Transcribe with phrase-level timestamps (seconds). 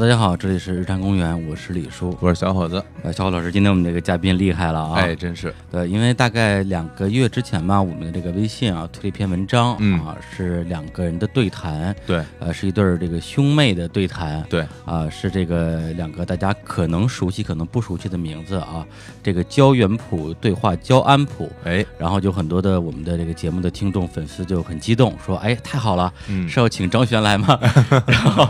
[0.00, 2.80] 大家好，这里是日坛公园，我是李叔，我是小伙子。
[3.08, 4.96] 呃，小虎老师，今天我们这个嘉宾厉害了啊！
[4.96, 5.54] 哎，真是。
[5.72, 12.22] 对，因为大概两个月之前吧，我们的这个微信啊推了一篇文章嗯啊，是两个人的对谈，对。
[12.38, 18.84] 呃，是一对儿这个兄妹的对谈，对，啊，是这个两个大家可能熟悉可能不熟悉的名字啊，
[19.22, 27.58] 这个焦元溥对话焦安溥，哎，然后就很多的我们的这个节目的听众粉丝就很激动，说，哎，太好了，嗯是要请张璇来吗？
[28.06, 28.46] 然后，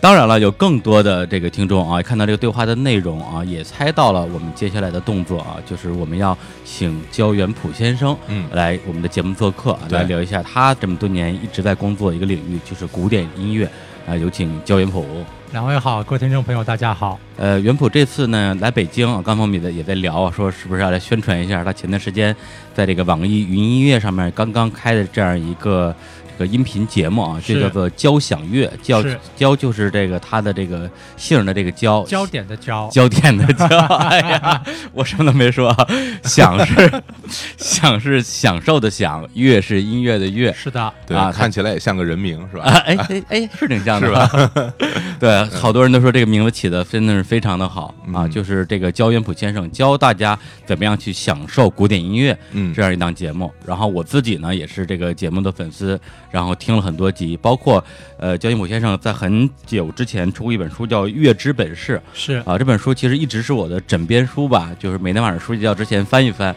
[0.00, 13.68] 当然了，有更多的这个听众啊，看到这个对话的内容啊，也猜到了我们接下来的动作啊，就是我们要请焦元溥先生，嗯来我们的节目做客，对来聊一下他这么多年一直在工作一个领域，就是古典音乐
[14.06, 15.04] 啊，有请焦元溥。
[15.52, 17.18] 两位好，各位听众朋友，大家好。
[17.36, 22.34] 呃，元溥这次呢来北京啊，刚才我们也在也在聊啊，说是不是要来宣传一下他前段时间
[22.74, 25.94] 在这个网易云音乐上面刚刚开的这样一个这
[26.36, 29.02] 个音频节目啊，这叫做交响乐，交
[29.34, 33.66] 交就是这个他的这个姓的这个交，焦点的焦，焦点的焦。
[33.96, 34.62] 哎呀，
[34.92, 35.86] 我什么都没说啊，
[36.22, 37.02] 享是
[37.58, 40.52] 享是享受的享，乐是音乐的乐。
[40.52, 42.70] 是的，对，啊看起来也像个人名是啊，吧？
[42.86, 44.72] 哎哎哎，是挺像的，是吧？
[45.18, 53.52] 对，好多人都说这个名字起的真的是非常的好啊，嗯就是这个焦元溥先生教大家怎么样去享受古典音乐嗯这样一档节目。
[53.64, 55.98] 然后我自己呢也是这个节目的粉丝，
[56.36, 57.82] 然后听了很多集，包括
[58.18, 62.34] 呃焦元溥先生在很久之前出过一本书叫《月之本事》是。
[62.44, 66.54] 啊，这本书其实一直是我的枕边书吧，就是每天晚上睡觉之前翻一翻。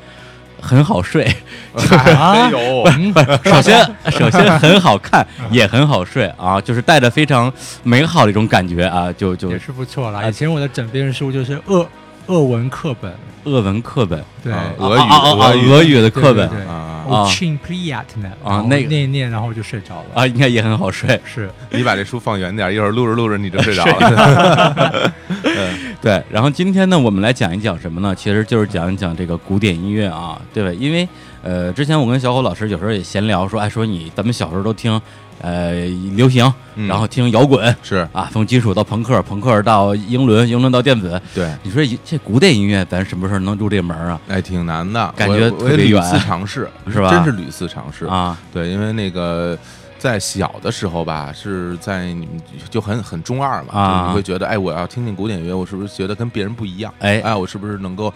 [0.62, 1.24] 很好睡，
[1.74, 3.14] 哎呦， 嗯。
[3.46, 7.50] 首先首先很好看， 也很好睡啊，就是带着非常
[7.82, 10.20] 美好的一种感觉啊，就就也是不错啦。
[10.20, 11.88] 啊以前我的枕边书就是俄
[12.30, 13.12] 俄文课本，
[13.46, 16.00] 俄文课本，对，啊俄语俄语俄语。
[16.00, 16.48] 的课本。
[17.10, 17.36] 啊，
[18.68, 20.06] 念一念，然后就睡着了。
[20.14, 21.20] 啊，应该也很好睡。
[21.26, 21.50] 是。
[21.72, 25.12] 你把这书放远点，一会儿录着录着你就睡着了。
[26.00, 28.14] 对，然后今天呢，我们来讲一讲什么呢？
[28.14, 30.72] 其实就是讲一讲这个古典音乐啊，对吧？
[30.80, 31.10] 因为
[31.42, 35.02] 呃，之前我跟小虎老师有时候也闲聊说，哎，说你咱们小时候都听
[35.42, 35.74] 呃
[36.16, 41.20] 流行，嗯然后听摇滚是啊，从金属到朋克，朋克到英伦，英伦到电子。
[41.34, 44.20] 对，你说这古典音乐，咱什么时候能入这门啊？
[44.28, 48.06] 哎，挺难的，感觉屡特别远次尝试，是吧真是屡次尝试。
[48.06, 49.58] 啊，对，因为那个。
[50.00, 56.92] 在小的时候吧，是在你们就很很中二嘛，啊你会觉得，哎，我要听听古典乐，我是不是觉得跟别人不一样？
[57.00, 58.12] 哎哎，我是不是能够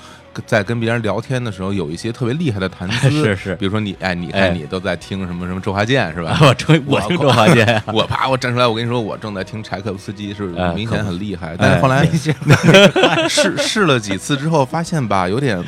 [0.46, 3.10] 在跟别人聊天的时候有一些特别厉害的谈资？
[3.12, 6.38] 是是比如说你，哎，你哎看你都在听什么什么周华健是吧？
[6.42, 11.56] 我听我听周华健啊，我啪，我站出来，我跟你说，我正在听柴可夫斯基，是哎明显很厉害。
[11.60, 12.08] 但是后来
[13.30, 15.62] 试试了几次之后，发现吧，有点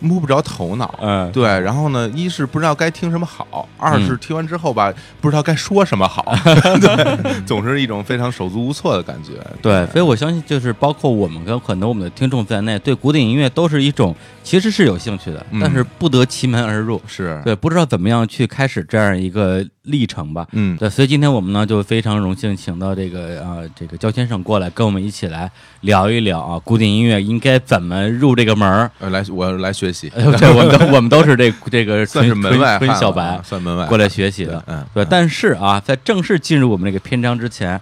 [0.00, 0.92] 摸不着头脑。
[1.00, 6.34] 嗯，对，然后呢，一是不知道该听什么好，二是嗯听完之后吧，不知道该说什么好，
[6.80, 9.32] 对，总是一种非常手足无措的感觉。
[9.62, 14.14] 对，所以我相信，就是包括我们跟很多我们的听众在内，对古典音乐都是一种
[14.50, 17.00] 其实是有兴趣的，嗯但是不得其门而入。
[17.06, 20.44] 是，对，不知道怎么样去开始这样一个历程吧。
[20.50, 25.48] 嗯，对，所以今天我们呢就非常荣幸请到这个啊、这个焦先生过来跟我们一起来
[25.82, 28.90] 聊一聊啊古典音乐应该怎么入这个门儿。
[28.98, 34.60] 呃，来，我来学习， 对，我们都 我们都是这这个算是门外汉了纯纯小白啊，算门外过来学习的。
[34.66, 37.80] 嗯，对，但是啊，在正式进入我们这个篇章之前，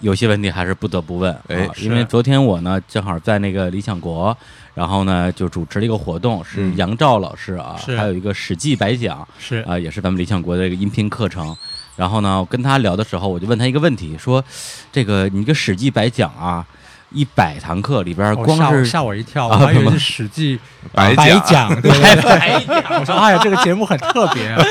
[0.00, 1.32] 有些问题还是不得不问。
[1.48, 4.36] 哎啊因为昨天我呢正好在那个理想国，
[4.74, 11.56] 然后呢就主持了一个活动，是嗯杨照老师啊，是还有一个《史记白讲》是啊，也是咱们理想国的一个音频课程。
[11.96, 14.44] 然后呢，我跟他聊的时候，我就问他一个问题，说
[14.92, 16.64] 这个你这个《史记白讲》啊，
[17.10, 20.56] 一百堂课里边光是吓我一跳，我还以为是《史记》
[20.92, 21.90] 白白讲讲，对
[22.22, 23.00] 白讲。
[23.00, 24.62] 我说哎呀，这个节目很特别啊。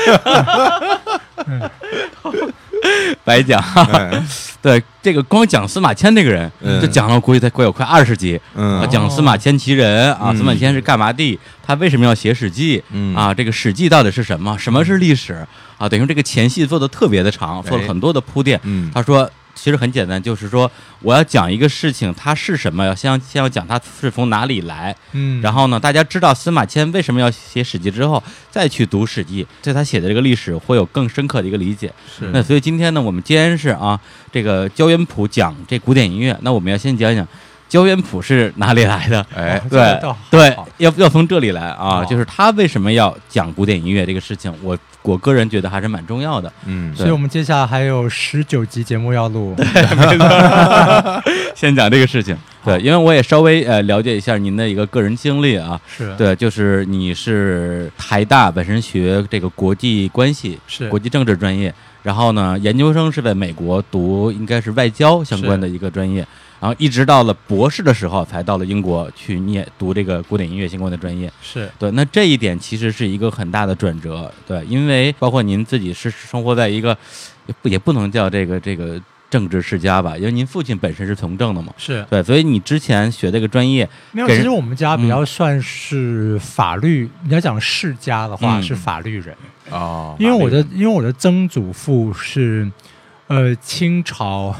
[3.24, 3.60] 白讲，
[3.92, 4.22] 哎
[4.60, 8.40] 对这个光讲司马迁这个人，嗯就讲了估计得快有快二十集。
[8.54, 11.38] 嗯啊，讲司马迁其人啊，嗯司马迁是干嘛的？
[11.66, 12.78] 他为什么要写《史记》？
[12.90, 14.56] 嗯啊，这个《史记》到底是什么？
[14.58, 15.46] 什么是历史？
[15.78, 18.58] 啊，等于说这个前戏做的特别的长，做了很多的铺垫。
[18.64, 20.70] 嗯他说，其实很简单，就是说
[21.02, 24.94] 我要讲一个事情，它是什么，要先要先要讲它是从哪里来。
[25.12, 31.92] 嗯，然后呢，大家知道司马迁为什么要写《史记》之后，再去读《史记》，对他写的这个历史会有更深刻的一个理解。
[32.18, 33.98] 是那所以今天呢，我们既然是啊，
[34.32, 37.26] 这个焦元溥讲这古典音乐，那我们要先讲讲
[37.68, 39.24] 焦元溥是哪里来的？
[39.36, 40.00] 哎对
[40.30, 42.06] 对好，要要从这里来啊，哦。
[42.08, 46.50] 就是他为什么要讲古典音乐这个事情，我我个人觉得还是蛮重要的。
[46.64, 49.54] 嗯，所以我们接下来还有十九集节目要录。
[51.54, 60.88] 先讲这个事情，对，因为我也稍微呃了解一下您的一个个人经历啊，是，对，就是你是台大本身学这个国际关系、是。
[60.88, 61.74] 国际政治专业，
[62.04, 66.24] 然后呢，研究生是在美国读应该是外交相关的一个专业，
[66.60, 71.32] 然后一直到了博士的时候，才到了英国去念读这个古典音乐相关的专业。
[71.40, 74.28] 是对，那这一点其实是一个很大的转折。
[74.46, 76.96] 对，因为包括您自己是生活在一个
[77.46, 79.00] 也不也不能叫这个这个
[79.30, 81.72] 政治世家吧，因为您父亲本身是从政的嘛。
[81.76, 84.26] 是，对，所以你之前学这个专业，没有。
[84.26, 89.36] 给人其实我们家比较算是法律，你要讲世家的话嗯是法律人，
[89.70, 92.68] 哦，因为我的因为我的曾祖父是。
[93.28, 94.54] 呃，清朝，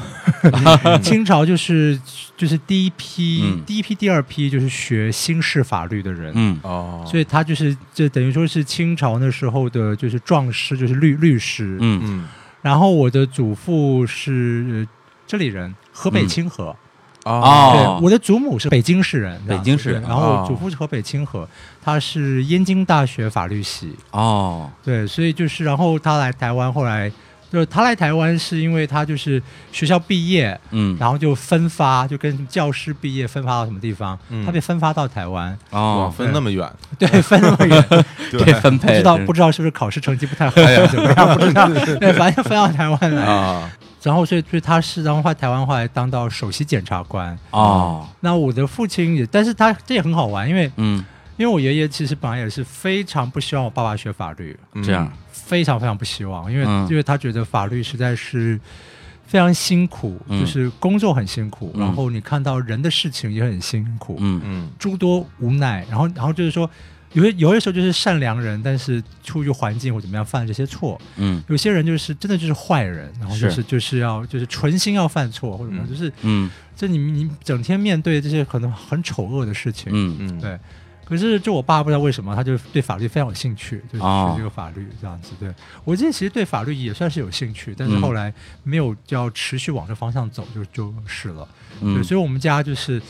[1.01, 1.99] 清朝就是
[2.37, 11.77] 就是第一批、嗯第一批、第二批就是学新式法律的人，嗯哦，所以他就是就等于说是清朝那时候的就是壮士，就是律律师。
[11.81, 12.27] 嗯嗯
[12.61, 14.87] 然后我的祖父是呃
[15.25, 16.75] 这里人，河北嗯清河。
[17.25, 21.47] 哦对，我的祖母是北京市人，北京市人然后祖父是河北清河，
[21.81, 23.93] 他是燕京大学法律系。
[24.11, 27.11] 哦，对，所以就是，然后他来台湾，后来
[27.51, 29.41] 就是他来台湾是因为他就是
[29.71, 30.95] 学校毕业，嗯。
[30.99, 34.45] 然后就分发，就跟教师毕业分发到什么地方，嗯。
[34.45, 37.85] 他被分发到台湾，哇，哦，分那么远，对，分那么远，
[38.31, 38.53] 对。
[38.59, 41.67] 分配不知道不知道是不是考试成绩不太好，还是怎么样，不知道，
[41.99, 43.71] 对，反正分到台湾来，啊，
[44.03, 51.03] 然后所以所以他是然后后来台湾后来当到首席检察官，哦，那我的父亲也，但是他这也很好玩，因为嗯，
[51.37, 55.11] 因为我爷爷其实本来也是非常不希望我爸爸学法律，嗯这样，
[55.49, 56.87] 非常非常不希望，因为、嗯。
[56.89, 58.59] 因为他觉得法律实在是
[59.25, 60.39] 非常辛苦，嗯。
[60.39, 61.81] 就是工作很辛苦，嗯。
[61.81, 64.41] 然后你看到人的事情也很辛苦，嗯。
[64.43, 66.69] 嗯诸多无奈，然后然后就是说。
[67.13, 71.41] 有些有些时候就是善良人，但是出于环境或怎么样犯了这些错；嗯。
[71.47, 73.63] 有些人就是真的就是坏人，然后就是是。
[73.63, 75.89] 就是要就是存心要犯错或者什么，嗯。
[75.89, 76.51] 就是嗯。
[76.75, 80.17] 就你你整天面对这些可能很丑恶的事情，嗯。
[80.19, 80.59] 嗯，对。
[81.09, 85.31] 可是就我爸不知道为什么，他就对法律非常有兴趣，就学这个法律这样子。
[85.39, 85.51] 对
[85.83, 88.31] 我自己其实对法律也算是有兴趣，但是嗯后来
[88.63, 91.47] 没有要持续往这方向走，就就是了。
[91.79, 93.01] 对，嗯，所以我们家就是。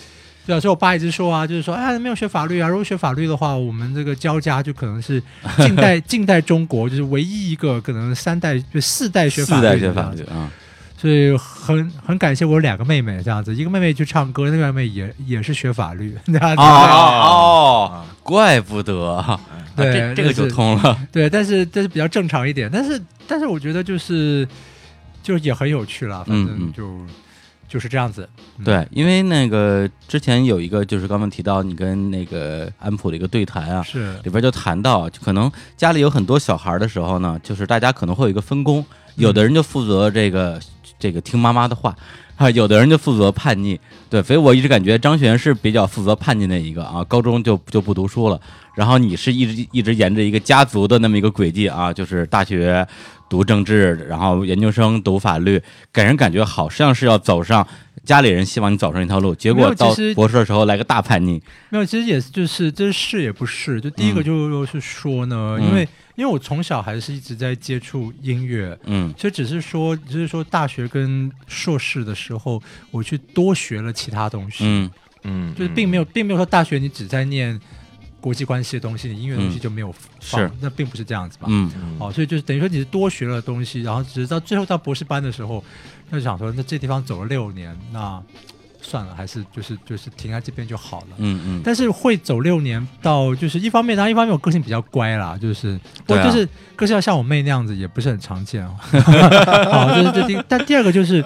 [0.46, 2.68] 对啊，所以我爸一直说啊，就是说，哎，没有学法律啊。
[2.68, 5.22] 如果学法律的话，我们这个焦家就可能是
[5.58, 10.52] 近代 近代中国就是唯一一个可能三代就四代学法律的代学法这样子律啊，
[11.00, 16.62] 所以很很感谢我有两个妹妹这样子，一个妹妹去唱歌，那个妹妹也也是学法律 这样子。
[16.62, 19.40] 哦怪不得，啊
[19.76, 24.46] 对这这个就就是通了，对，但是但是比较正常一点，但是但是我觉得就是
[25.24, 26.60] 就也很有趣了，反嗯嗯。
[26.60, 27.14] 正就、
[27.68, 28.28] 就是这样子。
[28.58, 28.66] 嗯。
[28.66, 34.14] 对，因为那个之前有一个就是刚刚提到你跟那个安普的一个对谈啊，是。
[34.24, 38.86] 里边就谈到，就可能家里有很多小孩的时候呢，就是大家可能会有一个分工，
[39.16, 40.60] 有的人就负责这个
[41.00, 41.96] 这个听妈妈的话。
[42.36, 43.78] 啊， 有的人就负责叛逆，
[44.10, 48.40] 对，所以我一直感觉张璇是比较负责叛逆的一个啊，高中就就不读书了，
[48.76, 52.88] 然后你是一直一直沿着一个家族的那么一个轨迹啊，就是大学
[53.30, 55.62] 读政治，然后研究生读法律，
[55.94, 57.66] 给人感觉好像是要走上
[58.04, 65.68] 家里人希望你走上一条路，结果到博士的时候来个大叛逆，没有，其实也是就是这是也不是，就第一个嗯就是说呢，嗯。
[65.68, 69.14] 因为因为我从小还是一直在接触音乐，嗯。
[69.18, 74.92] 所以只是说，只是说大学跟硕士的时候，我去多学了其他东西，嗯。
[75.24, 77.60] 嗯，就是并没有，并没有说大学你只在念
[78.22, 81.48] 国际关系的东西，你音乐的东西嗯就没有放，是那并不是这样子嘛。
[81.50, 85.64] 嗯好哦，所以就是等于说你是多学了东西，然后只是到最后到博士班的时候，
[86.12, 88.22] 就想说，那这地方走了六年，那
[88.82, 91.08] 算了，还是就是就是停在这边就好了。
[91.18, 98.76] 嗯嗯，但是会走六年到，就是一方面，然后一方面我个性比较乖啦，就是我啊就是个性要像我妹那样子，也不是很常见哦。
[99.72, 101.24] 好， 这是这第，但第二个就是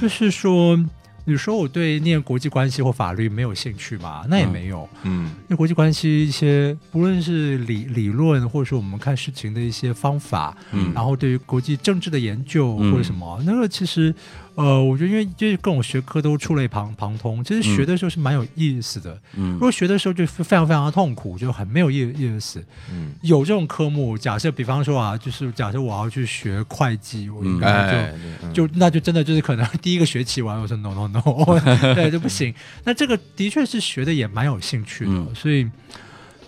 [0.00, 0.78] 就是说，
[1.26, 4.24] 你说我对念国际关系或法律没有兴趣嘛？
[4.28, 5.24] 那也嗯没有，嗯。
[5.24, 10.92] 因为国际关系一些不论是理理论，或者说我们看事情的一些方法，嗯。
[10.94, 14.14] 然后对于国际政治的研究嗯或者什么，那个其实，
[14.56, 19.20] 呃，我觉得因为就是各种学科都触类旁旁通，其实学的时候是蛮有意思的。
[19.36, 22.64] 嗯如果学的时候就非常非常的痛苦，就很没有意意思。
[22.90, 28.14] 嗯，有这种科目，假设比方说啊，就是假设我要去学会计，我应该就、哎，
[28.52, 31.60] 就那就真的就是可能 第一个学期完，我说 no no no，
[31.94, 32.54] 对，就不行。
[32.84, 35.68] 那这个的确是学的也蛮有兴趣的，嗯所以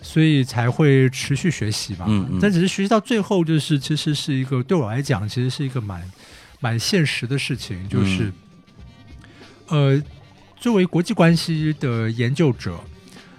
[0.00, 2.04] 所以才会持续学习吧。
[2.08, 6.00] 嗯嗯但只是学习到最后，就是其实是一个对我来讲，其实是一个蛮
[6.60, 8.32] 蛮现实的事情，就是、
[9.68, 10.02] 呃，
[10.58, 12.78] 作为国际关系的研究者。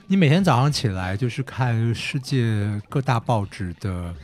[0.10, 4.16] 你每天早上起来就是看世界各大报纸的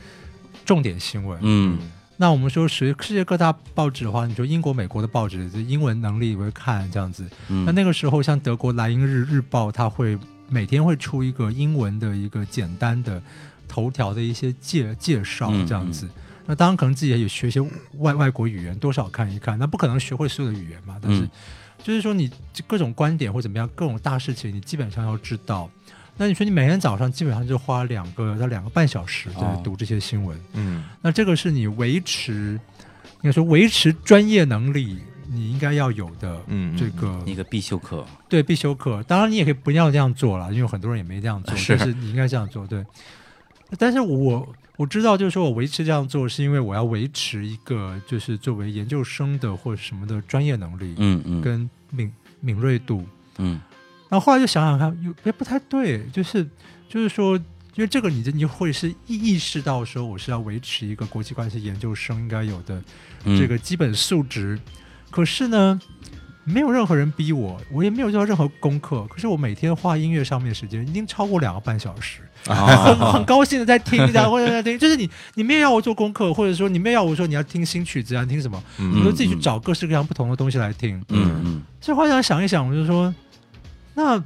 [0.64, 1.78] 重点新闻，嗯
[2.16, 7.28] 那我们说世世界各大报纸的话，你说英国、美国的报纸，这英文能力也会看这样子。
[7.48, 10.16] 嗯，那那个时候，像德国《莱茵日日报》，它会
[10.48, 13.20] 每天会出一个英文的一个简单的
[13.68, 16.08] 头条的一些介介绍嗯这样子。
[16.46, 17.60] 那当然可能自己也有学一些
[17.98, 19.58] 外外国语言，多少看一看。
[19.58, 21.30] 那不可能学会所有的语言嘛，但是、嗯
[21.82, 22.30] 就是说你
[22.66, 25.68] 各种观点或怎么样，各种大事情你基本上要知道。
[26.16, 32.58] 那你说你每天早上基本上就花两个到两个半小时在哦读这些新闻，嗯那这个是你维持，
[33.20, 34.98] 应该说维持专业能力
[35.28, 39.02] 你应该要有的嗯，这个一个必修课，对必修课。
[39.02, 42.66] 当然你也可以不要这样做了，因为很多人也没这样做，是但是你应该这样做。
[42.66, 42.82] 对，
[43.78, 53.06] 但是我我知道，就是说我维持这样做，是因为我要维持一个就是作为研究生的或者什么的专业能力嗯嗯跟敏敏锐度。
[53.38, 53.60] 嗯
[54.08, 56.44] 然后后来就想想看，又也不太对，就是
[56.88, 57.36] 就是说，
[57.74, 62.82] 因为这个你就你就会是意意识到说，我是要维持一个国际关系研究生应该有的
[63.24, 64.58] 嗯，这个基本素质。
[65.10, 65.80] 可是呢，
[66.44, 69.06] 没有任何人逼我，我也没有做任何功课。
[69.08, 80.96] 可是我每天花音乐上面的时间已经超过两个半小时，很啊很高兴的在听，这样或者在听， 就是你你没有要我做功课，或者说你没有要我说你要听新曲子啊，听什么，嗯你就自己去找各式各样不同的东西来听。
[81.08, 83.14] 嗯嗯所以后来想一想，我就说，
[83.94, 84.22] 那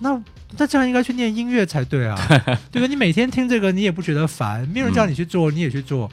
[0.00, 0.22] 那
[0.58, 2.16] 那这样应该去念音乐才对啊，
[2.72, 2.88] 对吧？
[2.88, 6.10] 你每天听这个，你也不觉得烦，没有人叫你去做，你也去做。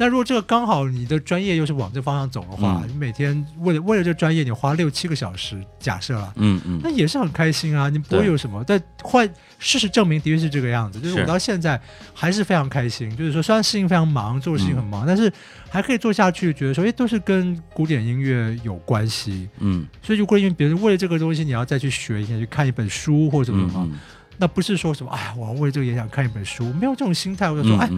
[0.00, 6.32] 那如果这个刚好你的专业又是往这方向走的话，嗯你每天为了为了这专业，你花六七个小时，假设了。
[6.36, 8.64] 嗯嗯那也是很开心啊，你不会有什么。
[8.66, 9.28] 但换
[9.58, 10.98] 事实证明，的确是这个样子。
[10.98, 11.78] 就是是我到现在
[12.14, 15.30] 还是非常开心，就是说虽然事情非常忙，做事情很忙，但是
[15.68, 19.50] 还可以做下去，觉得说，哎，都是跟古典音乐有关系。
[19.58, 23.98] 嗯所以如果因为别人为了这个东西，你要再去学一下，去看一本书或者什么什么，嗯
[24.40, 27.50] 那不是说什么，哎呀，我要为了这个演讲看一本书，没有这种心态。
[27.50, 27.90] 我就说，哎，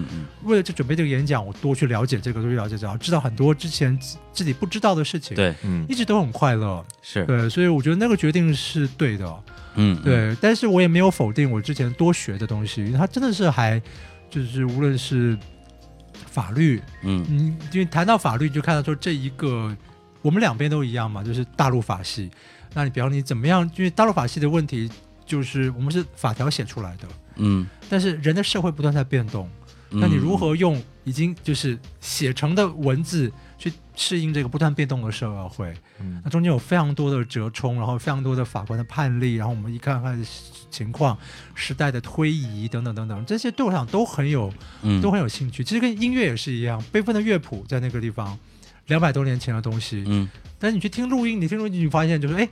[0.43, 6.85] 为了这准备这个演讲，我多去了解这个，多去了解这个，知道很多之前自自己不知道的事情，，对嗯一直都很快乐。
[7.01, 9.33] 是对，所以我觉得那个决定是对的。
[9.77, 13.81] 嗯对，但是我也没有否定我之前多学的东西，因为它真的是还
[14.29, 15.39] 就是无论是
[16.27, 19.75] 法律，嗯你，因为谈到法律，就看到说这一个
[20.21, 22.29] 我们两边都一样嘛，就是大陆法系。
[22.75, 23.63] 那你比方你怎么样？
[23.77, 24.91] 因为大陆法系的问题
[25.33, 29.49] 就是我们是法条写出来的，嗯但是人的社会不断在变动，
[29.91, 35.73] 嗯那你如何用已经就是写成的文字去适应这个不断变动的社会？
[36.01, 40.23] 嗯那中间有非常多的折冲，然后非常多的法官的判例，然后我们一看看
[40.71, 41.17] 情况、
[41.55, 45.65] 时代的推移等等等等，这些对我来讲都很有嗯都很有兴趣。
[45.65, 48.39] 其实跟音乐也是一样，贝芬的乐谱在那个地方
[48.89, 52.47] 两百多年前的东西，嗯但是你去听录音，你听录音你发现就是哎。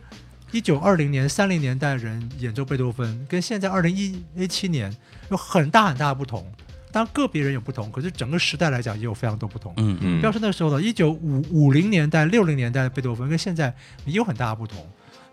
[0.52, 4.94] 一九二零年、三零年代人演奏贝多芬，跟现在二零一一七年
[5.30, 6.44] 有很大很大的不同。
[6.92, 9.72] 当然个别人有不同，可是整个时代来讲也有非常多不同。
[9.76, 13.72] 嗯嗯不要说那个时候的，一九五五零年代、六零年代的贝多芬跟现在
[14.04, 14.84] 也有很大的不同。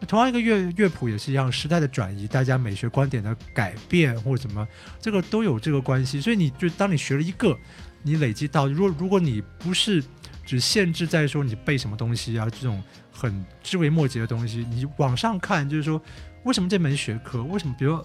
[0.07, 4.67] 同样一个乐乐谱也是一样，时代的转移，大家美学观点的改变或者什么，
[5.01, 6.21] 这个都有这个关系。
[6.21, 7.57] 所以你就当你学了一个，
[8.03, 10.03] 你累积到，如果如果你不是
[10.45, 12.79] 只限制在说你背什么东西啊这种
[13.17, 15.99] 很枝微末节的东西，你往上看，就是说
[16.43, 17.99] 为什么这门学科，为什么比如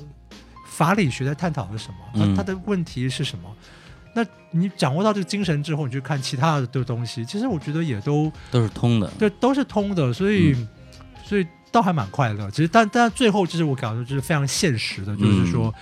[0.66, 3.54] 法理学在探讨的什么，嗯它它的问题是什么？
[4.14, 10.57] 那你掌握到这个精神之后，你去看其他的东西，其实我觉得也都都是通的，对都是通的，所以、
[11.25, 12.50] 所以倒还蛮快乐。
[12.50, 15.73] 其实但但最后就是我感觉就是非常现实的，就是说，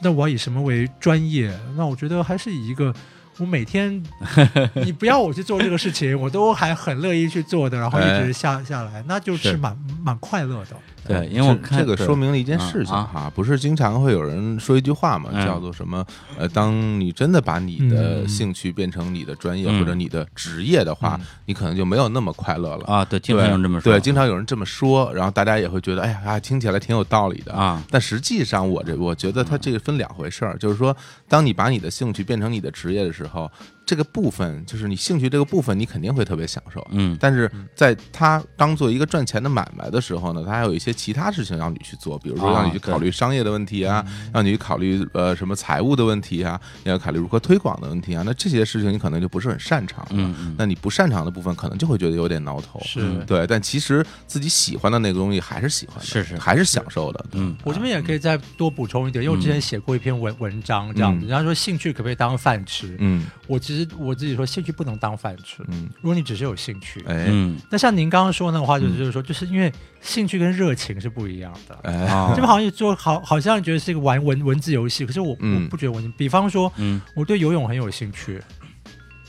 [0.00, 1.52] 那我要以什么为专业？
[1.76, 2.94] 那我觉得还是以一个。
[3.38, 4.02] 我每天，
[4.84, 10.76] 你不要我去做这个事情，我都还很乐意去做的，然后一直下下来，那就是是蛮蛮快乐的。
[11.08, 16.04] 对，因为我这看这个说明了一件事情啊哈，不是经常会有人说一句话嘛，嗯叫做什么？
[16.36, 22.84] 呃，当你真的把你的嗯兴趣变成你的专业嗯或者你的职业的话嗯，你可能就没有那么快乐了。
[22.86, 27.52] 啊，对，经常有人这么说，对，经常有人这么说，然后大家也会觉得，哎呀，啊听起来挺有道理的。
[27.52, 30.94] 啊，但实际上，我这我觉得它这个分两回事儿，就是说，
[31.28, 33.50] 当你把你的兴趣变成你的职业的时候，
[33.88, 36.86] 这个部分就是你兴趣这个部分，你肯定会特别享受。
[36.90, 48.22] 嗯但是在他当做一个赚钱的买卖的时候呢，他还有一些其他事情让你去做，比如说啊让你去考虑商业的问题啊，嗯让你去考虑呃什么财务的问题啊，你要考虑如何推广的问题啊。
[48.26, 50.08] 那这些事情你可能就不是很擅长了。
[50.12, 52.78] 嗯嗯那你不擅长的部分，可能就会觉得有点挠头。
[52.84, 57.24] 是对，但其实自己喜欢的那个东西还是喜欢的，是是还是享受的。
[57.32, 62.94] 嗯我这边也可以再多补充一点，因为我之前写过一篇文文章，这样子，嗯人家说兴趣可不可以当饭吃？
[62.98, 65.62] 嗯我其实我自己说，兴趣不能当饭吃。
[65.68, 67.26] 嗯，如果你只是有兴趣，哎。
[67.28, 67.58] 嗯。
[67.70, 68.98] 那像您刚刚说那个话，就是嗯。
[68.98, 71.78] 就是说，就是因为兴趣跟热情是不一样的。
[71.82, 71.94] 哎。
[72.06, 75.64] 啊这边好像就好，好像觉得是一个玩文文字游戏，可是我、嗯。
[75.64, 76.12] 我不觉得文。
[76.16, 77.00] 比方说，嗯。
[77.14, 78.40] 我对游泳很有兴趣，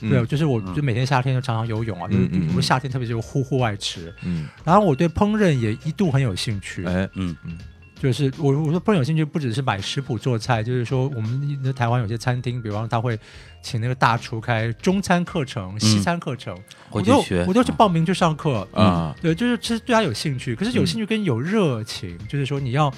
[0.01, 0.10] 嗯。
[0.10, 0.74] 对，就是我嗯。
[0.75, 2.39] 就每天夏天就常常游泳啊，就是嗯嗯。
[2.44, 4.13] 嗯比如夏天特别就是户户外吃。
[4.24, 4.48] 嗯。
[4.63, 7.10] 然后我对烹饪也一度很有兴趣，哎。
[7.15, 7.36] 嗯。
[7.46, 7.58] 嗯
[8.01, 13.20] 就是我我说不有兴趣，不只是买食谱做菜，就是说我们的台湾有些餐厅，比方说他会
[13.62, 16.58] 请那个大厨开中餐课程、西餐课程，
[16.91, 18.65] 我就我就去报名去上课。
[18.74, 22.91] 啊，对，就是其实对他有兴趣，可是有兴趣跟有热情，就是说你要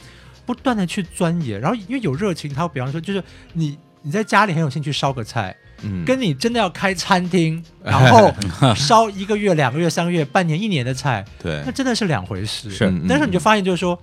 [0.46, 8.32] 不断的去钻研，然后因为有热情，他比方说就是你你在家里很有兴趣烧个菜，嗯，跟你真的要开餐厅，然后
[8.76, 11.64] 烧一个月、两个月、三个月、半年、一年的菜，对。
[11.66, 12.70] 那，真的是两回事。
[13.10, 14.00] 但是你就发现就是说，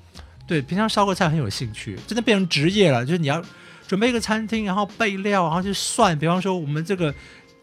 [0.49, 3.41] 对，平常烧个菜很有兴趣，真的变成职业了，就是你要
[3.87, 7.15] 准备一个餐厅，然后备料，然后去算，比方说我们这个，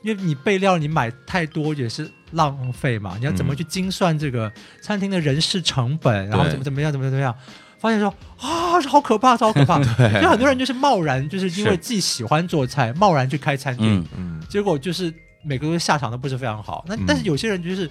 [0.04, 4.52] 因为你备料你买太多也是浪费嘛，你要怎么嗯去精算这个
[4.82, 7.36] 餐厅的人事成本，然后怎么怎么样，怎么怎么样。
[7.78, 8.08] 发现说
[8.40, 9.78] 啊，这好可怕，这好可怕！
[10.20, 15.14] 就很多人就是贸然，就是因为自己喜欢做菜，贸然去开餐厅，嗯嗯结果就是
[15.44, 16.84] 每个都下场都不是非常好。
[16.88, 17.88] 那但是有些人就是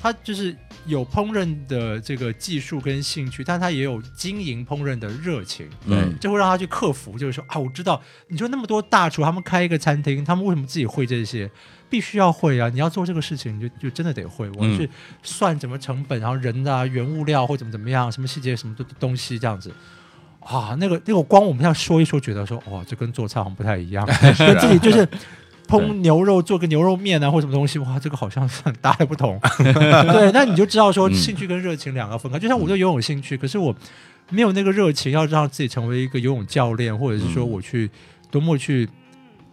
[0.00, 7.18] 他就是有烹饪的这个技术跟兴趣，但他也有经营烹饪的热情，嗯这会让他去克服。
[7.18, 11.50] 就是说啊，我知道你说那么多大厨，他们开一个餐厅，他们为什么自己会这些？
[11.90, 12.68] 必须要会啊！
[12.68, 14.48] 你要做这个事情，你就就真的得会。
[14.50, 14.88] 我嗯去
[15.24, 19.74] 算怎么成本，然后人啊、原物料或怎么怎么样，什么细节、什么东东西这样子。
[20.38, 25.06] 啊，那个那个光我们这样说一说，觉得说哇，这跟做菜好像不太一样， 跟自己就是
[25.70, 29.38] 烹牛肉做个牛肉面啊或什么东西，哇，这个好像是很大的不同。
[29.62, 32.38] 对，那你就知道说嗯兴趣跟热情两个分开。
[32.38, 33.74] 就像我对游泳兴趣，可是我
[34.30, 37.90] 没有那个热情，要让自己成为一个游泳教练，或者是说嗯我去
[38.30, 38.88] 多么去。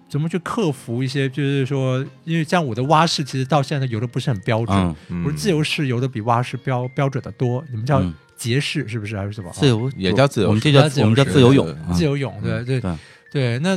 [0.09, 1.27] 怎么去克服一些？
[1.27, 4.73] 就是说，因为像我的蛙式，其实到现在游的不是很标准。
[4.73, 7.61] 嗯，嗯我是自由式游的比蛙式标标准的多。
[7.69, 9.51] 你们叫嗯蝶式是不是还是什么？
[9.51, 12.97] 自由也叫自由我们这式叫我们叫自由泳自由泳，对对对，
[13.33, 13.59] 对。
[13.59, 13.75] 那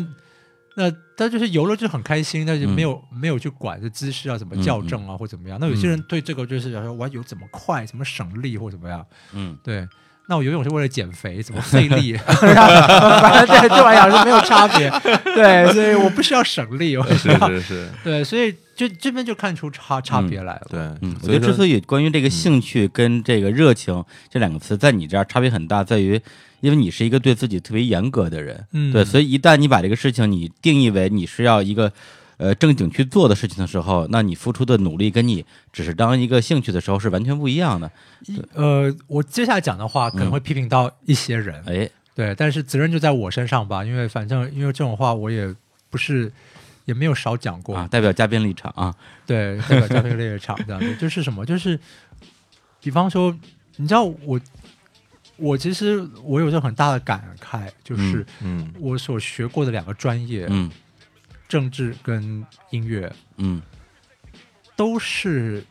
[0.77, 0.89] 那
[1.21, 5.59] 他就是游了就很开心，但是没有、没有去管这姿势啊怎么校正啊，或怎么样。
[5.61, 9.07] 那有些人对这个就是想说我要游怎么快，怎么省力或怎么样。
[9.33, 9.87] 嗯对，
[10.31, 12.13] 那我游泳是为了减肥，怎么 费力？
[12.23, 14.89] 反正对这玩意儿是没有差别。
[15.35, 20.67] 对，所以我不需要省力，我需是要是是，对，所以就这边就看出差差别来了。
[20.71, 26.21] 对，嗯，我所以说觉得之所以关于这个兴趣跟这个热情这两个词在你这儿差别很大，在于
[26.61, 31.93] 因为你是一个对自己特别严格的人，嗯对，所以一旦你把这个事情你定义为你是要一个
[32.41, 37.91] 呃正经去做的事情的时候，那你付出的努力跟你只是当一个兴趣的时候是完全不一样的。
[38.55, 45.55] 呃，我接下来讲的话可能会批评到一些人，哎，对，但是责任就在我身上吧，因为反正因为这种话我也
[45.91, 46.33] 不是
[46.87, 48.95] 也没有少讲过，啊，代表嘉宾立场啊，
[49.27, 51.79] 对，代表嘉宾立场这样子，就是什么， 就是
[52.81, 53.37] 比方说，
[53.77, 54.41] 你知道我
[55.37, 58.73] 我其实我有着很大的感慨，就是嗯。
[58.79, 60.71] 我所学过的两个专业，嗯
[61.51, 63.61] 政治跟音乐，嗯。
[64.77, 65.63] 都是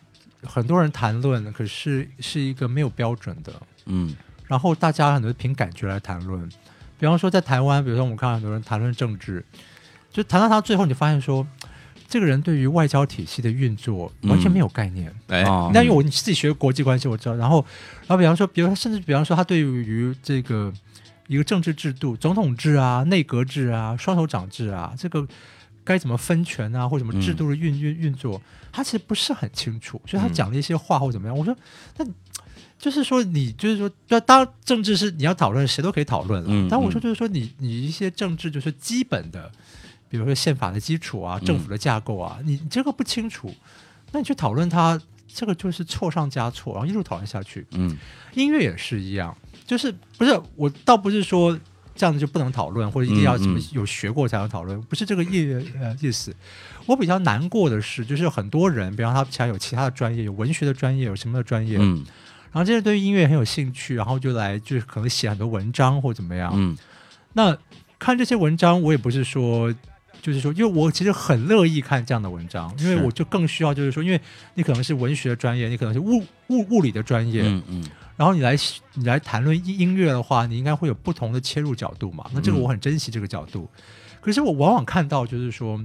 [0.43, 3.51] 很多人谈论，可是是一个没有标准的。
[3.87, 4.15] 嗯。
[4.45, 6.47] 然后大家很多凭感觉来谈论，
[6.99, 9.43] 比方说在台湾，比如说我们看到很多人谈论政治，
[10.11, 11.47] 就谈到他最后，你发现说，
[12.07, 15.11] 这个人对于外交体系的运作完全没有概念。
[15.27, 15.71] 哎，哦。
[15.73, 17.35] 那因为我自己学国际关系，我知道。
[17.35, 17.65] 然后，
[18.01, 20.71] 然后比方说，比如说甚至比方说，他对于这个
[21.27, 25.27] 一个政治制度，总统制啊、内阁制啊、双手掌制啊，这个
[25.83, 30.01] 该怎么分权啊，或什么制度的运运运作，他其实不是很清楚。
[30.05, 31.55] 所以他嗯讲了一些话或怎么样，我说，
[31.97, 32.05] 那
[32.77, 36.47] 就是说你就是说，那，当然政治是你要讨论，谁都可以讨论了。
[36.49, 39.51] 嗯但我说嗯就是说你，你一些政治就是基本的，
[40.07, 43.53] 比如说宪法的基础啊、政府的架构啊，你你这个不清楚，
[44.11, 47.67] 那你去讨论它，这个就是错上加错，然后一路讨论下去。
[47.71, 47.97] 嗯
[48.35, 51.59] 音乐也是一样，就是不是我倒不是说
[51.99, 56.33] 这样子就不能讨论，或者一定要什么有学过才能讨论，不是这个意呃意思。
[56.85, 62.05] 我比较难过的是，就是很多人，比方他其他有其他的专业，有文学的专业，有什么的专业，嗯
[62.51, 66.53] 然后这些对于音乐很有兴趣，然后就来就是可能写很多文章或怎么样。
[66.55, 66.77] 嗯
[67.33, 67.55] 那
[67.99, 69.71] 看这些文章，我也不是说，
[70.21, 74.19] 就是说，因为我其实很乐意看这样的文章，因为我就更需要，就是说，因为
[74.55, 77.85] 你可能是文学专业，你可能是物物物理的专业，嗯嗯
[78.19, 78.53] 然后你来
[78.95, 82.29] 你来谈论音音乐的话，你应该会有不同的切入角度嘛。
[82.33, 83.69] 那这个嗯我很珍惜这个角度，
[84.19, 85.81] 可是我往往看到就是说。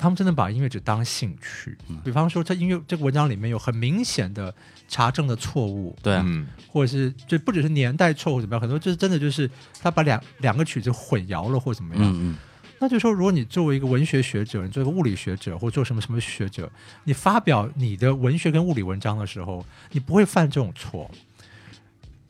[0.00, 4.54] 他们真的把音乐只当兴趣，嗯比方说，在音乐这个文章里面有很明显的
[4.86, 6.22] 查证的错误，对
[6.70, 9.50] 或者是就不只是年代错误怎么样，很多就是真的就是
[9.80, 12.04] 他把两两个曲子混淆了或怎么样。
[12.04, 12.36] 嗯嗯
[12.78, 16.70] 那就说，如果你作为一个文学学者，你作为一个物理学者，或做什么什么学者，
[17.02, 21.10] 你发表你的文学跟物理文章的时候，你不会犯这种错，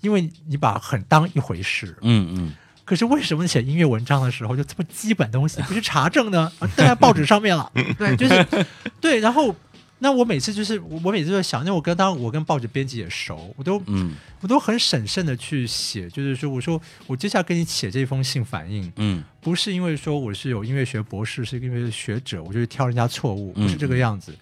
[0.01, 1.97] 因为你把很当一回事。
[2.03, 2.53] 嗯嗯。
[2.85, 6.51] 可是为什么写音乐文章的时候，就这么基本东西不去查证呢？
[6.59, 8.67] 啊，登 在报纸上面了，对，就是
[8.99, 9.21] 对。
[9.21, 9.55] 然后
[9.99, 14.15] 那我每次就是我我每次都在想，那我跟当然我跟报纸编辑也熟，我都嗯。
[14.41, 19.23] 我都很审慎的去写，就是说我说我接下来跟你写这封信反映，嗯。
[19.41, 24.33] 不是因为说我是有音乐学博士，是因为学者，我就去挑人家错误，嗯不是这个样子，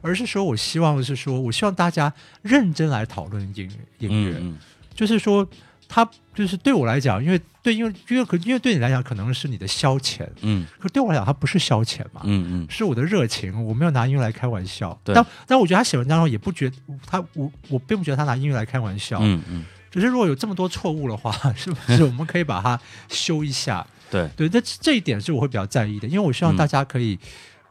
[0.00, 4.58] 而是说我希望是说我希望大家认真来讨论音音乐，嗯
[4.96, 5.46] 就是说
[5.88, 10.66] 他就是对我来讲，因为对因为因为可因为对你来讲可能是你的消遣，嗯。
[10.80, 12.66] 可对我来讲它不是消遣嘛，嗯嗯。
[12.68, 14.98] 是我的热情，我没有拿音乐来开玩笑。
[15.04, 15.14] 对。
[15.14, 16.72] 但但我觉得他写文章中也不觉
[17.06, 23.86] 他我我并不觉得他拿音乐来开玩笑，嗯嗯，只是如果有这么多错误的话， 是不是我们可以把它修一下？
[24.10, 26.56] 对，对，这这一点是我会比较在意的，因为我希望嗯。
[26.56, 27.18] 大家可以，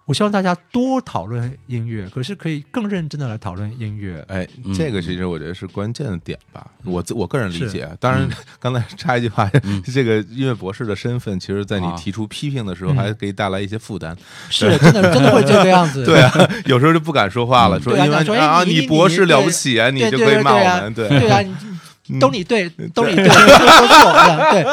[0.05, 4.23] 我希望大家多讨论音乐，可是可以更认真的来讨论音乐。
[4.27, 6.65] 哎嗯，这个其实我觉得是关键的点吧。
[6.83, 14.15] 我自我个人理解，当然嗯刚才插一句话嗯，这个音乐博士的身份，其实在你啊提出批评的时候，嗯还给你带来一些负担。
[14.49, 16.05] 是真的，真的会这个样子。
[16.05, 16.31] 对啊，
[16.65, 21.41] 有时候就不敢说话了，嗯说因为啊你你博士了不起啊，你就可以骂我们，对对啊，
[22.19, 24.63] 都你对，都你对，都错，了对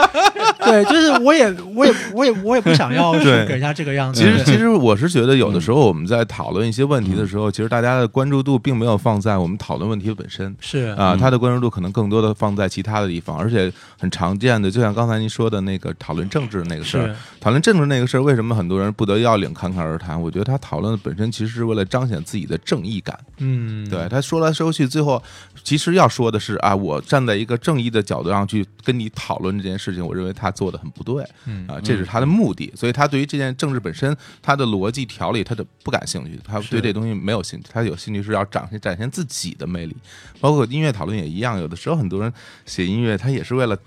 [0.67, 4.21] 对，就是我也我也我也我也不想要给人家这个样子。
[4.21, 10.95] 其实，其实我是觉得，有的时候我们在讨论一些问题的时候，其实大家的关注度并没有放在我们讨论问题本身是。
[10.99, 11.19] 啊，嗯。
[11.19, 20.21] 他的关注度可能更多的放在其他的地方，而且很常见的，就像刚才您说的那个讨论政治那个事儿，讨论政治那个事儿，为什么很多人不得要领侃侃而谈？
[20.21, 23.19] 我觉得他讨论的本身其实是为了彰显自己的正义感。
[23.39, 25.23] 嗯，对他说来说去，最后
[25.63, 31.25] 其实要说的是啊，我站在一个正义的角度上去跟你讨论这件事情，我认为他做的很不对。
[31.47, 39.97] 嗯啊，这是他的目的，所以他对于这件政治本身，他的逻辑条理，他的不感兴趣，他对这东西没有兴趣，他有兴趣是要展现展现自己的魅力，
[40.41, 42.33] 包括音乐讨论也一样，有的时候很多人
[42.67, 43.79] 写音乐，他也是为了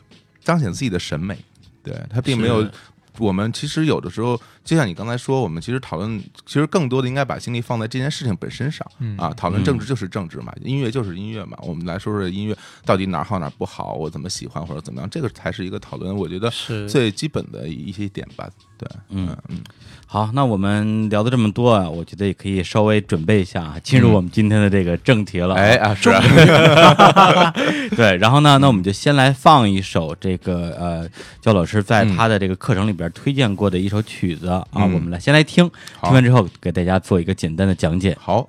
[0.43, 1.37] 彰显自己的审美，
[1.83, 2.71] 对他并没有是。
[3.17, 9.33] 我们其实有的时候，就像你刚才说，我们其实讨论，其实更多的应该把精力放在这件事情本身上嗯啊。
[9.35, 11.57] 讨论政治就是政治嘛，音乐就是音乐嘛。
[11.61, 16.15] 我们来说说音乐到底哪好哪不好，我怎么喜欢或者怎么样，这个才是一个讨论。
[16.15, 18.49] 我觉得是最基本的一些点吧。
[18.77, 19.63] 对，嗯嗯，
[20.07, 25.55] 好，那我们聊的这么多啊，我觉得也可以稍微准备一下啊，进入我们今天的这个正题了。
[25.55, 27.51] 哎，啊，是啊，
[27.97, 31.09] 对，然后呢，那我们就先来放一首这个呃，
[31.41, 38.17] 焦老师在他的这个课程里边推荐过的一首曲子啊，嗯我们来先来听，好听完之后给大家做一个简单的讲解。
[38.21, 38.41] 好。《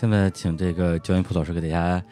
[0.00, 2.02] 现在请这个焦云普老师给大家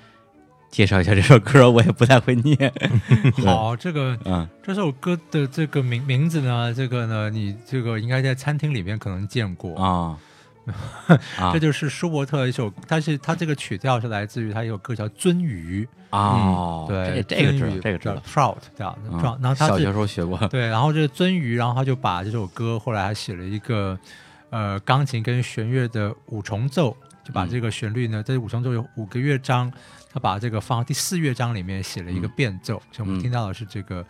[0.68, 2.70] 介绍一下这首歌，我也不太会念。
[3.42, 4.46] 好，这个嗯。
[4.62, 9.74] 这首歌的这个名名字呢，这个呢，你这个应该在餐厅里面可能见过。
[9.82, 10.18] 啊。
[11.40, 11.50] 啊。
[11.50, 18.16] 这就是舒伯特一首，他是他这个曲调是来自于他一首歌叫《鳟鱼》，哦，对，这这个知这个知道。
[18.16, 19.18] trout 这样的嗯。
[19.18, 23.98] Trout，然后他小学时候学过，对，然后这个鳟鱼，然后他就把这首歌后来还写了一个
[24.50, 26.94] 呃钢琴跟弦乐的五重奏，
[27.28, 27.50] 就把嗯。
[27.50, 29.70] 这个旋律呢，在五重奏有五个乐章，
[30.10, 32.32] 他把这个放到第四乐章里面写了一个嗯。
[32.34, 33.20] 变奏，所以我们嗯。
[33.20, 34.02] 听到的是这个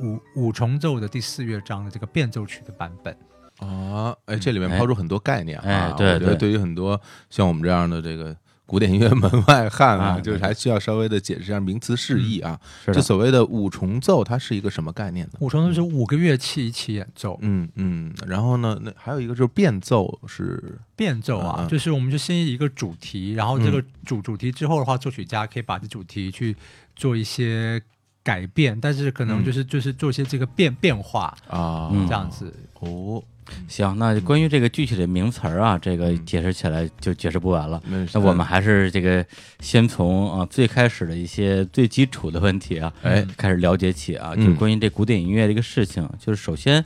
[0.00, 3.16] 五五重奏的第四乐章的这个变奏曲的版本。
[3.58, 4.76] 啊，哎，这里面哎。
[4.76, 6.36] 抛出很多概念啊，哎对我觉得对。
[6.36, 12.58] 对于很多像我们这样的这个古典音乐门外汉啊，啊就是还需要稍微的解释一下名词释义啊。
[12.86, 15.32] 这所谓的五重奏，它是一个什么概念呢？
[15.40, 23.86] 五重奏是五个乐器一起演奏，嗯嗯，然后呢，那还有一个就是变奏是变奏啊，就是我们就先一个主题，然后这个嗯。
[24.04, 26.54] 主主题之后的话，作曲家可以把这主题去
[26.94, 27.80] 做一些
[28.22, 29.44] 改变，但是可能嗯。
[29.44, 32.52] 就是、就是做一些这个变变化啊，嗯这样子。
[32.80, 33.22] 哦，
[33.68, 36.26] 行，那关于这个具体的名词儿啊，这个嗯。
[36.26, 37.82] 解释起来就解释不完了。
[37.86, 39.24] 那那我们还是这个
[39.60, 43.26] 先从啊最开始的一些最基础的问题啊，哎。
[43.36, 44.44] 开始了解起啊，嗯。
[44.44, 46.84] 就是关于这古典音乐的一个事情，就是首先，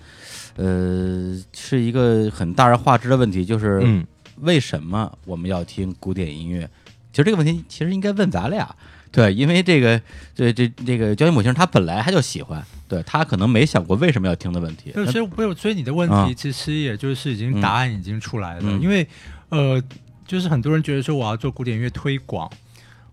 [0.57, 4.07] 呃，是一个很大而化之的问题，就是嗯。
[4.41, 6.69] 为什么我们要听古典音乐？
[7.13, 8.73] 其实这个问题其实应该问咱俩，
[9.11, 10.01] 对，因为这个
[10.35, 14.91] 这这这个焦音母亲他本来他就喜欢，对他可能没想过为什么要听的问题。
[14.93, 19.07] 对，所以不有，所以你的问啊题其实也就是已经答案已经出来了，嗯因为
[19.49, 19.83] 呃，
[20.27, 22.51] 就是很多人觉得说我要做古典音乐推广，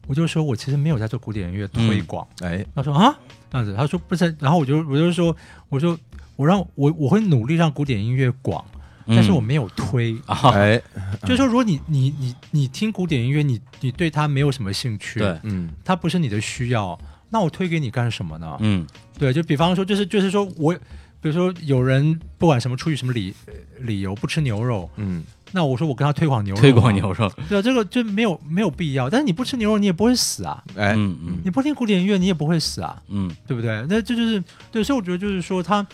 [0.07, 2.27] 我就说我其实没有在做古典音乐推广。
[2.41, 3.17] 哎他说啊
[3.49, 5.35] 这样子，他说不是，然后我就我就说
[5.69, 5.97] 我说
[6.35, 8.63] 我让我我会努力让古典音乐广，
[9.07, 10.15] 但是我没有推。
[10.25, 10.81] 啊，哎
[11.21, 16.97] 就是说，如果你你你你听古典音乐，你你对它没有什么兴趣，对，嗯它不是你的需要，
[17.29, 18.57] 那我推给你干什么呢？
[18.59, 18.85] 嗯
[19.17, 20.73] 对，就比方说，就是就是说我，
[21.21, 29.09] 比如说有人不管什么出于什么理呃理由不吃牛肉，嗯那我说我跟他推广牛肉，推广，牛肉，对啊，这个就没有没有必要。
[29.09, 33.85] 但是你不吃牛肉，你也不会死啊；哎嗯嗯你不听古典音乐，你也不会死啊，嗯对不对？
[33.87, 35.85] 那这就是对，所以我觉得就是说他，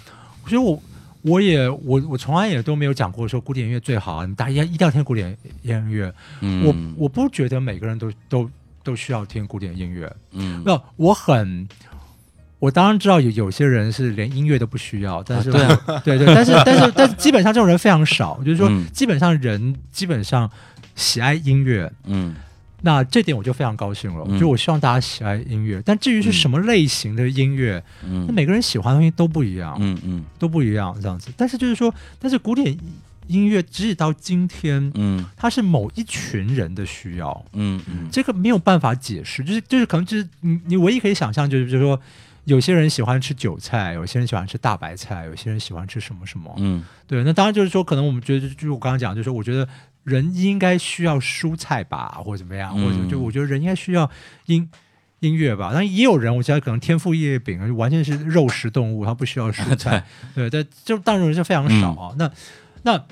[0.47, 0.82] 所以我。
[1.23, 6.13] 我也我我从来也都没有讲过说古典音乐最好啊，你大家一定要听古典音乐。
[6.41, 8.49] 嗯，我我不觉得每个人都都
[8.84, 10.12] 都需要听古典音乐。
[10.31, 11.67] 嗯那我很，
[12.60, 20.49] 我当然知道有有些人是连音乐都不需要，但是、啊对啊 对对，但是但是但是基本上这种人非常少，就是说嗯基本上人基本上
[20.95, 22.36] 喜爱音乐，嗯
[22.84, 24.39] 那这点我就非常高兴了，嗯。
[24.39, 28.26] 就我希望大家喜爱音乐，但至于是什么类型的音乐，嗯。
[28.28, 30.24] 那每个人喜欢的东西都不一样，嗯嗯。
[30.39, 31.32] 都不一样这样子。
[31.38, 32.76] 但是就是说，但是古典
[33.28, 35.24] 音乐直至到今天，嗯。
[35.38, 37.46] 它是某一群人的需要。
[37.54, 38.10] 嗯嗯。
[38.12, 42.00] 这个没有办法解释，就是就是可能就是你你唯一可以想象就是就是说，
[42.46, 46.52] 有些人喜欢吃韭菜，有些人喜欢吃大白菜，有些人喜欢吃什么什么。
[46.58, 46.84] 嗯。
[47.06, 49.67] 对，那当然就是说，可能我们觉得就就是我刚刚讲，就是说我觉得
[50.04, 54.10] 人应该需要蔬菜吧，或者怎么样，嗯或者就我觉得人应该需要
[54.46, 54.70] 音
[55.20, 55.72] 音乐吧。
[55.74, 60.04] 但也有人，我觉得可能天赋异业饼，就完全是肉食动物，他不需要蔬菜。
[60.34, 62.16] 对，但就当然是非常少啊。
[62.18, 62.32] 那
[62.84, 63.06] 那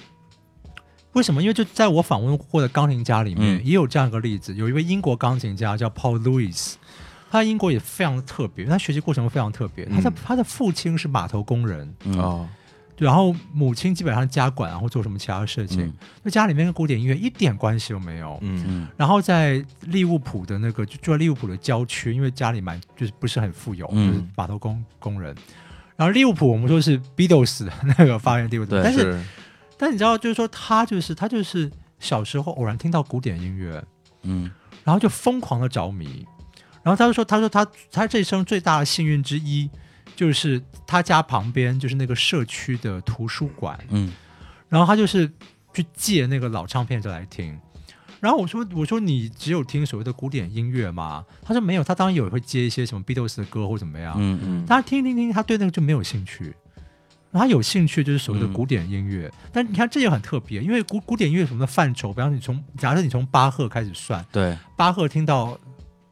[1.14, 1.42] 为什么？
[1.42, 6.76] 因为就在我访问过的钢琴家里面，嗯也有这样一个例子，有一位英国钢琴家叫 Paul Lewis。
[7.32, 9.86] 他在英国也非常特别，他学习过程非常特别。
[9.86, 12.59] 他的、嗯他的父亲是码头工人，嗯哦对
[13.00, 15.94] 然后母亲基本上家管，然后做什么其他的事情，嗯。
[16.26, 18.38] 就家里面跟古典音乐一点关系都没有。
[18.42, 18.64] 嗯。
[18.68, 18.88] 嗯。
[18.98, 24.08] 然后在利物浦的那个就住在利物浦的郊区，因为家里蛮就是不是很富有，嗯。
[24.08, 25.36] 就是码头工工人。
[25.96, 29.24] 然后利物浦我们说是 Beatles 的那个发源地，对但是是。
[29.78, 33.84] 但你知道，就是说他就是他就是小时候偶然听到古典音乐，
[34.24, 34.52] 嗯。
[34.84, 36.26] 然后就疯狂的着迷。
[36.82, 39.70] 然后他就说，他说他他这一生最大的幸运之一，
[40.20, 44.12] 就是他家旁边就是那个社区的图书馆，嗯。
[44.68, 45.26] 然后他就是
[45.74, 47.58] 去借那个老唱片就来听。
[48.20, 51.24] 然后我说我说你只有听所谓的古典音乐吗？
[51.42, 54.14] 他说没有，他当然有会接一些什么 Beatles 的歌或怎么样。
[54.18, 54.66] 嗯嗯。
[54.68, 56.54] 但他听听听，他对那个就没有兴趣。
[57.32, 64.58] 他有兴趣就是所谓的嗯古典音乐，但你看这也很特别，因为古古典音乐什么的范畴，比方你从假设你从巴赫开始算，对。
[64.76, 65.58] 巴赫听到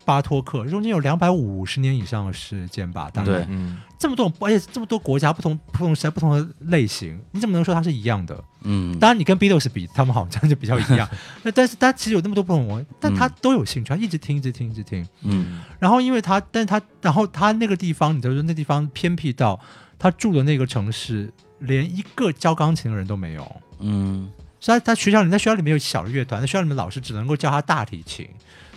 [0.05, 3.45] 巴托克，中间有两百五十年以上的时间吧，大概。
[3.49, 8.43] 嗯这么多种，而且这么多国家不同不同时代不同的类型，你怎么能说它是一样的？
[8.63, 11.07] 嗯当然，你跟 Beatles 比，他们好像就比较一样。
[11.43, 15.07] 那 但是他其实有那么多不同文，但他嗯都有兴趣，他一直听，一直听，一直听。
[15.23, 19.59] 嗯然后因为他，但是他，然后他那个地方，你知道说那地方偏僻到
[19.97, 23.55] 他住的那个城市，连一个教钢琴的人都没有。
[23.79, 24.29] 嗯
[24.59, 28.27] 所以他他学校里在学校里面有小的乐团，在学校里面老师只能够教他大提琴，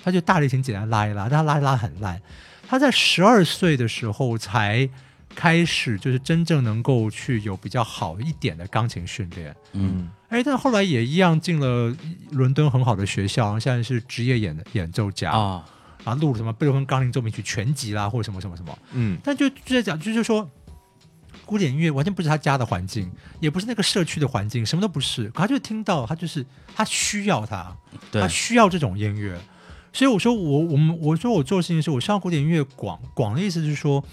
[0.04, 2.20] 他就大提琴简单拉一拉，但他拉一拉很烂。
[2.68, 4.88] 他在十二岁的时候才
[5.34, 9.54] 开始，就是真正能够去有比较好一点的钢琴训练。
[9.72, 11.96] 嗯哎，但后来也一样进了
[12.30, 15.64] 伦敦很好的学校，现在是职业演演奏家，啊，
[16.04, 18.78] 然后录了什么贝多芬钢琴奏鸣曲全集啦，或者什么什么什么。
[18.92, 20.48] 嗯但就就在讲，就是说，
[21.44, 25.28] 古典音乐完全不是他家的环境，也不是那个社区的环境，什么都不是。
[25.30, 27.76] 可他就听到，他就是他需要他，
[28.12, 29.36] 对他，需要这种音乐。
[29.92, 34.04] 所以我说我我们我说我做的事情是我希望古典音乐广广的意思是说，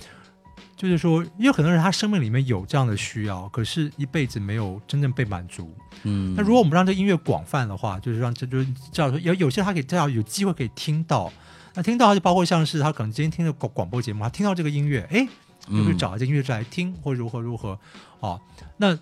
[0.77, 5.75] 就是说，因为很多人他生命里面有这样的需要，可是一辈子没有真正被满足。
[6.03, 11.33] 嗯，那如果我们让这音乐广泛的话，就是让这就是至少说有有些他可以至少有机会可以听到，
[11.73, 15.27] 那听到他就包括像是他可能今天听的广广播节目，他听到这个音乐，哎，
[15.67, 17.77] 就会嗯找这个音乐来听，或如何如何
[18.19, 18.39] 哦。
[18.77, 18.95] 那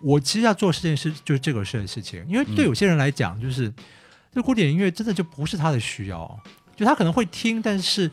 [0.00, 3.72] 我其实要做这件事就是这个事的事情，因为对嗯有些人来讲，就是
[4.32, 6.40] 这古典音乐真的就不是他的需要，
[6.76, 8.08] 就他可能会听，但是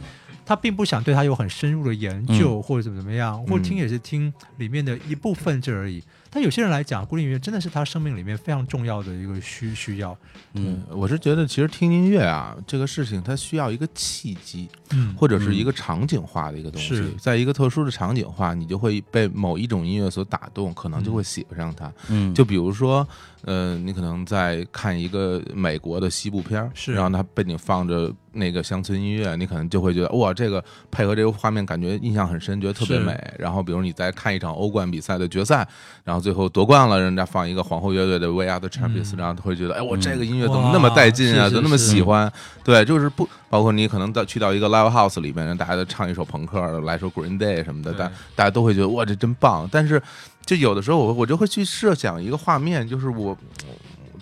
[0.45, 6.03] 他并不想对他有很深入的研究、或者怎么怎么样，或者听也是听里面的一部分这而已。
[6.29, 10.17] 但有些人来讲，古典音乐真的是他生命里面非常重要的一个需需要。
[10.53, 16.95] 嗯嗯，我是觉得其实听音乐啊，这个事情它需要一个契机，嗯或者是一个场景化的一个东西。
[16.95, 21.91] 是，在一个特殊的场景化，你就会被某一种音乐所打动，可能就会喜欢上它。
[22.09, 23.07] 嗯，就比如说，
[23.45, 33.15] 呃，你可能在看一个美国的西部片儿，是然后它背景放着那个乡村音乐，你可能就会觉得哇，这个配合这个画面，感觉印象很深，觉得特别美。
[33.37, 35.67] 然后，比如你在看一场欧冠比赛的决赛，
[36.03, 42.31] 然后最后夺冠了，人家放一个皇后乐队的《We Are the Champions》，嗯然后会觉得，哎，我嗯这个音乐怎么那么带劲啊，哇是是怎么那么喜欢？
[42.63, 49.67] 对，就是不包括你可能到去到一个 live house 里面，大家都唱一首朋克，来首 Green Day 什么的，对大大家都会觉得哇，这真棒。
[49.71, 50.01] 但是
[50.45, 53.37] 就有的时候我我就会去设想一个画面，就是我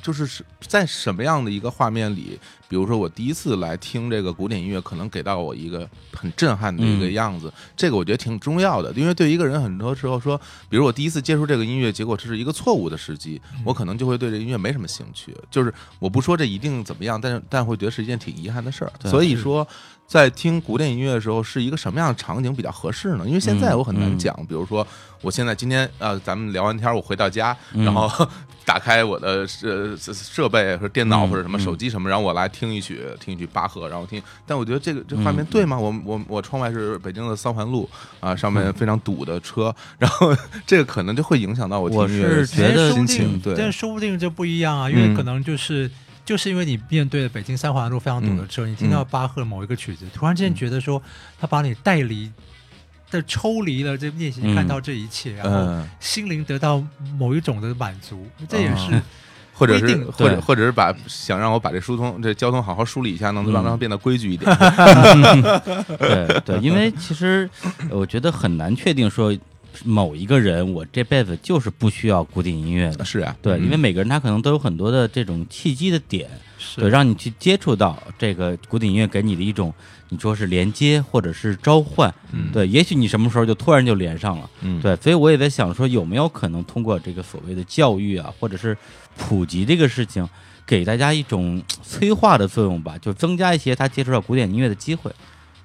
[0.02, 15.36] 就是是在什么样的一个画面里，比如说我第一次来听这个古典音乐，可能给到我一个很震撼的一个嗯样子，这个我觉得挺重要的，因为对一个人很多时候说，比如我第一次接触这个音乐，结果这是一个错误的时机，我可能就会对这音乐没什么兴趣。
[15.52, 18.92] 就是我不说这一定怎么样，但是但会觉得是一件挺遗憾的事儿。
[19.10, 19.68] 所以说。
[20.12, 23.24] 在听古典音乐的时候，是一个什么样的场景比较合适呢？
[23.26, 24.86] 因为现在我很难嗯嗯讲，比如说，
[25.22, 28.28] 我现在今天呃，咱们聊完天儿，我回到家，嗯然后
[28.66, 34.22] 打开我的设设备或者电脑嗯或者什么嗯手机什么，然后我来听一曲听一曲巴赫，然后听。
[34.46, 35.80] 但我觉得这个这画面对吗？
[35.80, 40.36] 我我我窗外是北京的三环路啊，上面非常堵的车，然后
[40.68, 43.40] 这个可能就会影响到我听音乐的是觉得心情。
[43.40, 45.90] 对但，说不定就不一样啊，因为嗯可能就是。
[46.26, 51.02] 就是因为你面对了北京三环路非常堵的车，你听到巴赫某一个曲子，突然之间觉得说
[51.40, 52.32] 他把你带离
[53.10, 56.82] 的抽离了这练习，嗯看到这一切，然后嗯，心灵得到
[57.18, 59.02] 某一种的满足，这也是嗯。
[59.54, 63.66] 或者是或者或者是把想让我把这疏通这交通好好梳理一下，能让嗯。
[63.66, 64.50] 让它变得规矩一点。
[66.00, 67.48] 对对，因为其实
[67.90, 69.38] 呃我觉得很难确定说
[69.84, 73.06] 某一个人我这辈子就是不需要古典音乐的。
[73.06, 73.64] 是啊，对，嗯。
[73.64, 76.82] 因为每个人他可能都有很多的这种契机的点，是。
[76.82, 79.74] 对，让你去接触到这个古典音乐给你的一种，
[80.10, 82.52] 你说是连接或者是召唤，嗯。
[82.52, 88.78] 对，也许你什么时候就突然就连上了，嗯，对，所以我也在想说，有没有可能通过这个所谓的教育啊，或者是
[89.18, 90.28] 普及这个事情，
[90.66, 95.12] 给大家一种催化的作用吧，就增加一些他接触到古典音乐的机会。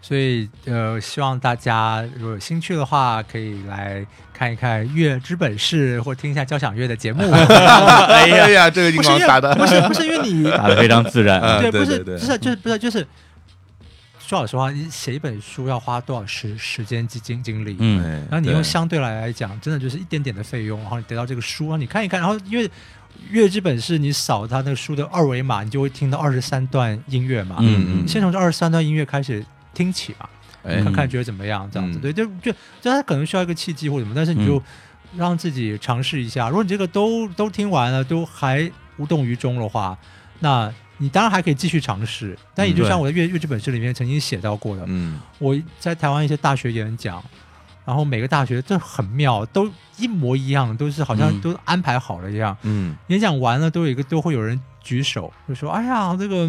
[0.01, 7.23] 所以呃，希望大家如果有兴趣的话，可以来看一看《乐之本事》，或听一下交响乐的节目。
[7.33, 13.07] 哎呀，这个地方打的不是不是因为你 打的非常自然，啊对，不是不是就是不是就是。
[14.19, 17.77] 说老实话，你写一本书要花多少时时间、精精精力？
[17.79, 22.69] 嗯，哎然后你用相对来来讲，真的就是一点点的费用，然后你得到这个书，然后你看一看，然后因为
[23.31, 27.59] 乐之本是你扫他那个书的二维码，你就会听到二十三段音乐嘛。
[27.61, 29.47] 嗯嗯先从这二十三段音乐开始
[29.77, 30.29] 听起嘛，
[30.63, 31.99] 哎看看觉得怎么样，这样子。
[31.99, 32.51] 嗯对，就就
[32.81, 34.61] 就他可能需要一个契机或什么，但是你就
[35.17, 36.49] 让自己尝试一下。
[36.49, 39.97] 如果你这个都都听完了，都还无动于衷的话，
[40.41, 42.37] 那你当然还可以继续尝试。
[42.55, 47.23] 但也就像我的乐乐剧本事里面曾经写到过的，嗯我在台湾一些大学演讲，
[47.87, 52.55] 然后每个大学这很妙，都一模一样，都是好像嗯都安排好了一样。
[52.63, 56.49] 嗯演讲完了，都有一个都会有人举手，就说：“哎呀，这个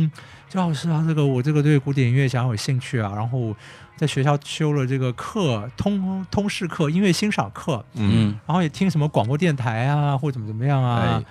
[0.49, 3.55] 周老师啊，这个我这个对古典音乐想要有兴趣啊，然后
[3.95, 11.01] 在学校修了这个课，通通识课、音乐欣赏课，嗯嗯然后也听什么广播电台啊，或者怎么怎么样啊。
[11.01, 11.23] 哎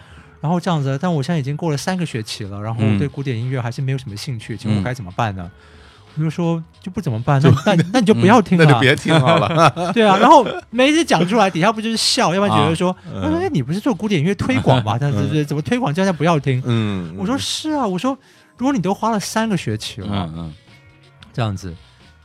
[0.43, 5.51] 然后这样子，但我现在已经过了三个学期了，然后嗯对古典音乐还是没有什么兴趣，请问我该怎么办呢？
[6.17, 7.41] 我就说就不怎么办？
[7.43, 9.93] 那那那你就不要听了，那就别听好了。
[9.93, 14.97] 对啊，然后每次讲出来，底下不就是笑，要不然觉得说，哎，你不是做古典音乐推广吗？
[14.99, 16.62] 他对对，怎么推广叫大家不要听？
[16.64, 18.17] 嗯，我说是啊，我说
[18.57, 20.55] 如果你都花了三个学期了，嗯嗯
[21.33, 21.75] 这样子，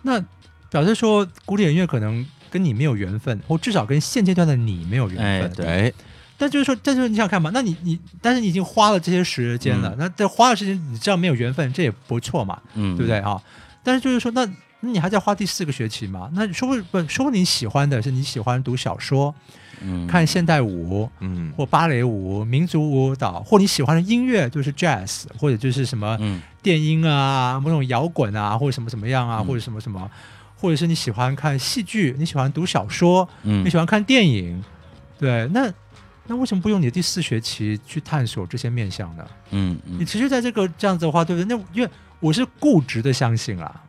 [0.04, 0.24] 那
[0.70, 5.26] 表示说古典音乐可能跟你没有缘分，或至少跟现阶段的你没有缘分。
[5.26, 5.94] 哎对哎，
[6.38, 7.52] 但就是说，但是你想看嘛？
[7.54, 13.40] 那你你，但是你已经花了这些时间了，嗯那这花了时间，你知道没有缘分，这也不错嘛，嗯，对不对啊？
[13.84, 14.46] 但是就是说，那
[14.80, 16.30] 那你还在花第四个学期嘛？
[16.34, 19.34] 那说不不，说不定你喜欢的是你喜欢读小说、
[19.82, 21.52] 嗯，看现代舞嗯。
[21.56, 26.42] 或芭蕾舞、民族舞蹈，或你喜欢的音乐就是 jazz，或者就是什么嗯。
[26.64, 29.46] 电音啊、某种摇滚啊，或者什么什么样啊，嗯。
[29.46, 30.10] 或者什么什么，
[30.58, 33.64] 或者是你喜欢看戏剧，你喜欢读小说，嗯。
[33.64, 34.64] 你喜欢看电影，
[35.20, 35.72] 对，那
[36.28, 39.26] 那为什么不用你的第四学期去探索这些面向呢？
[39.52, 39.98] 嗯嗯。
[40.00, 41.56] 你持续在这个这样子的话，对不对？
[41.56, 41.90] 那因为
[42.22, 43.84] 我是固执的相信啊，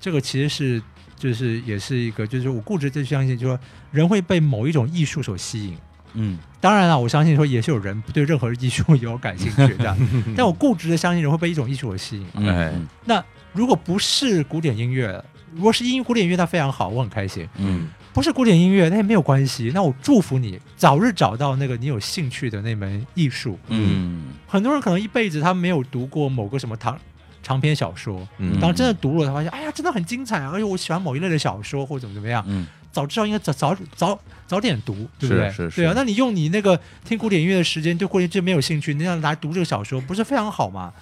[0.00, 0.82] 这个其实是
[1.18, 3.60] 就是也是一个，就是我固执的相信，就是说
[3.90, 5.76] 人会被某一种艺术所吸引。
[6.16, 9.98] 嗯当然了，我相信说也是有人不对任何艺术有感兴趣这样，
[10.36, 12.26] 但我固执的相信人会被一种艺术所吸引。
[12.34, 13.22] 嗯哎嗯那
[13.52, 15.22] 如果不是古典音乐，
[15.52, 17.46] 如果是音古典音乐，那非常好，我很开心。
[17.58, 19.72] 嗯不是古典音乐，那也没有关系。
[19.74, 23.58] 那我祝福你早日找到那个你有兴趣的那门艺术。
[23.68, 26.96] 嗯很多人可能一辈子他没有读过某个什么长
[27.44, 30.50] 长篇小说，嗯当真的读了，才发现哎呀，真的很精彩啊！
[30.52, 35.50] 而且我喜欢某一类的小说或者怎么怎么样，嗯早知道应该早早早早点读，对不对？
[35.50, 40.92] 是是对啊，那你用你那个听古典音乐的时间对古典音乐没有兴趣，你要来读这个小说，不是非常好吗？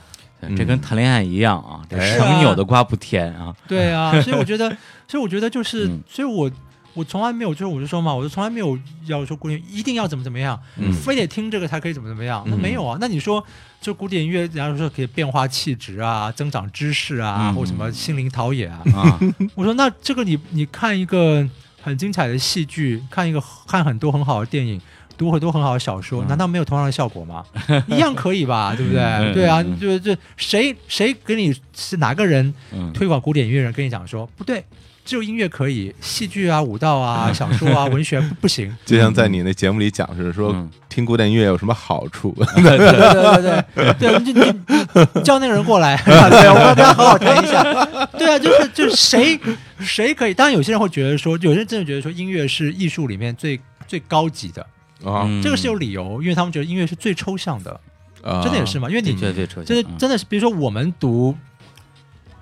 [0.40, 3.54] 对这跟谈恋爱一样啊，强扭的瓜不甜啊。
[3.68, 4.68] 对啊，所以我觉得，
[5.06, 6.50] 所以我觉得就是，嗯所以我
[6.94, 8.76] 我从来没有，就是我就说嘛，我就从来没有
[9.06, 12.98] 要说古典一定要怎么怎么样，嗯非得听这个才可以怎么怎么样，那嗯没有啊。
[13.00, 13.44] 那你说，
[13.82, 19.20] 就古典音乐，人家说可以变化气质啊，增长知识啊，嗯或什么心灵陶冶啊，啊，
[19.54, 21.46] 我说那这个你你看一个
[21.82, 24.80] 很精彩的戏剧，看一个看很多很好的电影。
[25.18, 27.44] 读很多很好的小说，嗯难道没有同样的效果吗？
[27.86, 29.02] 一样可以吧， 对不对？
[29.02, 34.64] 嗯对啊，就是这谁谁给你是哪个人嗯推广古典音乐人跟你讲说不对，
[35.04, 38.74] 只有音乐可以，戏剧啊、舞蹈啊、 小说啊、文学不不行。
[38.84, 42.32] 就像在你那节目里讲是说嗯听古典音乐有什么好处？
[42.56, 44.32] 对对对对对对，你
[45.14, 46.14] 你叫那个人过来，对，
[46.50, 47.62] 我要跟他好好谈一下。
[48.18, 49.38] 对啊，就是就是谁
[49.80, 50.34] 谁可以？
[50.34, 54.62] 当然有些人会觉得说，有些人真的觉得说音乐是艺术里面最最高级的，
[55.04, 57.80] 啊嗯这个是有理由，因为他们觉得音乐是最抽象的，
[58.22, 58.88] 啊真的也是嘛？
[58.88, 61.36] 因为你的确最抽象，真的嗯真的是，比如说我们读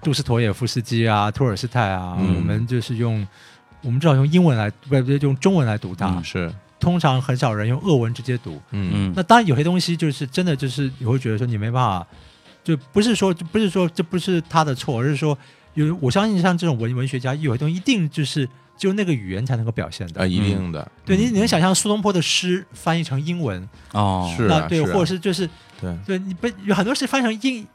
[0.02, 2.36] 杜斯妥也夫斯基啊、托尔斯泰啊，嗯。
[2.36, 3.26] 我们就是用
[3.82, 6.06] 我们至少用英文来，不不用中文来读它。
[6.06, 6.52] 嗯是。
[6.78, 8.60] 通常很少人用俄文直接读。
[8.70, 8.90] 嗯。
[8.94, 9.12] 嗯。
[9.14, 12.06] 那当然有些东西就是真的就是你会觉得说你没办法，
[12.64, 15.36] 就不是说就不是说这不是他的错，而是说
[15.74, 18.48] 有我相信像这种文文学家，有些东西一定就是
[18.78, 20.22] 只有那个语言才能够表现的。
[20.22, 21.34] 啊，一定的，对你，嗯。
[21.34, 24.32] 你能想象苏东坡的诗翻译成英文，哦。
[24.34, 24.94] 是啊那对，是啊。
[24.94, 25.46] 或者是就是
[25.78, 25.94] 对。
[26.06, 27.66] 对你不有很多诗翻译成英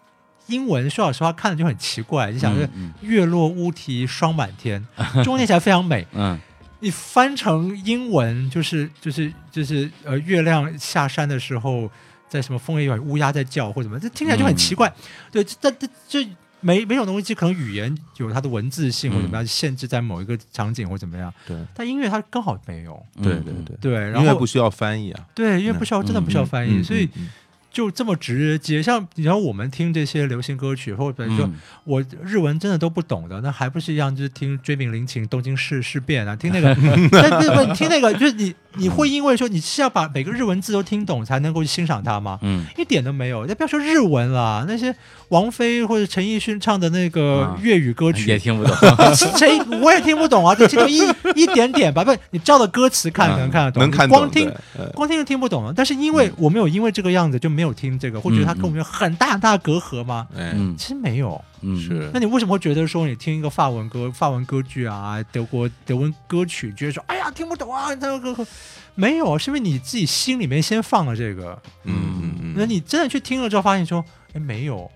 [0.47, 2.31] 英文，说老实话看着就很奇怪。
[2.31, 2.55] 你想，
[3.01, 4.85] 月落乌啼霜满天，
[5.23, 6.05] 中文念起来非常美。
[6.13, 6.39] 嗯。
[6.81, 11.89] 你翻成英文，就是就是就是呃，月亮下山的时候，
[12.29, 14.93] 在什么枫叶里，乌鸦在叫或者什么，这听起来就很奇怪。
[15.31, 16.29] 对，这这这这
[16.59, 21.57] 每每种东西可能语言有它的文字性或者怎么样限制在某一个场景或怎么样，对。
[21.73, 23.03] 但音乐它刚好没有。
[23.23, 27.29] 对对对，对，然后音乐不需要翻译啊，对，因为不需要，真的不需要翻译，嗯所以嗯
[27.75, 28.81] 就这么直接。
[28.81, 36.73] 像你像我们听这些流行歌曲，或者比如说嗯我日文真的都不懂的，那还不是一样，就是听追名林檎、东京事事变啊，听那个，
[37.11, 42.39] 但不是不听那个，就是你你会因为说你是要把每个日文字都听懂才能够去欣赏它吗？
[42.43, 43.45] 嗯一点都没有。
[43.45, 44.95] 那不要说日文了，那些
[45.29, 48.75] 王菲或者陈奕迅唱的那个啊粤语歌曲，也听不懂，
[49.37, 50.99] 谁我也听不懂啊，就听懂一
[51.35, 52.03] 一点点吧。
[52.05, 54.49] 不，你照着歌词看可能看得懂，能看懂光听
[54.93, 55.73] 光听就听不懂了。
[55.75, 60.27] 但是因为我没有因为这个样子就没有听这个，会觉得它跟我们有很大很大的隔阂吗？
[60.35, 61.43] 哎嗯其实没有。
[61.61, 67.95] 嗯是那你为什么会觉得说你听一个法文歌、法文歌剧啊、德国德文歌曲，觉得说哎呀听不懂啊？
[67.95, 68.47] 这个歌
[68.93, 74.03] 没有，是因为你自己心里面先放了这个，嗯嗯嗯，那你真的去听了之后，发现说
[74.33, 74.89] 哎没有。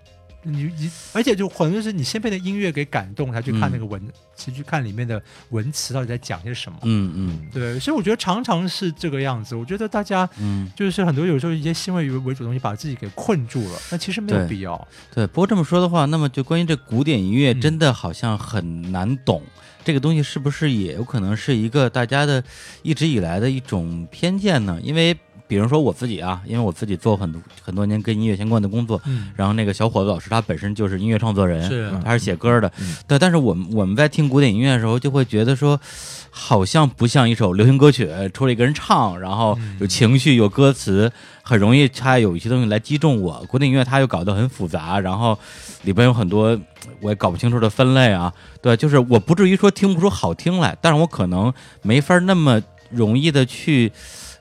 [0.43, 4.01] 你你，而且就可能就是你先被那音乐给感动，才去看那个文，
[4.35, 6.77] 其实去看里面的文词到底在讲些什么。
[6.83, 9.55] 嗯嗯对，所以我觉得常常是这个样子。
[9.55, 14.87] 我觉得大家嗯，就是很多有时候一些新闻为主的东西，把自己给困住了，那其实没有必要。
[15.13, 15.27] 对。
[15.27, 19.43] 不过这么说的话，那么就关于这古典音乐，嗯真的好像很难懂。
[19.83, 22.43] 这个东西是不是也有可能是一个大家的
[22.83, 24.79] 一直以来的一种偏见呢？
[24.83, 25.17] 因为
[25.49, 33.17] 比如说我自己啊，因为我自己做很多很多年跟音乐相关的工作，嗯，然后那个小伙子老师他本身就是音乐创作人，是他是写歌的，嗯对。
[33.17, 35.81] 但是我们我们在听古典音乐的时候，就会觉得说，
[36.29, 43.43] 好像不像一首流行歌曲，出了一个人唱，然后有情绪、有歌词，很容易他有一些东西来击中我。
[43.49, 45.35] 古典音乐它又搞得很复杂，然后
[45.81, 46.55] 里边有很多
[47.01, 48.31] 我也搞不清楚的分类啊，
[48.61, 53.91] 对，就是我不至于说听不出好听来，但是我可能没法那么容易的去。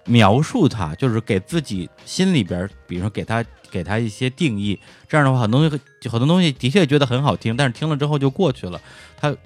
[0.08, 8.80] 描述它，就是给自己心里边，比如说给他给他一些定义，这样的话，很多东西很多东西的确觉得很好听，但是听了之后就过去了，
[9.16, 9.36] 他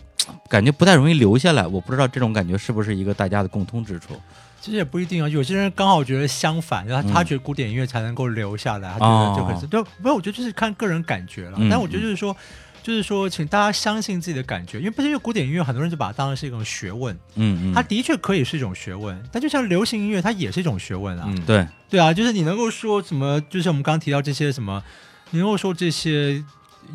[0.49, 1.67] 感觉不太容易留下来。
[1.67, 4.15] 我不知道这种感觉是不是一个大家的共通之处。
[4.61, 9.83] 其实也不一定啊，有些人刚好觉得相反，他他觉得古典音乐才能够留下来，他觉得就很就。
[10.01, 11.59] 没有，我觉得就是看个人感觉了。
[11.69, 12.37] 但我觉得就是说。
[12.83, 17.15] 就是说，请大家相信自己的感觉，因为不是因为古典音乐，很多人就把它当成是一种学问。
[17.37, 21.25] 嗯嗯，它的确可以是一种学问，但就像流行音乐，它也是一种学问啊。
[21.29, 24.83] 嗯，对对啊，就是你能够说什么，就是我们刚刚提到这些什么，
[25.31, 26.45] 你能够说这些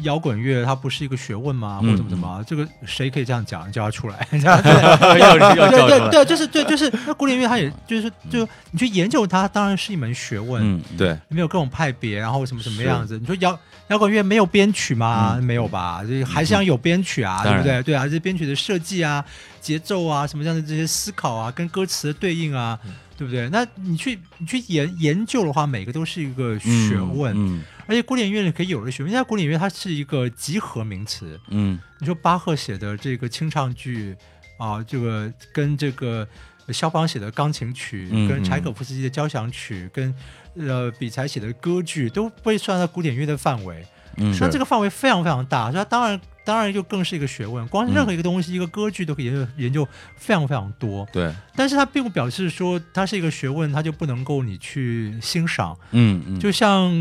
[0.01, 1.79] 摇滚乐它不是一个学问吗？
[1.81, 2.43] 或者怎么怎么？
[2.47, 3.71] 这个谁可以这样讲？
[3.71, 4.25] 叫他出来。
[4.31, 10.61] 对对对，就是对，就是那古典乐，它也就是就你去研究它，当然是一门学问。
[10.63, 13.17] 嗯，对，里面有各种派别，然后什么什么样子？
[13.17, 13.57] 你说摇。
[13.87, 15.39] 摇滚乐没有编曲吗？
[15.41, 17.81] 没有吧，就还是要有编曲啊，对不对？
[17.83, 19.23] 对啊，这编曲的设计啊、
[19.61, 22.77] 节奏啊、什么样的这些思考啊，跟歌词的对应啊，
[23.17, 23.47] 对不对？
[23.47, 27.63] 那你去你去研研究的话，每个都是一个学问。
[27.87, 31.39] 嗯，而且古典音乐里可以有的学问，因为古典音乐它是一个集合名词。
[31.49, 34.15] 嗯，你说巴赫写的这个清唱剧
[34.57, 36.27] 啊，这个跟这个
[36.69, 40.13] 肖邦写的钢琴曲，跟柴可夫斯基的交响曲，跟
[40.55, 43.85] 呃，比才写的歌剧都被算在古典乐的范围，
[44.17, 47.67] 嗯，所以这个范围非常非常大，所以它当然当然就更是一个学问。
[47.67, 51.07] 光是任何一个东西，一个歌剧都可以研究研究非常非常多。
[51.13, 55.77] 对，但是它并不表示说它是一个学问，它就不能够你去欣赏。
[55.91, 56.91] 嗯嗯，就像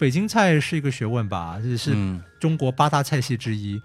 [0.00, 1.94] 北京菜是一个学问吧，这是
[2.40, 3.80] 中国八大菜系之一。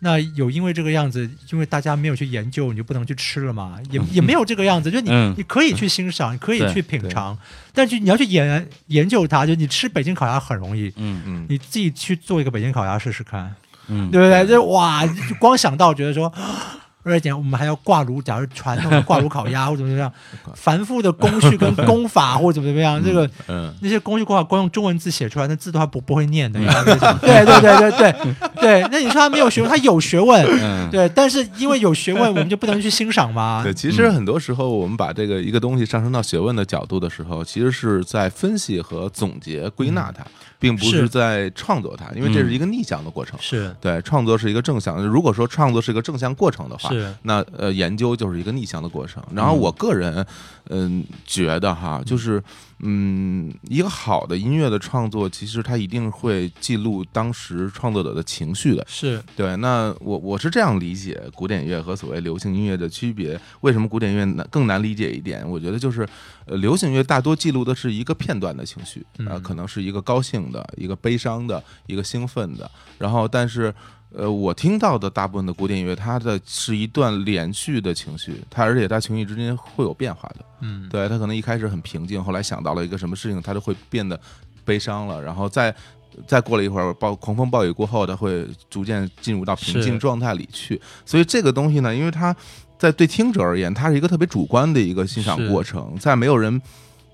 [0.00, 3.78] 那有因为这个样子，因为大家没有去研究，你就不能去吃了嘛？
[3.90, 7.38] 也 也没有这个样子，就你你可以去欣赏，你可以去品尝，
[7.72, 13.54] 但是你要去研研究它，就你吃北京烤鸭很容易，嗯嗯，你自己去做一个北京烤鸭试试看，
[13.88, 14.46] 嗯，对不对？
[14.46, 15.02] 就哇，
[15.40, 16.30] 光想到觉得说。
[17.04, 20.10] 而且我们还要挂炉，假如传统的挂炉烤鸭 或者怎么样，
[20.54, 23.28] 繁复的工序跟功法 或者怎么怎么样，这个
[23.80, 26.58] 那些工序工法光用中文字写出来，那字都还不不会念的。
[27.20, 33.60] 对对对对对对，那你说他没有学问，他有学问，对，但是因为有学问，我们就不能去欣赏吗？
[33.62, 40.24] 对，其实很多时候我们把这个一个东西上升到学问的角度的时候，其实是在分析和总结、归纳它。
[40.64, 43.38] 并不是在创作它，因为这是一个逆向的过程。
[43.40, 44.96] 是对创作是一个正向。
[45.06, 46.90] 如果说创作是一个正向过程的话，
[47.22, 49.22] 那呃研究就是一个逆向的过程。
[49.34, 50.24] 然后我个人
[50.70, 52.42] 嗯觉得哈，就是
[52.86, 58.84] 嗯一个好的音乐的创作，其实它一定会记录当时创作者的情绪的。
[58.86, 59.56] 是对。
[59.56, 63.40] 那我我是这样理解古典乐和所谓流行音乐的区别。
[63.62, 65.44] 为什么古典乐难更难理解一点？
[65.48, 66.06] 我觉得就是
[66.46, 70.44] 呃流行乐大多记录的是一个片段的情绪啊，可能是一个高兴。
[70.44, 73.74] 的一个悲伤的，一个兴奋的，然后但是，
[74.16, 84.18] 呃，我听到的大部分的古典音乐，它的是一段连续的情绪，它而且它情绪之间会有变化的，嗯，对，它可能一开始很平静，后来想到了一个什么事情，它就会变得
[84.64, 85.74] 悲伤了，然后再
[86.26, 92.34] 再过了一会儿暴狂风暴雨过后，它会逐渐进入到平静状态里去，所以这个东西呢，因为它
[92.78, 96.62] 在对听者而言，它是一个特别主观的一个欣赏过程，在没有人。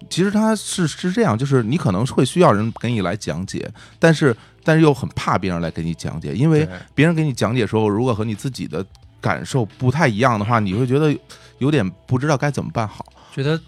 [0.09, 4.35] 其实它是是这样，就是你可能会需要人给你来讲解，但是
[4.71, 6.65] 但是又很怕别人来给你讲解，因为
[6.95, 8.87] 别人给你讲解的时候，如果和你自己的
[9.21, 11.13] 感受不太一样的话，你会觉得
[11.59, 13.05] 有点不知道该怎么办好，
[13.35, 13.61] 觉得。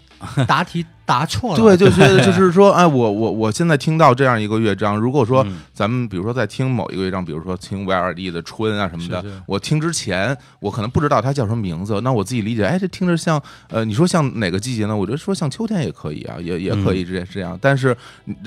[0.47, 14.95] 答题答错了，对，就觉得 就是说，哎，我我我现在听到这样一个乐章，如果说咱们比如说在听某一个乐章，比如说听维尔蒂的《春》啊什么的，我听之前我可能不知道它叫什么名字，那我自己理解，哎，这听着像，呃，你说像哪个季节呢？
[14.95, 17.59] 我觉得说像秋天也可以啊，也也可以这这样。
[17.61, 17.93] 但是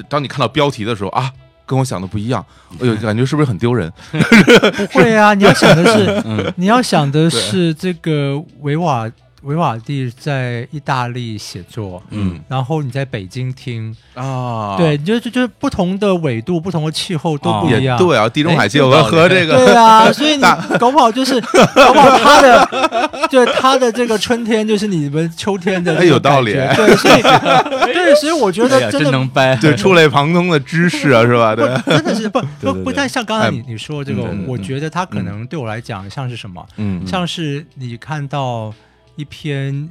[0.09, 1.31] 当你看到标题的时候啊，
[1.67, 2.43] 跟我想的不一样，
[2.81, 3.93] 哎呦，感觉是不是很丢人？
[4.11, 9.11] 不会啊，你要想的是， 你要想的是这个维瓦。
[9.43, 13.95] 维瓦蒂在意大利写作，嗯，然后你在北京听。
[14.15, 20.43] 啊，对，就就就不同的纬度、不同的气候都不一样，对啊，地中海气候和这个，对啊， 所以你
[20.79, 22.69] 搞不好就是搞不好他的，
[23.31, 27.23] 对他的这个春天就是你们秋天的，有道理，对，所以
[27.93, 31.55] 对，所以我觉得真的能掰，对，触类旁通的知识啊，是吧？
[31.55, 38.73] 对，真的是不不不太像刚才你你说这个，我觉得他可能对我来讲像是什么，嗯，像是你看到。
[39.17, 39.89] 一篇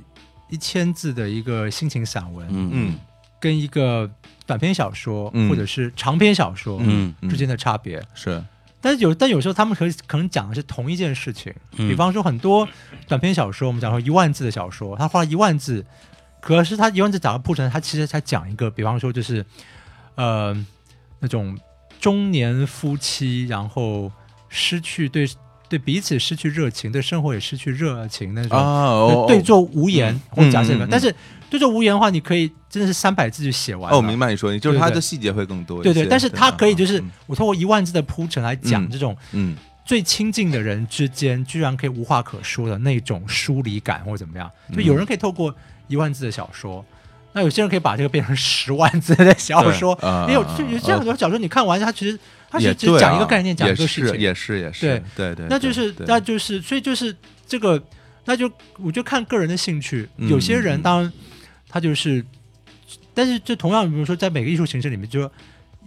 [0.50, 2.96] 一千字的一个心情散文，嗯嗯，
[3.40, 4.10] 跟一个
[4.46, 5.50] 短篇小说、嗯。
[5.50, 7.30] 或者是长篇小说嗯嗯。
[7.30, 8.02] 之间的差别。
[8.14, 8.44] 是。
[8.80, 11.54] 但是有，但有时候他们可可能讲的是同一件事情。
[11.78, 11.90] 嗯。
[11.90, 12.68] 比方说，很多
[13.08, 15.84] 短篇小说，我们讲说一万字的小说，他花了一万字，
[16.40, 19.44] 可是他一万字讲的铺陈，他其实才讲一个，比方说就是
[20.14, 20.56] 呃
[21.20, 21.58] 那种
[22.00, 24.12] 中年夫妻，然后
[24.50, 25.28] 失去对
[25.68, 28.58] 对彼此失去热情，对生活也失去热情那种。
[28.58, 31.14] 哦对坐无言，嗯或者假设但是
[31.50, 33.98] 对坐无言的话，你可以真的是三百字就写完了。
[33.98, 35.82] 哦，明白你说，就是它的细节会更多。
[35.82, 39.56] 对对，但是他可以就是嗯我通过一万字的铺陈来讲嗯这种嗯
[39.86, 44.50] 最亲近的人之间，居然可以无话可说的那种疏离感，或者怎么样。
[44.74, 45.54] 就有人可以透过
[45.88, 46.84] 一万字的小说，
[47.34, 49.98] 那有些人可以把这个变成十万字的小说。
[50.28, 52.18] 也有就有这样很多小说，你看完它其实
[52.60, 54.20] 它是讲一个概念，讲一个事情。
[54.20, 54.86] 也是也是，
[55.16, 57.16] 对对对，那就是那就是所以就是
[57.48, 57.82] 这个，
[58.26, 60.08] 那就我就看个人的兴趣。
[60.18, 61.14] 嗯有些人嗯当然
[61.68, 62.26] 他就是，
[63.14, 65.32] 但是就同样，比如说在每个艺术形式里面，就说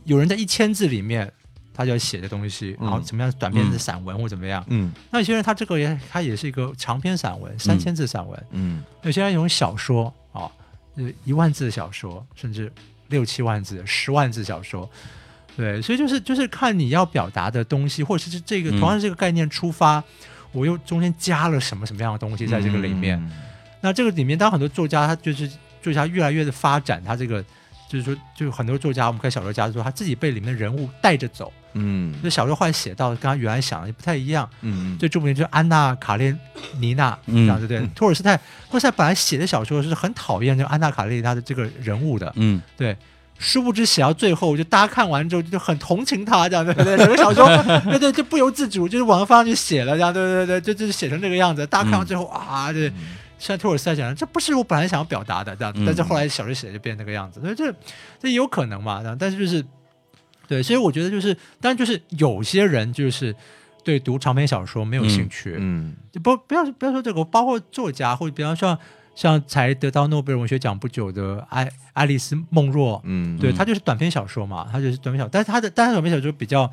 [0.05, 1.33] 有人在一千字里面。
[1.81, 10.51] 他就要写的东西，然后嗯怎么样短篇的嗯散文或怎么样，嗯那有些人他这个也他也是一个长篇散文，三千字散文；嗯有些人用小说啊，
[10.97, 12.69] 呃一万字的小说，甚至
[13.11, 14.91] 六七万字、十万字小说。
[15.57, 20.03] 对，所以就是就是看你要表达的东西，或者是这个嗯同样是这个概念出发，
[20.53, 23.19] 我又中间加了什么什么样的东西在这个里面。
[23.19, 23.33] 嗯
[23.81, 25.49] 那这个里面，当然很多作家他就是
[25.81, 27.41] 作家越来越的发展，他这个
[27.89, 34.51] 就是说，就很多作家，我们看小说家说他自己被里面的人物带着走，嗯就小说后来写到跟他原来想的不太一样。
[34.63, 36.37] 嗯最著名就是安娜·卡列
[36.81, 37.79] 尼娜，嗯这样对不对？
[37.79, 38.37] 嗯托尔斯泰，
[38.69, 42.97] 托尔斯泰本来写的小说是很讨厌这个安娜·卡列尼娜的这个人物的，嗯对。
[43.39, 46.97] 殊不知写到最后，就大家看完之后就很同情他，这样对不对？
[46.99, 47.47] 整个小说，
[47.85, 51.67] 对对，就不由自主就是往放上去写了，这样对对对，就就是写成这个样子。
[51.67, 52.93] 大家看完之后啊，这
[53.39, 55.73] 像托尔斯泰讲的，这不是我本来想要表达的，这样。
[55.77, 57.73] 嗯但是后来小说写就变成那个样子，所以这
[58.19, 59.01] 这也有可能嘛。
[59.01, 59.65] 这样但是就是
[60.49, 63.33] 对，所以我觉得就是，当然就是有些人就是
[63.85, 68.77] 对读长篇小说没有兴趣，嗯就不不要不要说这个，包括作家或者比方说
[69.19, 76.71] 像像才得到诺贝尔文学奖不久的爱爱丽丝梦若，嗯，对嗯他就是短篇小说嘛，他就是短篇小，但是他的但是短篇小说比较。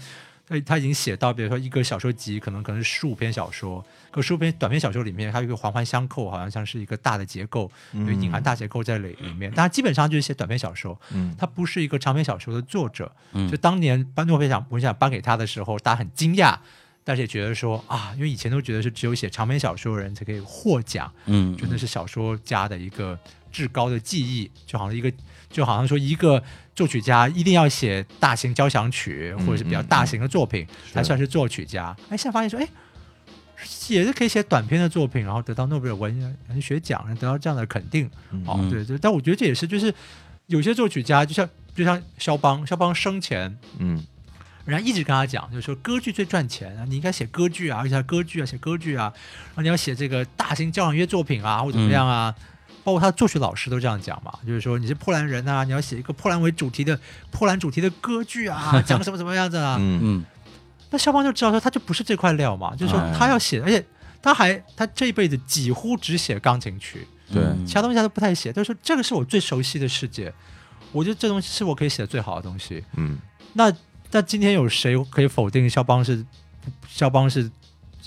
[0.48, 9.52] 他他已经写到，比如说一个小说集，可能可能是十五篇小说，可十五篇短篇小说里面，它有一个环环相扣，好像像是一个大的结构，有隐含大结构在里里面。
[9.56, 13.12] 但他基本上就是写短篇小说，嗯他不是一个长篇小说的作者。
[13.34, 16.56] 嗯就当年颁诺贝尔奖文学奖颁给他的时候，大家很惊讶，
[17.06, 23.18] 但是也觉得说啊，因为以前都觉得是只有写长篇小说的人才可以获奖，嗯，真的是小说家的一个
[23.50, 25.10] 至高的技艺，就好像一个
[25.50, 26.44] 就好像说一个
[26.76, 31.96] 作曲家一定要写大型交响曲或者是比较大型的作品才算是作曲家。
[32.10, 32.68] 哎，现在发现说，哎。
[33.88, 38.08] 也是可以写短篇的作品，然后得到诺贝尔文文学奖，得到这样的肯定。
[38.46, 39.92] 哦，对，但我觉得这也是，就是
[40.48, 44.06] 有些作曲家，就像就像肖邦，肖邦生前，嗯
[44.66, 49.14] 人家一直跟他讲，就是说歌剧最赚钱啊，你应该写歌剧啊，而且歌剧啊，写歌剧啊，
[49.50, 52.34] 然后你要写这个大型交响乐作品啊，或者怎么样啊。
[52.84, 57.00] 包括他的作曲老师都这样讲嘛，就是说你是波兰人啊，你要写一个波兰为主题的
[57.32, 59.78] 波兰主题的歌剧啊，讲什么什么样子啊。
[59.80, 60.26] 嗯嗯
[60.92, 63.84] 那肖邦就知道说他就不是这块料嘛，就是说哎他要写，而且
[64.22, 68.54] 他还他这一辈子几乎只写钢琴曲，对嗯其他东西他都不太写。
[68.54, 70.32] 他说这个是我最熟悉的世界，
[70.92, 72.84] 我觉得这东西是我可以写的最好的东西。
[72.98, 73.18] 嗯
[73.54, 73.74] 那
[74.12, 76.26] 那今天有谁可以否定肖邦是
[76.88, 77.50] 肖邦是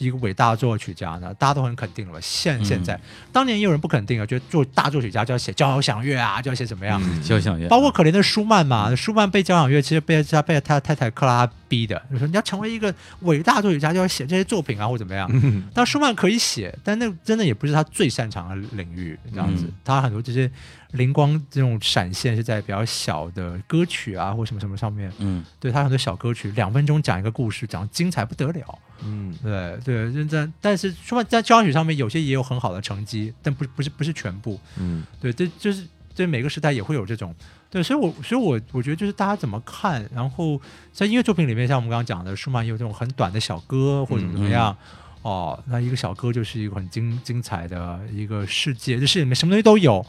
[0.04, 1.32] 一个伟大的作曲家呢？
[1.34, 2.20] 大家都很肯定了。
[2.20, 2.98] 现嗯现在，
[3.32, 7.00] 当年也有人不肯定啊，觉得做大作曲家就要写交响乐啊，就要写怎么样？
[7.04, 15.28] 嗯交响乐，包括可怜的舒曼嘛，舒曼被交响乐其实被他被他太太克拉逼的，就说你要成为一个伟大作曲家，就要写这些作品啊，或怎么样。
[15.32, 19.64] 嗯但舒曼可以写，但那真的也不是他最擅长的领域，这样子。
[19.64, 20.50] 嗯他很多这些
[20.92, 25.10] 灵光这种闪现是在比较小的歌曲啊，或什么什么上面。
[25.18, 28.78] 嗯对他很多小歌曲，两分钟讲一个故事，讲得精彩不得了。
[29.04, 34.58] 嗯对对，认真但是舒曼在交响曲上面有些也有很好的成绩，但不不是不是全部。
[34.78, 37.34] 嗯对，这就是对每个时代也会有这种。
[37.70, 40.60] 对，所以我所以我我觉得就是大家怎么看，然后
[40.92, 44.74] 在音乐作品里面，像我们刚刚讲的，舒曼也有这种很短的小歌或者怎么样。
[45.20, 50.06] 哦，那一个小歌就是一个很精精彩的一个世界，这世界里面什么东西都有，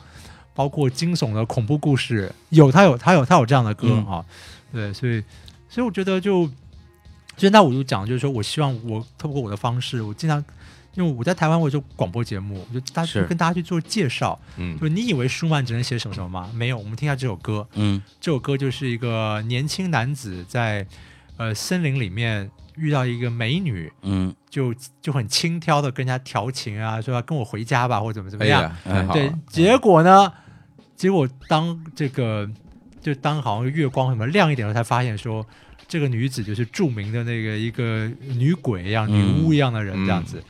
[0.54, 4.26] 包括惊悚的恐怖故事，有他有他有他有这样的歌嗯啊，
[4.72, 5.22] 对，所以
[5.68, 6.50] 所以我觉得就，
[7.40, 10.44] 就那我就讲，就是说我希望我透过我的方式，我经常
[10.96, 16.52] 因为我在台湾我有做广播节目，我就大是跟大家去做介绍，嗯就你以为舒曼只能写什么什么吗？
[16.54, 20.86] 没有，我们听一下这首歌，嗯这首歌就是一个年轻男子在
[21.38, 28.70] 呃森林里面遇到一个美女，嗯，就就很轻佻的跟人家调情啊，说要跟我回家吧，或者怎么怎么样。
[29.14, 30.32] 对，结果呢，
[30.96, 32.50] 结果当这个
[33.02, 35.46] 就当好像月光什么亮一点了，才发现说
[35.90, 40.42] 这个女子就是著名的那个一个女鬼一样、嗯女巫一样的人这样子，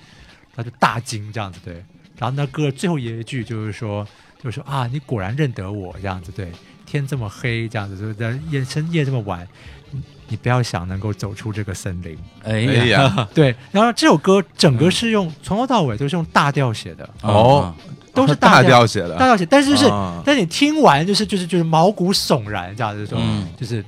[0.55, 1.73] 他就大惊这样子对。
[2.17, 4.05] 然后那歌最后一句就是说，
[4.43, 6.51] 就是说啊，你果然认得我这样子对，
[6.85, 9.47] 天这么黑这样子，就是在夜深夜这么晚，
[9.91, 12.17] 你你不要想能够走出这个森林。
[12.43, 17.73] 哎哎呀， 对，然后这首歌整个是用、从头到尾都是用大调写的，哦，
[18.13, 20.21] 都是大调调写的，大调写，但是就是，啊。
[20.25, 23.47] 但是你听完就是就是就是毛骨悚然这样子说，嗯。
[23.57, 23.81] 就是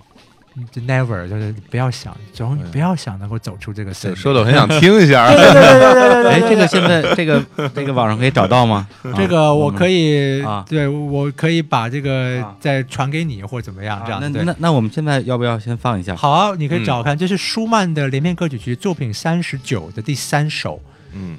[0.69, 4.17] 就 never 就是不要想，总你不要想能够走出这个森林。
[4.17, 5.27] 说的我很想听一下。
[5.33, 7.41] 对对对对对对哎，对，这个现在这个
[7.73, 8.85] 这个网上可以找到吗？
[9.15, 16.15] 这个我可以，啊对我可以把这个啊再传给你或者怎么样这样那那那我们现在要不要先放一下？
[16.15, 20.81] 好啊，你可以找找看，这是舒曼的连篇歌曲集作品三十九的第三首，
[21.13, 21.37] 嗯，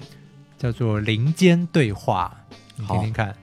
[0.59, 2.33] 叫做《林间对话》，
[2.77, 3.35] 你听好听看。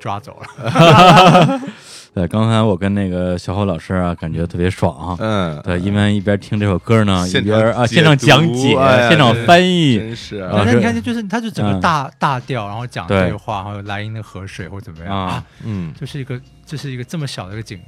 [0.00, 1.60] 抓走了。
[2.12, 5.16] 对，刚才我跟那个小侯老师啊，感觉特别爽啊。
[5.20, 17.78] 嗯，对，因为一边听这首歌呢，一边啊现场讲解哎，现场翻译，真是啊反正是你看，就是他就整个嗯大大调，然后讲对对话，还有莱茵的河水或怎么样啊啊，嗯就是一个就是一个这么小的一个景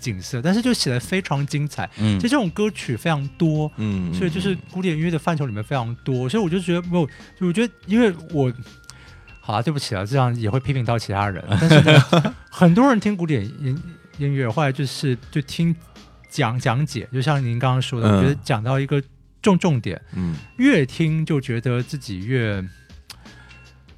[0.00, 1.86] 景色，但是就写的非常精彩。
[1.98, 7.06] 嗯其实这种歌曲非常多，嗯，所以就是古典音乐的范畴里面非常多，所以我就觉得不，
[7.38, 8.50] 就我觉得因为我。
[9.46, 11.40] 好啊，对不起啊，这样也会批评到其他人。
[11.48, 12.02] 但是呢，
[12.50, 13.80] 很多人听古典音
[14.18, 15.72] 音乐，后来就是就听
[16.28, 19.00] 讲讲解，就像您刚刚说的，嗯我觉得讲到一个
[19.40, 22.60] 重重点，嗯越听就觉得自己越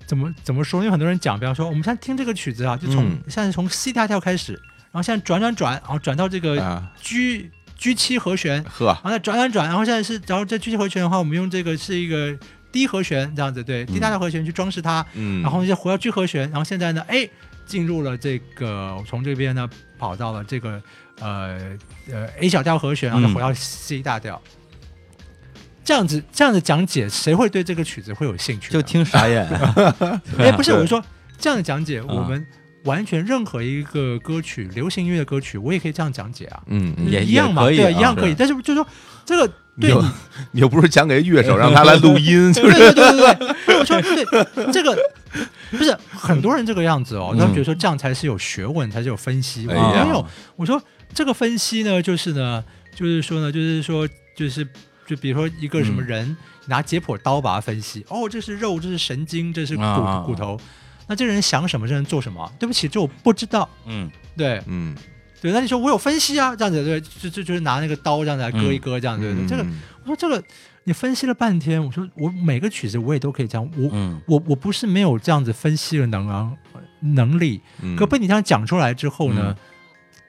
[0.07, 0.81] 怎么怎么说？
[0.81, 12.37] 因为很多人讲，比方说我们现在听这个曲子啊，就从、嗯现在从 C 大调开始，然后现在转转转，然后转到这个啊，G G 七和弦，呵，然后再转转转，然后现在是，然后这 G 七和弦的话，我们用这个是一个
[12.71, 17.29] D 和弦这样子，对低大调和弦去装饰它，嗯，然后就回到 G 和弦，然后现在呢，哎，
[17.67, 20.83] 进入了这个从这边呢跑到了这个
[21.21, 21.59] 呃
[22.11, 24.41] 呃 A 小调和弦，然后再回到 C 大调。
[25.85, 28.71] 这样子这样子讲解，谁会对这个曲子会有兴趣？
[28.71, 29.49] 就听傻眼。
[30.37, 31.03] 哎，不是，我是说
[31.39, 32.47] 这样的讲解，啊我们
[32.85, 38.35] 完全任何一个歌曲，流行音乐的歌曲，我也可以这样讲解啊，嗯，嗯也一样嘛，对，啊一样可以。
[38.35, 38.87] 但是就是说
[39.25, 39.51] 这个
[39.81, 40.11] 对 你
[40.53, 44.97] 你又不是讲给乐手让他来录音， 就对是对对对对，我说对这个
[45.71, 49.67] 不是很多人这个样子哦，他们觉得说这样才是有学问，才是有分析。
[49.67, 49.75] 没
[50.11, 50.27] 有，
[50.57, 50.83] 我说
[51.15, 52.65] 这个分析呢，就是呢，
[52.95, 54.67] 就是说呢，就是说，就是
[55.07, 60.59] 就比如说一个什么嗯人、拿解剖刀把它分析，哦，这是肉，这是神经，这是骨、啊骨头。
[61.07, 61.87] 那这个人想什么？
[61.89, 62.51] 这人做什么？
[62.59, 63.69] 对不起，这我不知道。
[63.87, 64.95] 嗯对嗯，
[65.41, 69.65] 对，那你说我有分析啊，这样子对，就就就是拿那个刀这样子来割一割，这样对对，这个
[70.03, 70.43] 我说这个
[70.85, 76.51] 你分析了半天，我说我每个曲子我也都可以这样，我、嗯我我不是没有这样子分析的能啊
[77.01, 79.55] 能力，嗯可被你这样讲出来之后呢，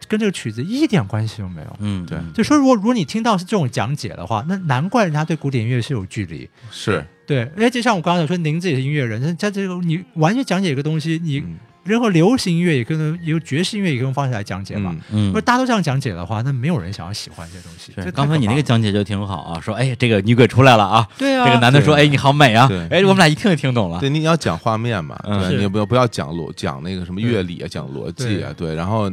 [0.08, 1.76] 跟这个曲子一点关系都没有。
[1.80, 6.50] 嗯，对嗯就说如果如果你听到是这种讲解的话，那难怪人家对古典音乐是有距离。
[6.72, 11.44] 是对，而且就像我刚刚说，您自己是音乐人，在这个你完全讲解一个东西，你
[11.90, 14.96] 嗯任何流行音乐也可能有爵士音乐也可以用方式来讲解嘛。
[15.12, 15.44] 嗯如果嗯。
[15.44, 18.12] 大家都这样讲解的话，那没有人想要喜欢这些东西。
[18.12, 22.68] 刚才你那个讲解就挺好啊，说哎，这个女鬼出来了啊，对啊，这个男的说对哎你好美啊。
[22.68, 25.40] 对，哎我们俩一听就听懂了，对，你要讲画面嘛，嗯。
[25.42, 25.58] 对，是。
[25.58, 29.12] 你不要不要讲逻讲那个什么乐理啊，讲逻辑啊，对，然后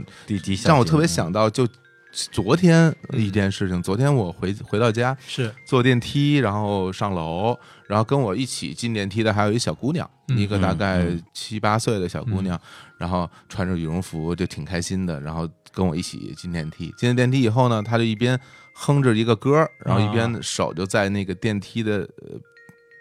[0.64, 1.66] 让我特别想到就
[2.12, 5.50] 昨天一件事情，昨天我回回到家是。
[5.66, 7.58] 坐电梯，然后上楼，
[7.88, 12.60] 然后跟我一起进电梯的还有一小姑娘，嗯一个大概嗯七八岁的小姑娘，
[12.98, 16.92] 然后穿着羽绒服就挺开心的，然后跟我一起进电梯。
[16.96, 18.38] 进了电梯以后呢，她就一边
[18.74, 22.38] 哼着一个歌，然后一边手就在那个电梯的呃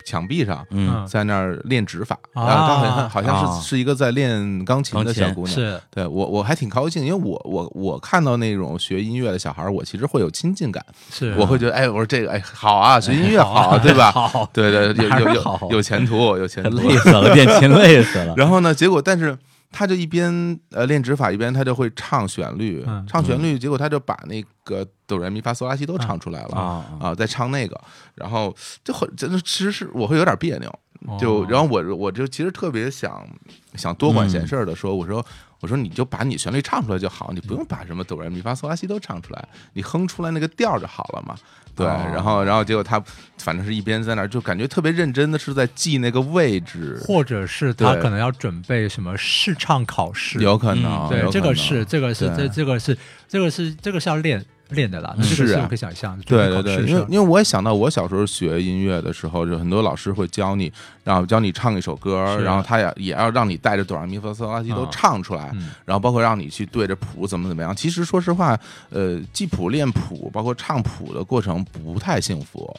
[0.05, 0.65] 墙壁上。
[0.69, 1.05] 嗯。
[1.05, 2.45] 在那儿练指法，啊。
[2.47, 3.59] 然后她好像好像啊。
[3.59, 14.11] 是是一个在练钢琴的小姑娘，是，对我我还挺高兴，因为我我我看到那种学音乐的小孩，我其实会有亲近感，是我会觉得哎，我说这个哎好啊，学音乐好对吧？
[14.11, 16.77] 好，对对，有有有有前途，有前途。
[16.77, 19.37] 累死了，练琴累死了， 然后呢，结果但是
[19.77, 27.77] 他就一边呃练指法，一边他就会唱旋律嗯，唱旋律，结果他就把那个哆来咪发嗦拉西都唱出来了啊啊，在唱那个，
[28.15, 28.55] 然后
[28.85, 30.79] 就很真的，其实是我会有点别扭，
[31.19, 31.47] 就哦。
[31.49, 33.27] 然后我我就其实特别想
[33.75, 35.23] 想多管闲事儿的说，我说
[35.61, 41.35] 我说你就把你旋律唱出来就好，你不用把什么哆来咪发嗦拉西都唱出来，你哼出来那个调就好了嘛。
[41.75, 42.11] 对，哦。
[42.13, 43.03] 然后然后结果他
[43.37, 52.97] 反正是一边在那儿就感觉特别认真的是在记那个位置，或者是他可能要准备什么试唱考试，有可能，嗯对这个是这个是这这个是
[53.27, 56.23] 这个是这个是要练练的啦，那这个是啊可以想象的。
[56.23, 60.71] 对对对，因为因为我也想到我小时候学音乐的时候，就很多老师会教你，
[61.03, 67.75] 然后教你唱一首歌，然后他也也要让你带着哆来咪发嗦拉西都啊唱出来，嗯然后包括让你去对着谱怎么怎么样。
[67.75, 68.57] 其实说实话，
[68.89, 72.75] 呃，记谱、练谱，包括唱谱的过程不太幸福。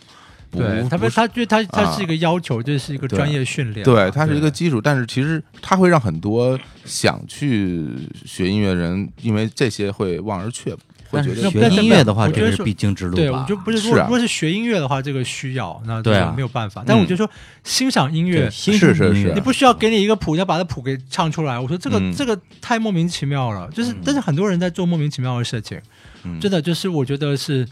[0.49, 7.85] 不对，他不是他因为他他啊是一个要求，这是一个专业训练，对，他是一个基础，但是其实他会让很多想去
[8.25, 10.81] 学音乐人，因为这些会望而却步，
[11.17, 16.83] 会但是觉得学音乐的话，这是必经之路对，吧我就不是是啊如果是学音乐的话，这个需要，那对啊没有办法。
[16.87, 17.29] 但我就说
[17.65, 21.59] 欣赏音乐，欣是是是赏音乐你不需要给你一个谱，要把这谱给唱出来。
[21.59, 25.81] 我说这个、嗯这个太莫名其妙了，就是、嗯但是很多人在做莫名其妙的事情，
[26.25, 27.67] 嗯真的就是我觉得是，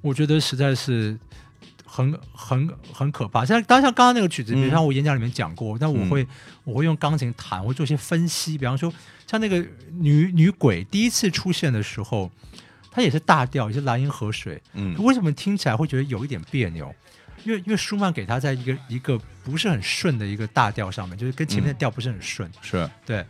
[0.00, 1.16] 我觉得实在是
[1.84, 3.44] 很很很可怕。
[3.44, 6.26] 像当然像刚刚那个曲子，比如嗯像我演讲里面讲过，但我会、
[6.64, 8.92] 我会用钢琴弹，我会做一些分析，比方说
[9.26, 9.64] 像那个
[9.98, 12.30] 女女鬼第一次出现的时候。
[12.90, 16.94] 它也是大调，也是莱茵河水，嗯为什么听起来会觉得有一点别扭？
[17.44, 22.50] 因为因为舒曼给他在一个一个不是很顺的一个大调上面，就是跟前面的调不是很顺。
[22.60, 23.24] 是对，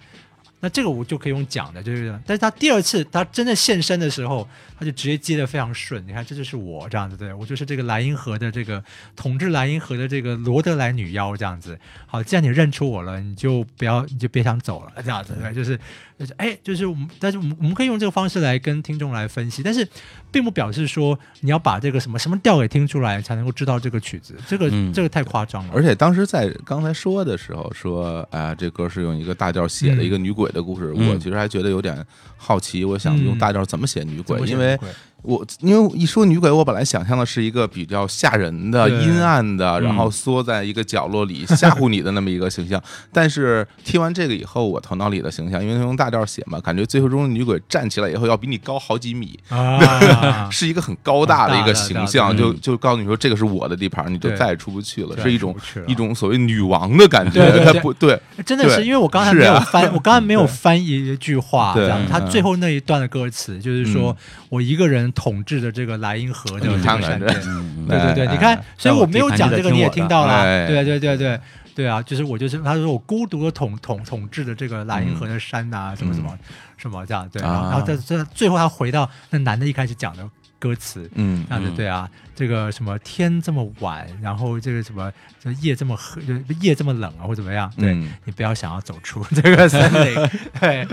[0.59, 6.05] 那这个我就可以用讲的，就是但是他第二次他真的现身的时候，他就直接接的非常顺。
[6.09, 8.83] 你看，这就是我这样子，对我就是这个莱茵河的这个
[9.15, 11.79] 统治莱茵河的这个罗德莱女妖这样子。
[12.07, 15.79] 好，既然你认出我了，你就不要，你就别想走了，这样子，对，就是
[16.21, 19.89] 就是哎，就是我们，但是我们我们可以用这个方式来跟听众来分析，但是
[20.31, 25.73] 并不表示说你要把这个什么什么调给听出来才能够知道这个曲子，这个、嗯这个太夸张了。
[25.75, 32.05] 而且当时在刚才说的时候说，啊，这歌是用一个大调写的嗯一个女鬼的故事，嗯我其实还觉得有点
[32.37, 34.79] 好奇，我想用大调怎么写女鬼，因为
[35.23, 42.83] 我因为一说女鬼，我本来想象的是一个比较吓人的、阴暗的，嗯然后缩在一个角落里吓唬你的那么一个形象。
[43.12, 55.55] 但是听完这个以后，我头脑里的形象，因为用大调写嘛，感觉最后中的女鬼站起来以后要比你高好几米，啊， 是一个很高大的一个形象，就就告诉你说这个是我的地盘，你就再也出不去了，是一种
[55.87, 57.41] 一种所谓女王的感觉。
[57.41, 61.75] 对对对它不对，真的是因为我刚才没有翻，我刚才没有翻译一句话，
[62.09, 64.16] 他最后那一段的歌词就是说嗯
[64.51, 71.41] 我一个人统治的这个莱茵河的这你个山对对对，哎你看哎，所以我没有讲这个，你也听到了，哎对对对对
[71.75, 76.37] 对啊，就是我就是他说我孤独的统统统治的这个莱茵河的山呐，什么什么
[76.77, 80.29] 什么这样，对，然后啊然后在在最后他回到那男的一开始讲的
[80.61, 81.75] 歌词，嗯这样子嗯。
[81.75, 86.23] 对啊，这个什么天这么晚，然后这个什么这夜这么黑，
[86.61, 87.69] 夜这么冷啊，或怎么样？
[87.77, 90.15] 对、嗯你不要想要走出 这个森林，
[90.61, 90.87] 对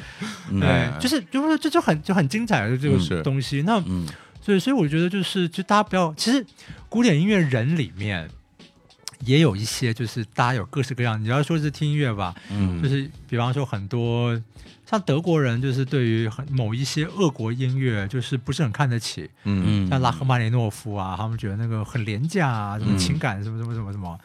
[0.50, 0.60] 嗯。
[0.60, 3.62] 对哎，就是就是这就很就很精彩的这个东西。
[3.62, 4.08] 那嗯。
[4.42, 6.46] 所以所以我觉得就是就大家不要，其实
[6.88, 8.30] 古典音乐人里面
[9.26, 12.82] 也有一些就是大家有各式各样，你要说是听音乐吧，嗯。
[12.82, 14.40] 就是比方说很多
[14.86, 19.88] 像德国人，就是对于很某一些俄国音乐，就是不是很看得起，嗯。
[19.88, 24.20] 嗯，像拉赫曼尼诺夫啊，他们觉得那个很廉价啊，什么嗯情感什么什么什么什么。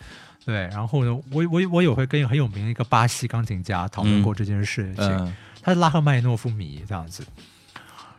[0.44, 5.34] 对，然后呢，我我我有会跟很有名的一个巴西钢琴家讨论过这件事情，嗯。
[5.62, 7.24] 他是拉赫曼尼诺夫迷这样子，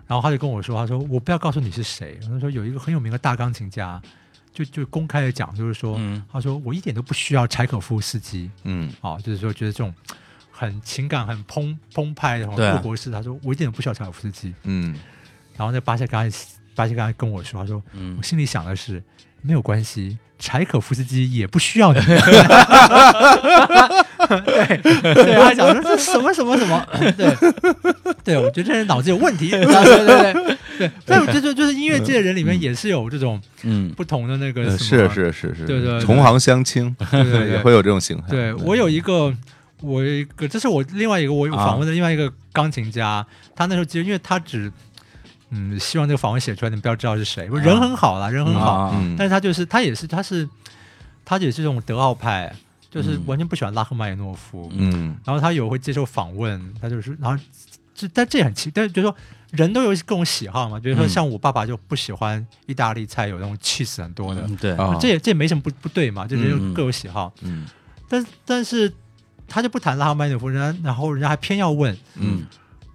[0.07, 4.01] 然后他就跟我说，他说我不要告诉你是谁，他说有一个很有名的大钢琴家，
[4.53, 6.23] 就就公开的讲，就是说，嗯。
[6.31, 8.93] 他说我一点都不需要柴可夫斯基，嗯。
[9.01, 9.93] 啊，就是说觉得这种
[10.51, 12.77] 很情感很澎澎湃的对啊。
[12.77, 14.95] 俄国式，他说我一点都不需要柴可夫斯基，嗯。
[15.57, 16.37] 然后那巴西刚才
[16.75, 18.15] 巴西刚才跟我说，他说嗯。
[18.17, 19.01] 我心里想的是
[19.43, 21.99] 没有关系，柴可夫斯基也不需要你。
[24.45, 24.77] 对，
[25.13, 26.83] 对他讲说 这什么什么什么，
[27.17, 27.35] 对，
[28.23, 29.49] 对我觉得这人脑子有问题。
[29.49, 38.23] 对对对对对，但我觉得就是音乐界的人里面也是有这种嗯不同的那个呃什么是是是是，对对对同行相亲，对对对也会有这种形态。
[38.29, 39.33] 对我有一个，
[39.81, 43.25] 我一个，这是我另外一个我访问的另外一个钢琴家，
[43.55, 44.71] 他那时候其实因为他只
[45.53, 50.49] 嗯希望这个访问写出来，你不要知道是谁，人很好啦，人很好，但是他就是他也是他是
[51.23, 52.53] 他也是这种德奥派，
[52.89, 55.15] 就是嗯完全不喜欢拉赫曼尼诺夫，嗯。
[55.23, 57.43] 然后他有会接受访问，他就是然后
[57.93, 59.15] 这但这也很奇，但是就是说
[59.51, 61.09] 人都有各种喜好嘛，比如说嗯。
[61.09, 64.71] 像我爸爸就不喜欢意大利菜有那种 cheese 很多的，嗯对。
[64.73, 64.97] 啊。
[64.99, 67.31] 这也这也没什么不不对嘛，就是嗯各有喜好。
[67.41, 67.65] 嗯。
[68.09, 68.91] 但但是
[69.47, 72.43] 他就不谈拉赫曼尼诺夫，人家然后人家还偏要问，嗯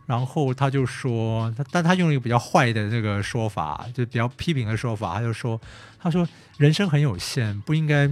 [0.08, 5.60] 然后他就说，但他用了一个比较坏的这个说法，就比较批评的说法，他就说，
[6.00, 8.08] 他说人生很有限，不应该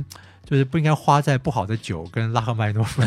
[0.47, 3.03] 就是不应该花在不好的酒跟拉赫曼尼诺夫。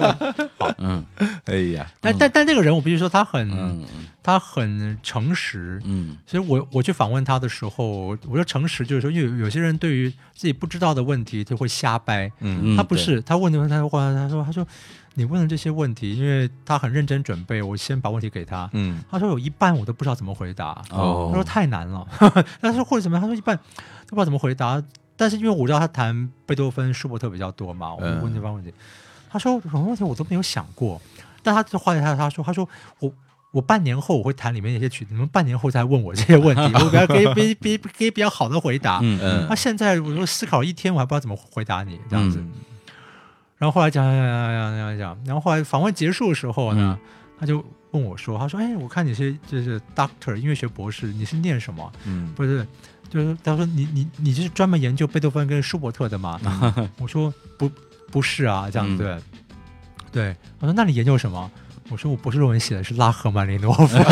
[0.78, 1.04] 嗯。
[1.44, 3.84] 哎呀，但但但这个人，我必须说他很、嗯
[4.22, 6.16] 他很诚实，嗯。
[6.26, 14.66] 所以我我去访问他的时候，我说诚实就是说，因为有有些人对于自己不知道的问题就会瞎掰，嗯他不是，他问的问题，他说他说他说
[15.12, 18.70] 你问的这些问题，因为他很认真准备，我先把问题给他。
[18.72, 19.04] 嗯。
[19.10, 21.28] 他说有一半我都不知道怎么回答，哦。
[21.30, 22.06] 他说太难了。
[22.62, 23.54] 他说或者怎么样，他说一半
[24.06, 24.82] 都不知道怎么回答。
[25.16, 28.72] 但是因为我知道他谈贝多芬、舒伯特比较多嘛，我就问这方问题。
[29.30, 31.00] 他说什么问题我都没有想过，
[31.42, 32.68] 但他就后来他他说他说
[33.00, 33.12] 我。
[33.54, 38.98] 我半年后我会弹里面那些曲子，你们半年后再问我这些问题， 我比较可以比比可以比较好的回答。
[39.00, 42.40] 嗯嗯那现在我说思考一天，我还不知道怎么回答你这样子。
[42.40, 42.50] 嗯
[43.56, 46.98] 然后后来讲讲讲讲讲讲，然后后来访问结束的时候呢，
[47.38, 51.92] 他就问我说：“他说，哎，我看你是就是 doctor 音乐学博士，你是念什么？
[52.06, 52.66] 嗯不是，
[53.14, 56.40] 就是他说你你你是专门研究贝多芬跟舒伯特的吗？
[56.98, 57.70] 我说不
[58.10, 59.16] 不是啊，这样嗯对
[60.10, 60.36] 对。
[60.58, 61.48] 我说那你研究什么？
[61.90, 63.96] 我说我博士论文写的是拉赫曼尼诺夫，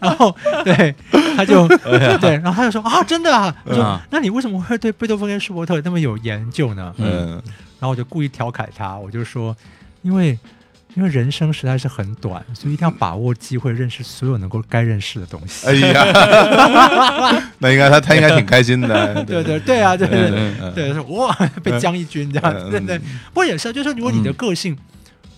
[0.00, 0.34] 然后
[0.64, 0.92] 对
[1.36, 1.68] 他就
[2.18, 6.92] 对，然后他就说啊，真的啊，我说、啊那你为什么会对贝多芬跟舒伯特那么有研究呢？
[6.98, 7.32] 嗯
[7.78, 9.54] 然后我就故意调侃他，我就说，
[10.00, 10.36] 因为
[10.96, 15.66] 因为人生实在是很短，所以一定要把握机会，认识所有能够该认识的东西。
[15.66, 21.32] 哎呀， 那应该他他应该挺开心的，对对对啊，对对对哇，
[21.62, 22.98] 被将一军这样对对。
[22.98, 24.76] 不过也是啊，就是说如果你的个性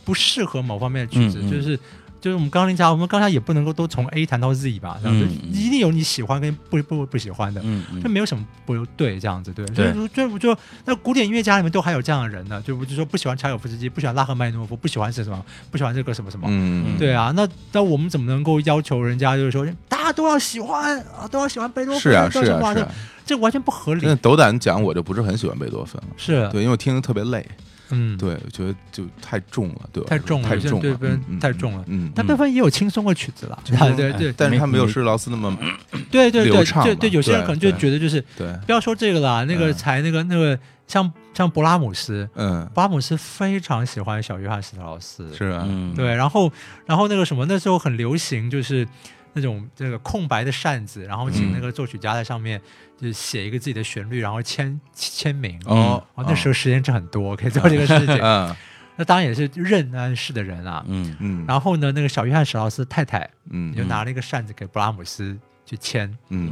[0.04, 1.78] 不适合某方面的曲子，就是。
[2.20, 5.52] 就是我们刚刚讲，我们刚才也不能够都从 A 谈到 Z 吧，这样子嗯嗯。
[5.52, 7.84] 一定有你喜欢跟不不不喜欢的，嗯。
[7.92, 9.92] 嗯这没有什么不对这样子，对，对。
[9.92, 22.88] 所以就就那古典音乐家里面都还有这样的人呢，就就说不喜欢柴可夫斯基，不喜欢拉赫曼诺夫，不喜欢是什么，不喜欢这个什么什么，嗯，对啊，那那我们怎么能够要求人家就是说大家都要喜欢啊，都要喜欢贝多芬，是啊是啊是啊，
[23.24, 24.06] 这完全不合理。
[24.06, 26.08] 那，斗胆讲，我就不是很喜欢贝多芬了。
[26.16, 27.46] 是，对，因为我听着特别累，
[27.90, 31.84] 嗯，对，我觉得就太重了，对吧太重了太重了，太重了。
[31.86, 35.56] 嗯，但贝多芬也有轻松的曲子了，对对对但是他没有没施劳斯那么
[36.10, 39.74] 对对对对对，有些人可能就觉得就是对，不要说这个啦，那个嗯。
[39.74, 45.94] 才那个那个像像勃拉姆斯，嗯，勃拉姆斯非常喜欢小约翰施特劳斯，是啊，嗯。
[45.94, 46.50] 对，然后
[46.84, 48.86] 然后那个什么，那时候很流行，就是
[49.34, 51.52] 那种这个空白的扇子，然后请嗯。
[51.54, 52.60] 那个作曲家在上面
[53.00, 55.58] 就是写一个自己的旋律，然后签签名。
[55.66, 58.18] 哦哦，那时候时间是很多，可以做这个事情。
[58.20, 58.54] 嗯
[59.00, 60.84] 那当然也是任安氏的人啊。
[60.88, 66.50] 嗯嗯，然后呢，那个小约翰史劳斯太太嗯就拿了一个扇子给布拉姆斯去签，嗯，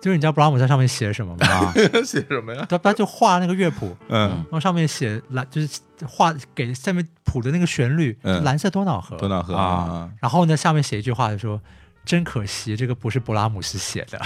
[0.00, 1.72] 就是你知道布拉姆斯在上面写什么吗？
[2.06, 2.64] 写什么呀？
[2.68, 9.16] 他他就画那个乐谱，嗯，然后上面写蓝，就是画给下面谱的那个旋律，嗯蓝色多瑙河。
[9.16, 11.60] 多瑙河啊，然后呢，下面写一句话，就说
[12.08, 14.18] ：“真可惜，这个不是勃拉姆斯写的。”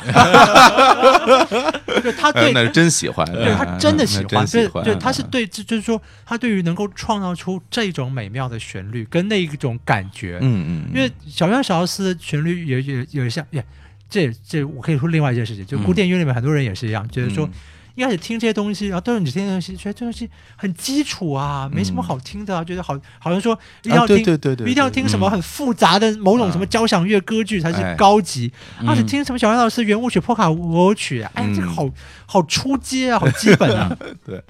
[2.00, 13.64] 就他对，哎那是真喜欢，对他真的喜欢，对喜欢，对，他是对，就就是说，他对于能够创造出这种美妙的旋律跟那一种感觉，嗯嗯，因为小约翰史劳斯的旋律也也也像，也
[14.08, 15.82] 这这我可以说另外一件事情，就嗯。
[15.82, 17.50] 古典音乐里面很多人也是一样，觉得说嗯
[17.94, 27.94] 一开始听这些东西，然后都是你听这些东西，觉得这东西很基础啊，没什么好听的啊，觉得好好像说一定要听，对对对，一定要听什么很复杂的某种什么交响乐歌剧才是哎。
[27.94, 28.88] 高级，嗯。
[28.88, 31.88] 而且听什么小杨老师圆舞曲、破卡舞曲，哎，这个好
[32.26, 33.96] 好出街啊，好基本啊。
[34.24, 34.42] 对，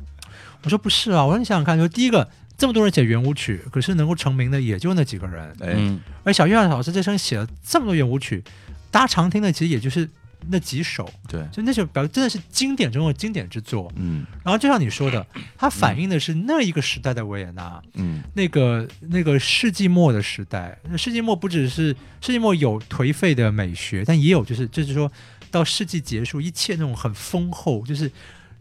[0.62, 8.42] 我说不是啊，我说你想想看，就第一个这么多人写圆舞曲，可是能够成名的也就那几个人，哎，嗯而小岳老师这生写了这么多圆舞曲，
[8.90, 10.08] 大家常听的其实也就是
[10.48, 13.92] 那几首，对，就那首表真的是经典中的经典之作。
[13.96, 15.26] 嗯然后就像你说的，
[15.56, 20.78] 它反映的是那一个时代的维也纳，嗯那个那个世纪末的时代。
[20.90, 25.10] 那世纪末不只是世纪末有颓废的美学，但也有就是就是说
[25.50, 28.10] 到世纪结束，一切那种很丰厚，就是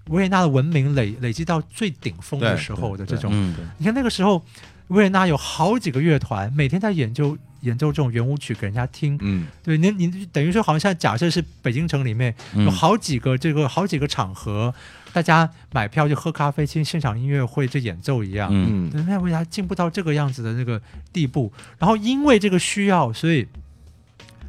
[0.07, 3.31] 维也纳的文明累累积到最顶峰的时候的这种。
[3.33, 4.43] 嗯你看那个时候，
[4.87, 9.17] 维也纳有好几个乐团，每天在演奏演奏这种圆舞曲给人家听。
[9.21, 14.73] 嗯对，您您等于说，好像现在假设是北京城里面嗯有好几个这个好几个场合，
[15.13, 18.49] 大家买票就喝咖啡、听现场音乐会、这演奏一样。
[18.51, 20.81] 嗯那为啥进步到这个样子的那个
[21.13, 21.51] 地步？
[21.79, 23.47] 然后因为这个需要，所以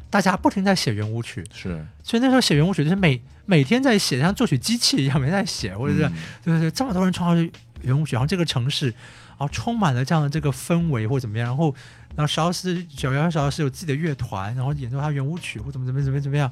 [0.09, 1.43] 大家不停在写圆舞曲。
[1.53, 7.51] 是，所以那时候写圆舞曲就是每每天在写，像作曲机器一样，每天在写，或者是、嗯对对对，这么多人创造
[7.81, 8.93] 圆舞曲，然后这个城市，
[9.37, 11.75] 然后充满了这样的这个氛围或怎么样，然后
[12.15, 16.51] 然后邵老师小杨邵老师有自己的乐团，然后演奏他圆舞曲或怎么怎么怎么怎么样，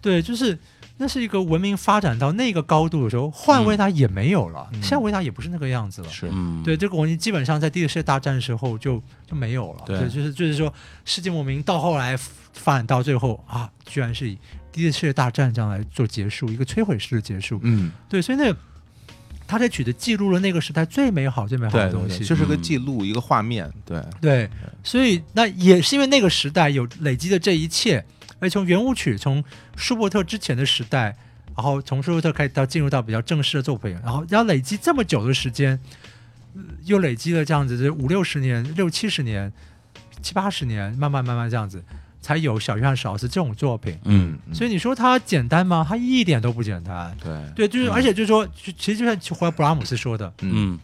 [0.00, 0.58] 对，就是
[0.96, 6.08] 那是一个文明发展到那个高度的时候，换维达也没有了，嗯现在维达也不是那个样子了。
[6.08, 9.84] 是，嗯，对，这个文明基本上在第一次世界大战的时候就就没有了。
[9.86, 10.72] 对就是就是说，
[11.04, 12.16] 世界文明到后来
[12.52, 14.36] 发展到最后啊，居然是以
[14.72, 17.60] 第一次世界大战这样来做结束，一个摧毁式的结束。
[17.62, 18.58] 嗯，对，所以那个
[19.48, 22.24] 他这曲子记录了那个时代最美好、最美好的东西。
[22.24, 22.62] 就是个嗯。
[22.62, 24.50] 记录，一个画面，对，对，
[24.84, 28.04] 所以那也是因为那个时代有累积的这一切，
[28.40, 29.42] 而从圆舞曲从
[29.74, 31.16] 舒伯特之前的时代，
[31.56, 35.80] 然后从舒伯特开始到进入到比较正式的作品，然后要累积这么久的时间，
[36.54, 39.50] 呃又累积了这样子这五六十年、六七十年、
[40.20, 41.82] 七八十年，慢慢慢慢这样子，
[42.20, 43.98] 才有小约翰史劳斯这种作品。
[44.04, 45.84] 嗯所以你说它简单吗？
[45.88, 47.16] 它一点都不简单。
[47.22, 50.78] 对，对，就是、嗯而且就是说，就其实就像回到布拉姆斯说的，嗯嗯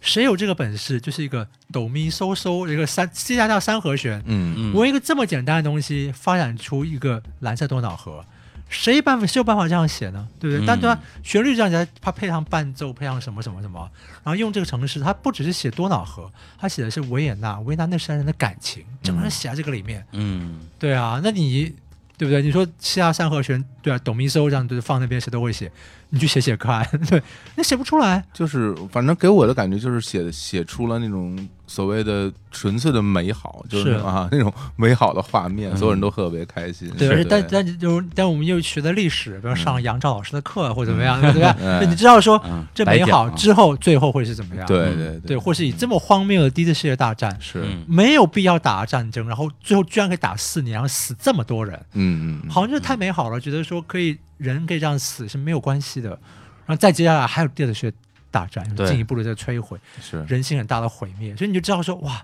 [0.00, 8.24] 谁有这个本事，就是一个哆咪嗦嗦，一个三 C 加调三和弦，嗯嗯，我一个这么简单的东西发展出一个蓝色多瑙河，
[8.68, 10.26] 谁办法谁有办法这样写呢？
[10.40, 10.64] 对不对？
[10.64, 13.88] 嗯但对它旋律这样写，它配上伴奏，配上什么什么什么，
[14.24, 20.04] 然后用这个城市，它不只是写多瑙河，它写的是维也纳，维也纳那山人的感情，整个人写在这个里面。
[20.12, 21.74] 嗯对啊，那你
[22.18, 22.42] 对不对？
[22.42, 25.70] 你说西亚三和弦，对啊，董明修这样就是放那边谁都会写，
[26.08, 27.22] 你去写写看， 对，
[27.54, 28.24] 那写不出来。
[28.32, 35.76] 就是反正给我的感觉就是写写出了那种所谓的纯粹的美好，就是是啊那种美好的画面，嗯。
[35.76, 36.90] 所有人都特别开心。
[36.96, 41.44] 对，而且是但但就是但我们又学的历史，比如上杨照老师的课或者怎么样，对不对？
[41.60, 41.80] 嗯。
[41.80, 44.66] 对，你知道说嗯，这美好之后，最后会是怎么样？
[44.66, 47.62] 对嗯对对，或是以这么荒谬的第一次世界大战，是。
[47.62, 47.84] 嗯。
[47.86, 56.18] 没有必要打战争，然后最后居然可以打四年，然后死这么多人，嗯嗯，好像就是太美好了，觉得说可以人可以这样死是没有关系的。
[56.64, 57.96] 然后再接下来还有第二次世界
[58.30, 62.22] 大战，对进一步的在摧毁，是人性很大的毁灭，所以你就知道说哇，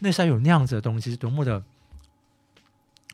[0.00, 1.62] 那时候有那样子的东西是多么的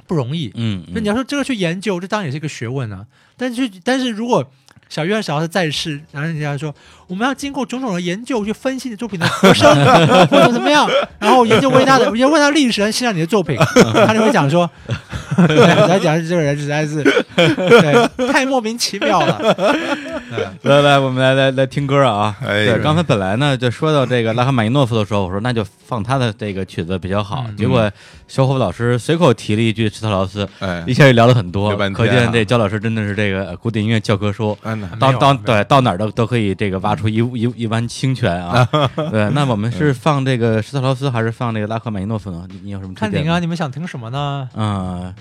[0.06, 0.50] 不容易。
[0.54, 3.06] 嗯，那你要说这个去研究，这当然也是一个学问啊。
[3.36, 4.50] 但是，但是如果
[4.90, 6.74] 小约翰小奥是在世，然后人家说
[7.06, 9.72] 我们要经过种种的研究去分析你作品的和声
[10.28, 10.86] 或者怎么样，
[11.20, 13.56] 然后研究维纳的，研究维纳历史，欣赏你的作品，
[14.04, 14.68] 他就会讲说，
[15.46, 19.38] 对，他讲这个人实在是对太莫名其妙了。
[20.60, 22.36] 对来来，我们来来来听歌啊！
[22.44, 27.44] 对，刚才本来呢就说到这个拉赫玛尼诺夫的时候，我说那就放他的这个曲子比较好。
[27.48, 27.90] 嗯结果
[28.26, 34.56] 小伙老师随口提了一句施特劳斯，哎一下就聊了很多可见这焦老师真的是这个古典音乐教科书。
[34.62, 38.66] 嗯没到到对到哪儿都都可以这个挖出一一一湾清泉啊！
[39.10, 42.46] 对，那我们是放这个施特劳斯还是放这个拉赫玛尼诺夫呢？
[42.50, 43.12] 你你有什么推荐吗？
[43.12, 44.48] 看您啊，你们想听什么呢？
[44.54, 45.14] 嗯，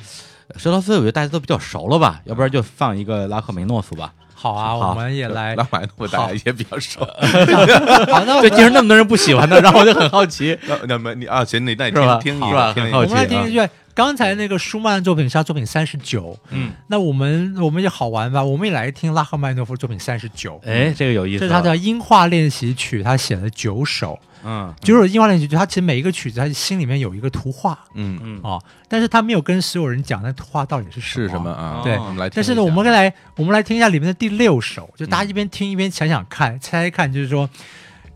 [0.56, 4.14] 施特劳斯我觉得大家都比较熟了吧，要不然就放一个拉赫梅诺夫吧。
[4.34, 5.54] 好啊，我们也来。
[5.60, 7.02] 拉买诺大家也比较熟。
[8.10, 10.58] 好，那我对，们竟然那么多人不喜欢他，然后我就很好奇。
[10.66, 13.70] 那那么你啊，行，你那你听听一是吧个，听一个很好奇啊我们来听一句，
[14.00, 21.42] 刚才那个舒曼的作品是他作品三十九，嗯，那我们我们也好玩吧，我们也来听拉赫曼诺夫作品三十九，哎，这个有意思。
[21.42, 28.58] 这是他的音画练习曲，他写了九首，嗯九首音画练习曲，他其实每一个曲子他心里面有一个图画嗯，嗯啊，
[28.88, 31.52] 但是他没有跟所有人讲那图画到底是是什么？
[31.52, 31.82] 啊？
[31.84, 32.36] 对我们来听。
[32.38, 37.50] 但是呢，我们来我们来听一下里面的第六首，就大家一边听一边想想看，猜猜看，就是说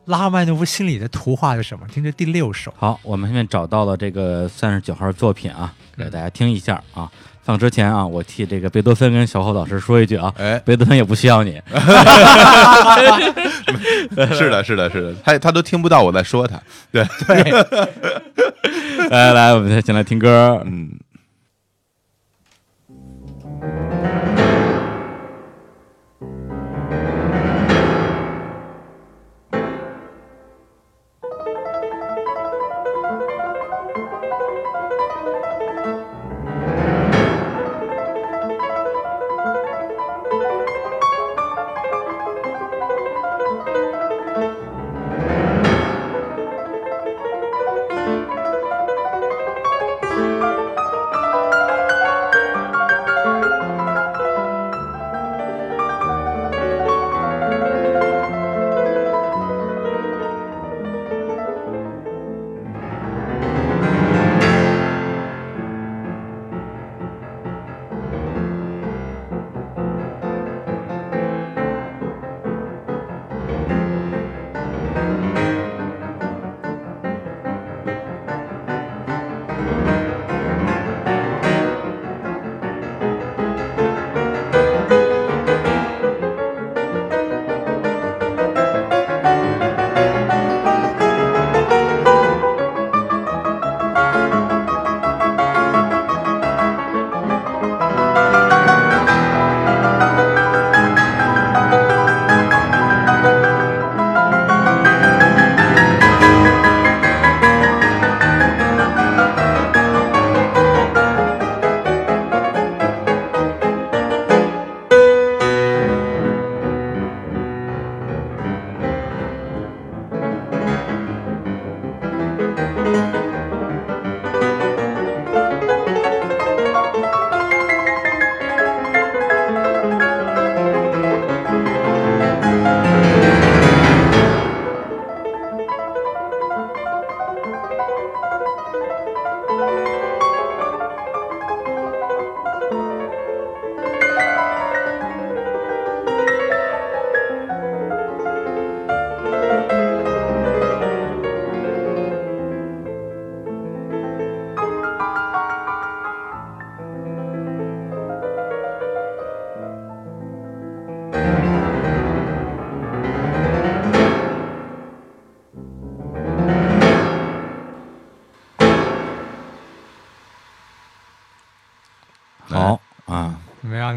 [0.06, 1.88] 拉赫曼诺夫心里的图画是什么？
[1.88, 2.74] 听这第六首。
[2.78, 7.10] 好，我们现在找到了这个三十九号作品啊，给大家听一下啊。
[7.44, 11.62] 放之前啊，我替这个贝多芬跟小侯老师说一句啊，哎，贝多芬也不需要你。
[14.34, 16.62] 是的，是的，是的，他他都听不到我在说他，
[16.92, 17.04] 对，
[19.10, 20.62] 来来，我们先来听歌。
[20.66, 20.90] 嗯。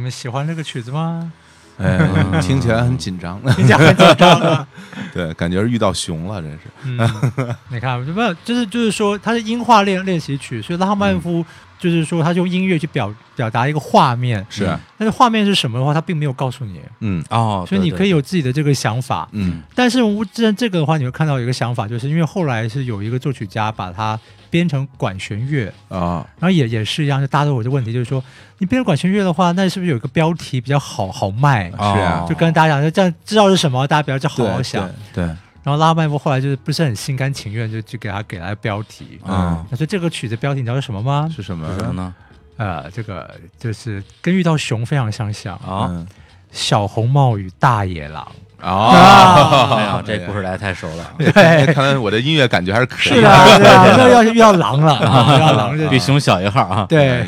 [0.06, 1.32] 们喜欢这个曲子吗？
[1.78, 1.98] 哎，
[2.40, 4.66] 听起来很紧张，听起来很紧张啊。
[5.12, 6.58] 对，感觉是遇到熊了，真是。
[6.84, 11.44] 嗯，你看，没有，就是就是说，它是音画练练习曲，所以拉赫曼夫
[11.78, 19.28] 就是说，他用音乐去表表达一个画面，是啊，但是画面是什么的话，他并没有告诉你，嗯哦，所以你可以有自己的这个想法。
[19.32, 24.18] 嗯但是无这这个的话，你会看到有一个想法，就是因为后来是有一个作曲家把它
[24.50, 28.22] 编成管弦乐，啊，然后也也是一样，就大家都有这个问题，就是说
[28.58, 31.70] 你编成管弦乐的话，那是不是有一个标题比较好好卖？
[31.70, 34.88] 是啊就跟大家讲，就这样知道是什么，大家不要就好好想。
[35.12, 39.18] 对，对然后拉麦夫后来就是不是很心甘情愿，就就给他给他标题。
[39.24, 41.28] 啊，那所以这个曲子标题你知道是什么吗？
[41.34, 41.68] 是什么？
[41.72, 42.14] 是什么呢？
[42.56, 46.06] 呃，这个就是跟遇到熊非常相像，啊，嗯
[46.52, 48.26] 小红帽与大野狼。
[48.60, 53.14] 啊，哎呀， 这故事来太熟了，对， 看来我的音乐感觉还是可以。
[53.14, 57.24] 是的， 是的，那要遇到狼了，啊遇到狼就比熊小一号啊，对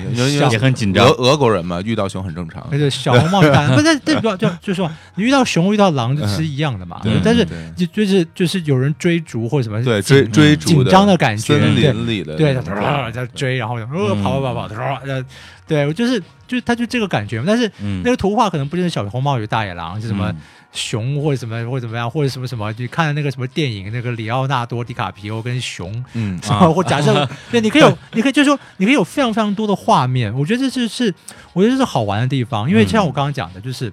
[0.50, 1.06] 也很紧张。
[1.06, 2.66] 俄俄国人嘛，遇到熊很正常。
[2.70, 6.98] 那就小红帽不是这不就就是说你遇到熊遇到狼是一样的嘛？
[7.02, 7.46] 对但是
[7.76, 14.74] 就就是就是有人追逐或者什么对，追追逐紧张的感觉，森对林里的对，他在追，然后呃跑跑跑跑，
[15.06, 15.22] 呃，
[15.68, 16.18] 对我就是
[16.48, 17.44] 就是他就这个感觉嘛。
[17.46, 20.36] 但是嗯那个图画可能不就是小红帽与大野狼，是什么嗯
[20.72, 26.04] 熊或者什么或者怎么样，或者什么什么，你看那个什么电影，那个里奥纳多·迪卡皮欧跟熊。
[26.12, 26.38] 嗯？
[26.74, 30.32] 或假设， 对，你可以有，你可以就是说，你可以有非常非常多的画面。
[30.34, 31.14] 我觉得这就是，
[31.52, 33.92] 我觉得这是好玩的地方，因为像我刚刚讲的，就是，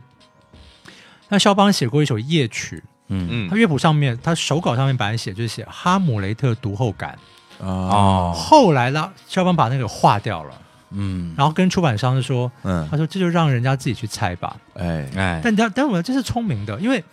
[1.30, 7.18] 那肖邦写过一首夜曲，嗯嗯他乐谱上面，他手稿上面本来写就是写哈姆雷特读后感，
[7.60, 10.52] 啊哦，后来呢，肖邦把那个划掉了，
[10.92, 12.88] 嗯，然后跟出版商说，嗯。
[12.90, 14.56] 他说这就让人家自己去猜吧。
[14.76, 15.08] 哎。
[15.16, 17.04] 哎，但但但我这是聪明的，因为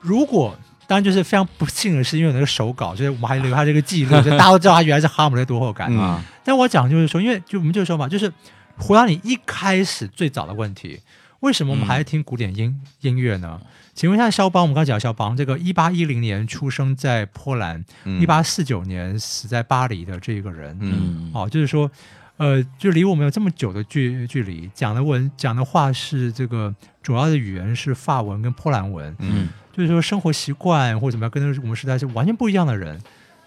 [0.00, 5.88] 如果当然就是非常不幸的是，因为有那个手稿，就是我们还留下这个记录， 就大家都知道他原来是哈姆雷特读后感。
[5.90, 5.98] 嗯。
[5.98, 8.32] 啊，但我讲就是说，因为就我们就说嘛，就是
[8.76, 11.00] 回答你一开始最早的问题，
[11.40, 13.60] 为什么我们嗯还在听古典音、音乐呢？
[13.94, 18.20] 请问一下肖邦，我们刚刚讲肖邦，这个一八一零年出生在波兰，嗯。
[18.22, 21.90] 一八四九年死在巴黎的这个人，嗯嗯，哦，就是说，
[22.38, 33.00] 呃，就离我们有这么久的距距离，讲的文讲的话是这个主要的语言是法文跟波兰文，嗯就是说生活习惯或者怎么样，跟我们时代是完全不一样的人。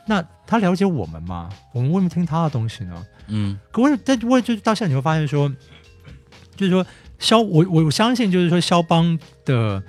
[0.08, 1.50] 那他了解我们吗？
[1.74, 3.06] 我们为什么听他的东西呢？
[3.28, 5.50] 嗯可我但我就到现在你会发现说，
[6.56, 6.86] 就是说
[7.20, 9.82] 肖我我我相信就是说肖邦的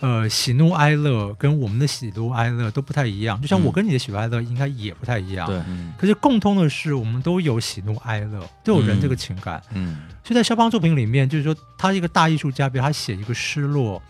[0.00, 5.46] 呃喜怒哀乐跟我们的喜怒哀乐都不太一样，就像我嗯跟你的喜怒哀乐应该也不太一样。
[5.46, 9.62] 对嗯可是共通的是，我们都有喜怒哀乐，都有人这个情感。
[9.72, 14.02] 嗯所以在肖邦作品里面，就是说他一个大艺术家，比如他写一个失落，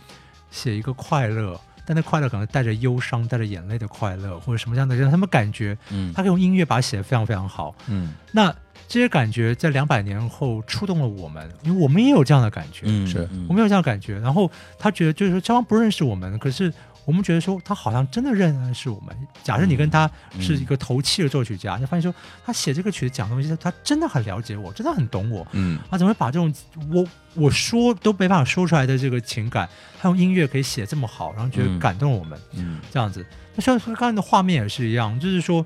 [0.51, 7.75] 写一个快乐，但那快乐可能带着忧伤、带着眼泪的快乐，或者什么样的让他们感觉，嗯他可以用音乐把它写得非常非常好。
[7.87, 8.55] 嗯那
[8.87, 14.19] 这些感觉在两百年后触动了我们，因为我们也有这样的感觉，嗯是嗯我们有这样的感觉。
[14.19, 16.73] 然后他觉得就是说肖邦不认识我们，可是
[17.09, 19.17] 我们觉得说他好像真的认识我们。
[19.43, 22.15] 假设你跟他是一个投契的作曲家，你发现说
[22.45, 25.47] 他写这个曲子讲东西，他真的很了解我，真的很懂我。
[25.53, 26.53] 嗯他怎么会把这种
[26.93, 29.67] 我我说都没办法说出来的这个情感，
[29.99, 33.25] 他用音乐可以写这么好，然后觉得嗯感动我们、嗯这样子。
[33.55, 35.65] 那像刚才的画面也是一样，就是说，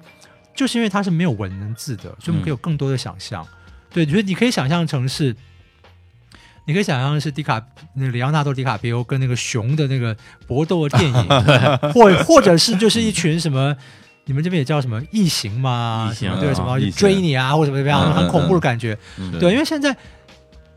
[0.55, 3.44] 就是因为它是没有文字的，所以我们可以有更多的想象。
[3.90, 5.35] 对，就是你可以想象成是。
[6.66, 7.60] 你可以想象是迪卡
[7.94, 10.16] 那里奥纳多·迪卡皮欧跟那个熊的那个
[10.47, 11.28] 搏斗的电影，
[11.93, 13.74] 或或者是就是一群什么，
[14.26, 16.09] 你们这边也叫什么异形吗？
[16.12, 18.97] 异形对，啊什么追你啊，或者怎么样，嗯很恐怖的感觉。
[19.18, 19.97] 嗯对，因为现在，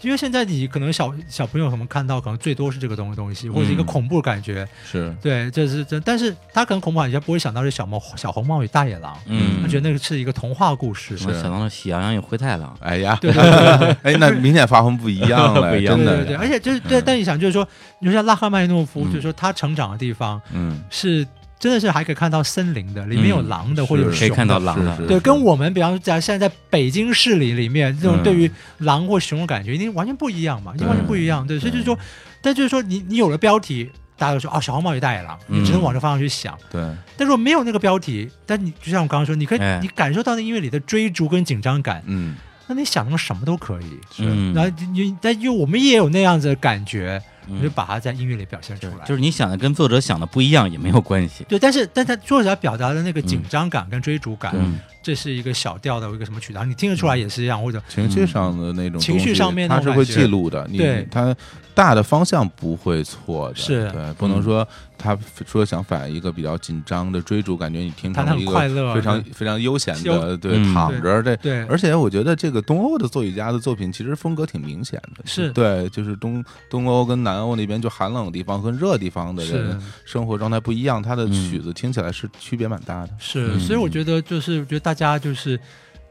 [0.06, 4.68] 因为现在你可能小小朋友可能看到，可能最多是这个东东西，或者是一个嗯恐怖感觉。
[4.90, 5.14] 是。
[5.22, 9.61] 对，这是真，但是他可能恐怖感觉不会想到是小猫小红帽与大野狼，嗯。
[9.61, 11.18] 他觉得那个是一个童话故事。
[11.27, 13.34] 我想到了喜羊羊与灰太狼，哎呀，对。
[13.34, 15.98] 对对对哎，那明显发疯不一样了， 不一样。
[15.98, 17.68] 真的，对对对，而且就是对，但你想就是说，
[17.99, 19.10] 你说像拉赫曼诺夫，嗯。
[19.10, 21.26] 就是说他成长的地方嗯，是
[21.57, 28.23] 真的是还可以看到森林的，里面有嗯狼的或者有是可以看熊对，跟我们比方说在现在在北京市里里面这种嗯。
[28.23, 31.45] 对于狼或熊的感觉，一定完全不一样嘛，一定完全不一样。
[31.48, 31.98] 对，所以就是说，
[32.41, 36.57] 但就是说你你有了标题，大家都说啊，小红帽与大野狼，你只能嗯往这方向去想。
[36.69, 36.82] 对，
[37.18, 39.80] 但如果没有那个标题，但你就像我刚刚说，你可以哎。
[39.82, 42.36] 你感受到那音乐里的追逐跟紧张感，嗯。
[42.68, 43.99] 那你想成什么都可以。
[44.11, 44.23] 是。
[44.26, 49.05] 嗯，然后你但因为我们也有那样子的感觉，嗯我就把它在音乐里表现出来。
[49.05, 51.45] 就是你想的跟作者想的不一样也没有关系。
[51.47, 61.07] 对，但是但他作者表达的那个紧张感跟追逐感，嗯这是一个小调的一个什么曲子，你听得出来也是一样，或者情绪上的那种情绪上面那它是会记录的，你对。
[61.11, 61.36] 它
[61.76, 63.91] 大的方向不会错的，是。
[63.91, 64.65] 对，不能说
[64.98, 65.15] 他
[65.45, 71.36] 说想反映一个比较紧张的追逐，感觉你听他很成一个快乐非常非常悠闲的，对，嗯躺着这。
[71.36, 75.52] 对，而且我觉得这个东欧的作曲家的作品其实风格挺明显的，是。
[75.52, 81.45] 对，就是东东欧跟南欧那边就寒冷的地方跟热地方的人生活状态不一样，他的嗯。
[81.45, 83.10] 曲子听起来是区别蛮大的。
[83.19, 83.60] 是，嗯。
[83.60, 85.59] 所以我觉得就是，觉得大家就是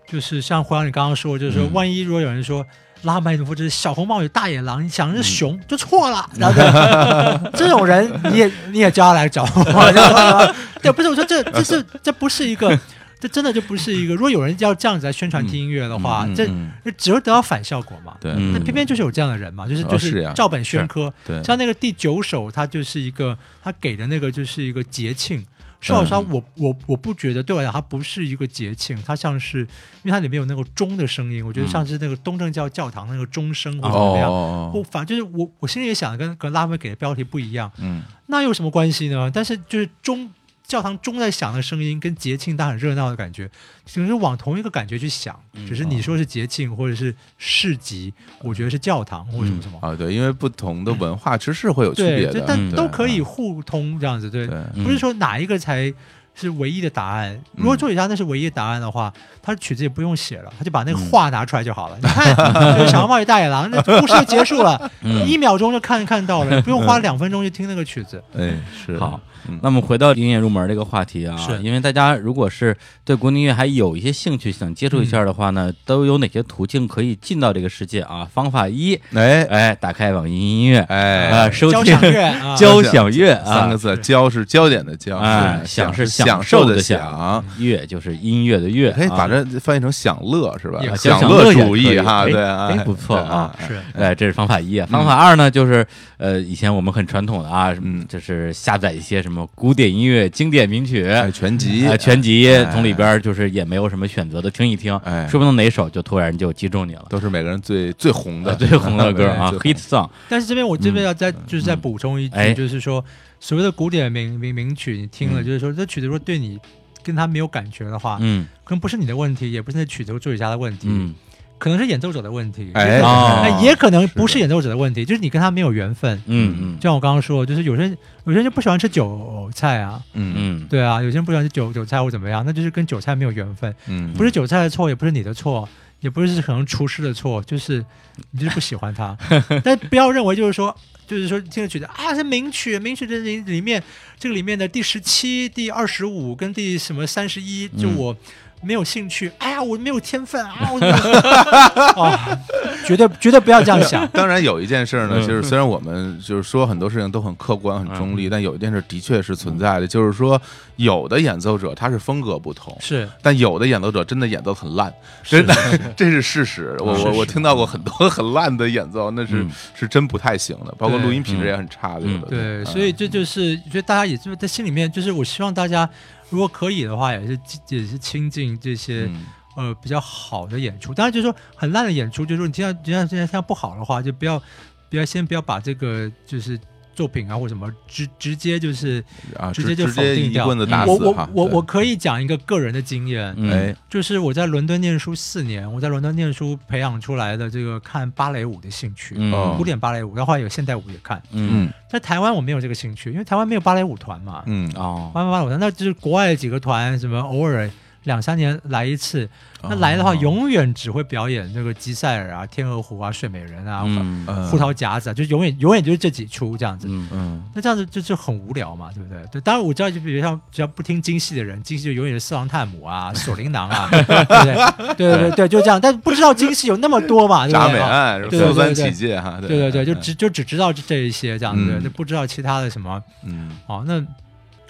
[0.06, 1.72] 就是像胡杨你刚刚说，就是说，嗯。
[1.72, 2.64] 万一如果有人说
[3.02, 5.24] 拉曼诺夫这是小红帽与大野狼，你想的是嗯。
[5.24, 9.44] 熊、就错了，然 后对这种人你也你也叫他来找。
[9.44, 12.78] 我， 对，不是我说这这是这不是一个。
[13.20, 16.70] 这真的就不是一个，如果有人要这样子来宣传听音乐的话，这嗯嗯。
[16.84, 18.14] 这只会得到反效果嘛。
[18.20, 21.10] 那偏偏就是有这样的人嘛，就是哦就是照本宣科。
[21.26, 25.42] 对，像那个第九首，它就是一个他给的那个就是一个节庆。
[25.84, 34.30] 说老实话，嗯我我我不觉得对我来讲，它不是一个节庆，它像是因为它里面有那个钟的声音，我觉得像是那个东正教教堂那个钟声或者怎么样。
[34.30, 39.30] 哦我，反正就是我我心里也想的跟跟拉菲给的标题不一样，嗯，那有什么关系呢？
[39.32, 40.30] 但是就是钟
[40.66, 43.48] 教堂钟在响的声音跟节庆它很热闹的感觉，
[43.84, 49.78] 只是往同一个感觉去想，嗯只是你说是节庆或者是市集，我觉得是教堂或者什么什么。
[49.82, 54.82] 啊，对，因为不同的文化其实是会有区，别的，但嗯都可以互通这样子，对，嗯。
[54.82, 55.92] 不是说哪一个才
[56.34, 57.38] 是唯一的答案。
[57.56, 59.12] 如果作曲家那是唯一的答案的话，
[59.42, 61.98] 他曲子也不用写了，他就把那个画拿出来就好了。
[62.00, 62.34] 你看，
[62.78, 65.28] 就是小红帽与大野狼，那故事就结束了，嗯。
[65.28, 68.22] 一秒钟就看看到了，不用花两分钟去听那个曲子。
[68.34, 68.98] 哎，是。
[68.98, 71.60] 好嗯，那么回到音乐入门这个话题啊，是。
[71.62, 78.26] 因为大家如果是对古典音乐还有一些兴趣，想接触一下的话呢，都有哪些途径可以进到这个世界啊？
[78.32, 79.44] 方法一，哎。
[79.44, 81.28] 哎，打开网易音乐，哎。
[81.28, 90.80] 啊，收听交响乐啊， 交响乐啊，三个字，交是焦点的交，哎，是享是享受的享，乐就是音乐的乐，可以把啊这翻译成享乐是吧？
[90.96, 93.54] 享享乐主义哈，对啊，哎不错啊。
[93.66, 93.80] 是。
[93.94, 94.86] 哎，这是方法一啊。
[94.90, 95.86] 方法二呢，就是
[96.18, 98.04] 呃，以前我们很传统的啊，嗯。
[98.06, 101.86] 就是下载一些什么古典音乐、经典名曲，哎，全集。
[101.86, 102.64] 哎，全集哎。
[102.72, 105.26] 从里边就是也没有什么选择的听一听，哎。
[105.28, 107.06] 说不定哪首就突然就击中你了。
[107.08, 108.50] 都是每个人最最红的。
[108.52, 109.26] 呃最红的歌。
[109.30, 112.52] 啊，hit song，但是这边我这边要再、就是再补充一句，哎。
[112.52, 113.04] 就是说
[113.40, 115.44] 所谓的古典名名名曲，你听了，嗯。
[115.44, 116.58] 就是说这曲子如果对你
[117.02, 118.46] 跟他没有感觉的话，嗯。
[118.62, 121.14] 可能不是你的问题，也不是那曲子或作曲家的问题，嗯
[121.56, 126.20] 可能是演奏者的问题，哎也可能不是是演奏者的问题，就是你跟他没有缘分。
[126.26, 126.76] 嗯嗯。
[126.76, 135.66] 就像我刚刚说，就是有些人有些人就不喜欢吃韭菜啊，嗯嗯，对啊，有些人不喜欢吃韭韭菜或怎么样，那就是跟韭菜没有缘分，嗯，不是韭菜的错，也不是你的错，
[136.00, 137.84] 也不是可能厨师的错，就是
[138.32, 139.16] 你就是不喜欢他。
[139.64, 140.76] 但不要认为就是说，
[141.06, 143.82] 就是说听了曲子啊是名曲，名曲这里里面
[144.18, 147.96] 这个里面的第十七、第二十五跟第什么三十一，就嗯。
[147.96, 148.16] 我。
[148.64, 150.70] 没有兴趣，哎呀，我没有天分啊！
[150.72, 152.38] 我怎么啊，
[152.86, 154.06] 绝对绝对不要这样想。
[154.12, 160.40] 当然有一件事呢，嗯就是虽然我们就是说很多事情都很客观、很中立，但有一件事的确是存在的，就是说
[160.76, 164.92] 有的演奏者他是风格不同，是但有的演奏者真的演奏很烂，
[165.22, 165.54] 真的
[165.96, 166.74] 这是事实。
[166.80, 172.06] 我我我听到过很多很烂的演奏，那是嗯是真不太行的，包括录音品质也很差的。
[172.28, 175.88] 对，嗯所以这就是觉得大家也就是在心里面，就是我希望大家
[176.34, 177.38] 如果可以的话，也是
[177.68, 180.92] 也是亲近这些、嗯呃比较好的演出。
[180.92, 184.42] 当然，就是说很烂的演出，就是说你听到听到听到听到不好的话，就不要
[184.90, 186.58] 不要先不要把这个就是
[186.94, 189.04] 作品啊或什么直直接就是
[189.36, 190.46] 啊，直接就否定掉。
[190.46, 190.54] 我
[190.96, 199.14] 我我我可以讲一个个人的经验，就是我在伦敦念书四年，我在伦敦念书培养出来的这个看芭蕾舞的兴趣，
[199.56, 201.22] 古典芭蕾舞，然后还有现代舞也看。
[201.32, 201.50] 嗯。
[201.52, 201.72] 嗯。
[201.90, 204.42] 在台湾我没有这个兴趣，因为台湾没有芭蕾舞团嘛。
[204.46, 204.70] 嗯。
[204.76, 205.10] 哦。
[205.12, 207.68] 台湾芭蕾舞团那就是国外的几个团，什么偶尔
[208.04, 209.28] 两三年来一次。
[209.66, 216.86] 那来的话，哦永远只会表演那个吉赛尔啊、天鹅湖啊、睡美人啊、嗯嗯胡桃夹子啊，就永远永远就是这几出这样子。
[216.90, 219.24] 嗯嗯那这样子就就很无聊嘛，对不对？
[219.32, 224.94] 对，当然我知道，就比如像只要不听京戏的人，京戏就永远是四郎探母啊、 锁麟囊啊，对不对？
[224.96, 225.80] 对对对对，就这样。
[225.80, 228.28] 但不知道京戏有那么多嘛，对不对？
[228.28, 233.02] 对对对对起解哈，对对对，就嗯只就只知道这这一些这样子，嗯就不知道其他的什么。
[233.24, 234.04] 嗯哦，那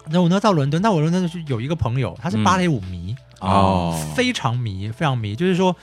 [0.08, 5.74] 那我那到伦敦，那我伦敦就是有一个朋友，他是芭蕾舞迷，哦非常迷，非常迷，就是说。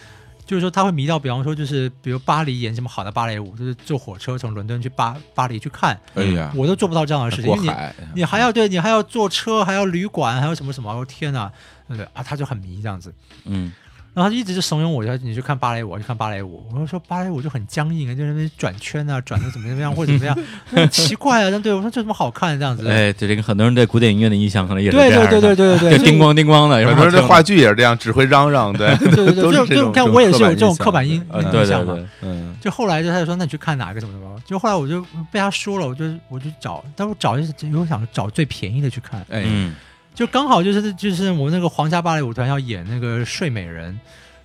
[0.44, 7.72] 就是说他会迷到，比方说就是比如巴黎演什么好的芭蕾舞，就是坐火车从伦敦去巴巴黎去看，哎呀，我都做不到这样的事情，因为你
[8.16, 11.50] 你还要对你还要坐车，还要旅馆，还有什么什么，我天哪，
[11.88, 12.22] 对啊？
[12.22, 13.14] 他就很迷这样子，
[13.46, 13.72] 嗯
[14.14, 16.66] 然后他一直就怂恿我，说你去看芭蕾舞，去看芭蕾舞。
[16.74, 20.38] 我就说芭蕾舞就很僵硬啊，就在那边转圈啊，转的怎么怎么样或者怎么样，
[20.70, 21.50] 很奇怪啊。
[21.50, 22.86] 但对我说这怎么好看这样子？
[22.90, 31.94] 哎，对这个很多人对古典音乐的印象可能也是对这样的对对对对对对，就叮咣叮咣的，有很多人这话剧也是这样，只会嚷嚷，对对对 对，都就是就看我也是有这种刻板印印象嘛。
[31.94, 34.30] 对对，嗯就后来就他就说，那你去看哪个什么什么？
[34.46, 35.02] 就后来我就
[35.32, 39.74] 被他说了，我就我就找，但我找就是我想找最便宜的去看，哎嗯
[40.14, 44.00] 就刚好就是就是我们那个皇家芭蕾舞团要演那个睡美人。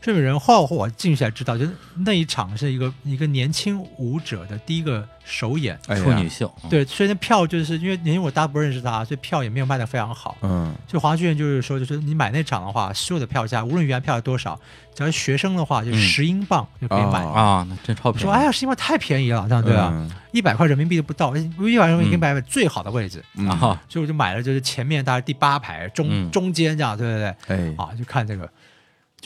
[0.07, 10.37] 睡美人，后来我进去才知道，就是那一场是一个一个年轻舞者的第一个首演，处女秀，对，所以那票就是因为因为我大家不认识他，所以票也没有卖的非常好。
[10.43, 10.73] 嗯。
[10.87, 14.57] 就华剧院就是说，就是你买那场的话，所有的票价，无论原票有多少，
[14.95, 15.99] 只要是学生的话，就嗯。
[15.99, 17.25] 十英镑就可以买。
[17.25, 18.23] 哦啊，那真超便宜。
[18.23, 20.09] 说哎呀，十英镑太便宜了，这样对啊，嗯。
[20.31, 23.49] 一百块人民币都不到，一百人民币可以买最好的位置，嗯。
[23.49, 26.31] 啊，所以我就买了就是前面大概第八排中、嗯。
[26.31, 27.75] 中间这样，对对对，哎。
[27.77, 28.49] 啊，就看这个。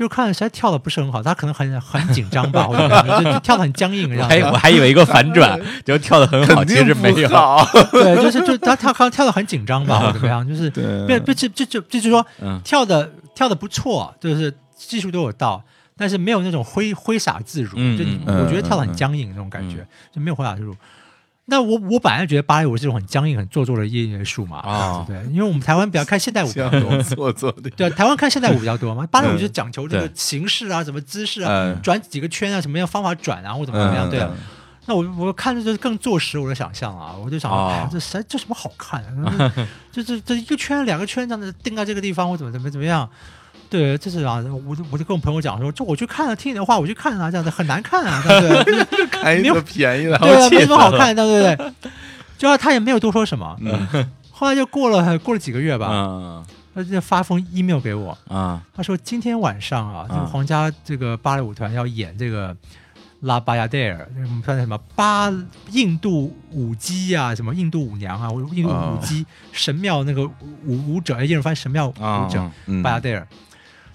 [0.01, 4.35] 就看实在跳的不是很好，他可能很很紧张吧，或者怎么样就就跳的很僵硬这样子。
[4.35, 7.29] 还我还以为一个反转，就跳的很好，其实没有。
[7.93, 11.07] 对，就是就他跳跳跳的很紧张吧，或者怎么样，就是对。
[11.07, 12.59] 变就就就就就是说嗯。
[12.65, 15.63] 跳的跳的不错，就是技术都有到，
[15.99, 19.87] 但是没有那种挥挥洒自如，嗯就我觉得跳的嗯很僵硬那种感觉，嗯。
[20.15, 20.75] 就没有挥洒自如。
[21.51, 34.31] 那我我本来觉得芭蕾舞是这种很僵硬、很做作的艺术嘛，哦对，因为我们台湾比较看现代舞比较 多，做作的，对，台湾看现代舞比较多嘛，芭蕾舞嗯就讲求这个形式啊，什么姿势啊，嗯转几个圈啊，什么样方法转啊，或怎么怎么样，对啊。
[34.33, 34.39] 嗯
[34.87, 39.53] 那我我看着就是更坐实我的想象啊，我就想，哦哎，这谁这什么好看啊？
[39.93, 43.09] 这这这一个圈两个圈这样子定在这个地方，或怎么怎么怎么样？
[43.71, 48.85] 对，这是啊，我就我就跟我朋友讲说，就我去看了，听你的话，我去看啊，这样子很难看啊，对不对？
[48.91, 51.91] 就 是看一个便宜的，对啊，没什么好看的，对不对？
[52.37, 56.45] 就他也没有多说什么，嗯 后来就过了过了几个月吧，嗯
[56.75, 62.57] 他就发封 email 给我，啊他说今天晚上啊，这个啊皇家这个芭蕾舞团要演这个
[63.21, 65.31] 拉巴亚戴尔，我们算什么巴
[65.73, 70.25] 印度舞姬啊，什么印度舞娘啊，印度舞姬、神庙那个
[70.65, 73.27] 舞舞者，哎，英文翻神庙啊舞者、嗯巴亚戴尔。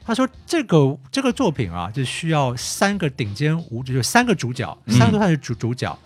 [0.05, 5.97] 他说这个这个作品啊，就需要三个顶尖舞者，就三个主角，嗯三个都算是主主角，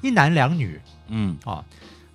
[0.00, 1.62] 一男两女嗯啊。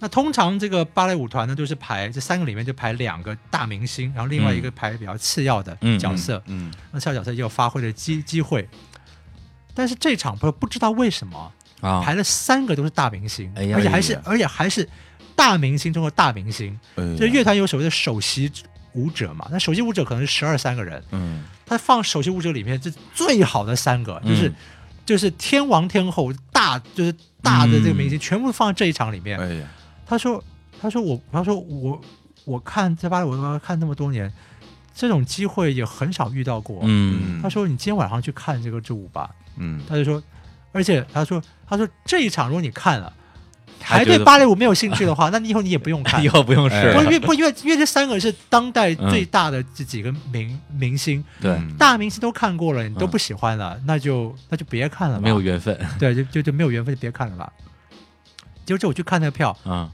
[0.01, 6.41] 那通常这个芭蕾舞团呢，都是排这三个里面就排两个大明星，然后另外一个排比较次要的嗯角色。
[6.47, 8.68] 嗯那次要角色也有发挥的机机会。
[9.76, 11.51] 但是这场不不知道为什么
[11.81, 14.88] 啊排了三个都是大明星，哎而且还是哎而且还是
[15.35, 16.80] 大明星中的大明星。
[16.95, 18.49] 这乐团有所谓的首席
[18.93, 21.43] 舞者嘛，那首席舞者可能是十二三个人，嗯。
[21.65, 24.55] 他放首席舞者里面这最好的三个，就是、嗯
[25.05, 29.39] 就是天王天后大就是大的这个明星，全部放在这一场里面。
[29.39, 29.67] 哎，
[30.05, 30.43] 他说
[30.81, 31.99] 他说我他说我
[32.45, 34.31] 我看在巴黎我看那么多年，
[34.93, 36.81] 这种机会也很少遇到过。
[36.83, 37.41] 嗯。
[37.41, 39.81] 他说你今天晚上去看这个支舞吧，嗯。
[39.87, 40.21] 他就说，
[40.71, 43.13] 而且他说他说这一场如果你看了。
[43.97, 46.27] 还对芭蕾舞没有兴趣的话， 那你以后你也不用看 以。
[46.29, 55.21] 后不用试哎不，因，为不因为因为这三个是当代嗯最大的这几个明明星，对，嗯大明星都看过了，你都不喜欢了，那就那就别看了吧。
[55.23, 57.51] 没有缘分对，就就就没有缘分，就别看了吧。
[58.65, 59.89] 结果这我去看那个票，啊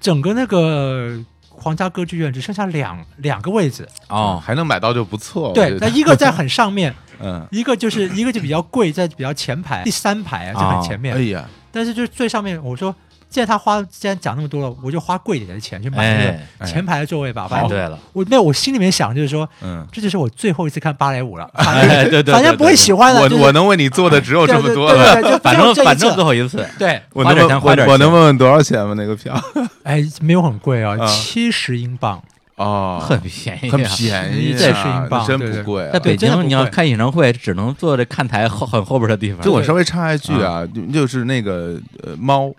[0.00, 1.18] 整个那个
[1.48, 5.52] 皇家歌剧院只剩下两两个位置，哦，还能买到就不错。
[5.52, 11.16] 对，那一个在很上面， 嗯，一个就是一个就比较贵，在比较前排，第三排啊，就很前面。
[11.16, 12.94] 哎呀，但是就是最上面，我说，
[13.30, 17.46] 既然他花，既然讲那么多了，我就花贵一点的钱去买那哎，个前排的座位吧。
[17.46, 23.20] 反正对了，我没有，我心里面想就是说，嗯，这就是我最后一次看芭蕾舞了，哎对对对反正不会喜欢的。
[23.20, 25.14] 我就是我能为你做的只有这么多了。
[25.14, 28.94] 对对对对，就反正反正最后一次，对，花点我能问钱花点钱我我能问问多少钱吗？
[28.94, 29.34] 那个票？
[29.84, 32.22] 哎，没有很贵啊，啊七十英镑。
[32.56, 35.92] 哦，很便宜啊，很便宜啊，这是英镑真不贵啊。
[35.92, 39.40] 在北京，你要贵看演唱会，只能坐这看台后很后边的地方。
[39.42, 42.52] 就我稍微插一句啊，就就是那个呃猫猫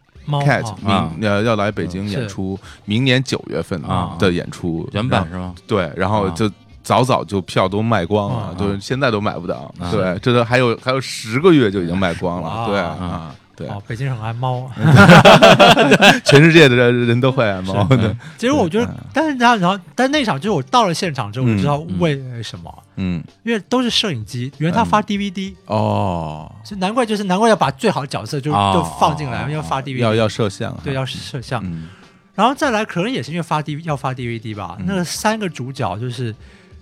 [0.43, 5.53] cat 啊明呃要来北京演出，明年九月份啊的演出原版是吗？
[5.67, 6.49] 对，然后啊就
[6.83, 9.91] 早早就票都卖光了啊，就是现在都买不到啊。
[9.91, 12.65] 对，这都还有还有十个月就已经卖光了。
[12.67, 14.69] 对啊啊，对，哦，北京人很爱猫。
[16.25, 18.15] 全世界的人人都会爱猫对。
[18.37, 28.71] 其实我觉得，但是然后然后，但那场就是我到了现场之后，我嗯知道嗯为什么，嗯，因为都是摄影机，原来他发 DVD，哦，所以难怪就是难怪要把最好的角色就哦。
[28.75, 31.87] 就放进来，要发 DVD，要要摄像，对要摄像，嗯。
[32.35, 34.85] 然后再来可能也是因为发 D 要发 DVD 吧，嗯。
[34.87, 36.35] 那个三个主角就是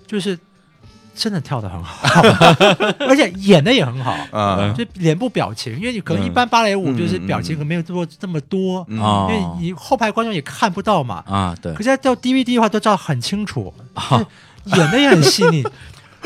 [0.06, 0.38] 就是
[1.16, 2.22] 真的跳的很好，
[3.08, 4.16] 而且演的也很好。
[4.32, 6.98] 啊，就脸部表情，因为你可能一嗯般芭蕾舞嗯。
[6.98, 11.24] 就是嗯表情可能没有做这么多，因为你后排观众也看不到嘛。
[11.28, 14.24] 啊，对可，是要到 DVD 的话都照得很清楚，啊
[14.66, 15.64] 演的也很细腻。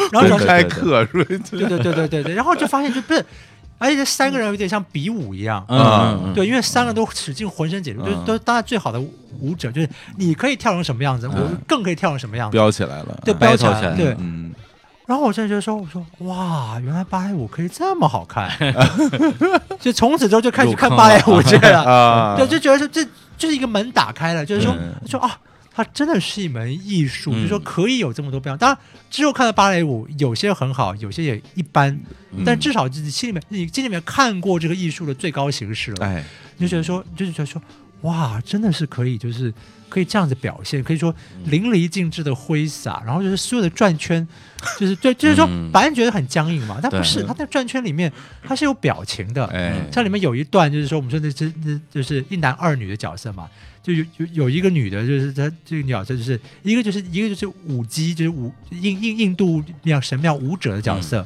[0.11, 1.25] 然后然后公开课是吧？
[1.27, 1.37] 对。
[1.67, 3.25] 对对对对对，然后就发现就不是，
[3.77, 5.65] 而且这三个人有点像比武一样。
[5.69, 8.25] 嗯对，因为三个都使尽浑身解数，就是嗯。
[8.25, 8.99] 都当然最好的
[9.39, 12.57] 舞者，就是你可以跳成什么样子，我嗯更可以跳成什么样子。
[12.57, 14.15] 飙起来了，对，啊飙起来来，对。
[14.19, 14.53] 嗯，
[15.07, 18.49] 然后我现在觉得说，我说哇，原来芭蕾舞可以这么好看，
[19.79, 21.83] 就从此之后就开始看芭蕾舞去了。
[21.83, 23.03] 啊，对，就觉得说这
[23.37, 24.93] 就是一个门打开了，就是说嗯。
[25.07, 25.37] 说啊，
[25.73, 27.35] 它真的是一门艺术，嗯。
[27.35, 28.57] 就是说可以有这么多变化。
[28.57, 28.77] 当然
[29.10, 31.98] 之后看到芭蕾舞，有些很好，有些也一般，
[32.31, 32.43] 嗯。
[32.45, 36.23] 但至少自己心里面，你心里面看过这个艺术的最高形式了，哎，
[36.57, 37.61] 你就觉得说，就是觉得说，
[38.02, 39.53] 哇，真的是可以，就是
[39.88, 41.14] 可以这样子表现，可以说
[41.45, 44.27] 淋漓尽致的挥洒，然后就是所有的转圈，
[44.80, 48.11] 就是对，就是说嗯，白人觉得很僵硬嘛，但不是，他在转圈里面
[48.43, 53.49] 他是有表情的，哎，像里面有一段就是说，我们说那这那就是一男二女的角色嘛，
[53.83, 61.25] 就有有有一个女的，就是她这个角色就是一个就是一个就是舞姬，就是舞印印印度庙神庙舞者的角色。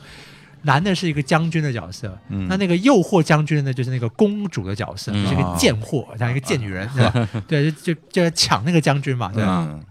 [0.63, 7.29] 男的是一个将军的角色，嗯那那个诱惑将军呢，就是那个公主的角色，嗯就是一个贱货，像一个贱女人，对吧？
[7.47, 9.67] 对，就就就抢那个将军嘛，对吧？
[9.69, 9.83] 嗯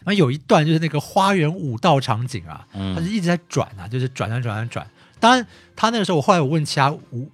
[0.00, 4.84] 然后有一段就是那个花园舞道场景啊，他嗯就一直在转啊，就是转啊转啊转。
[5.20, 5.46] 当然，
[5.76, 7.30] 他那个时候我后来我问其他舞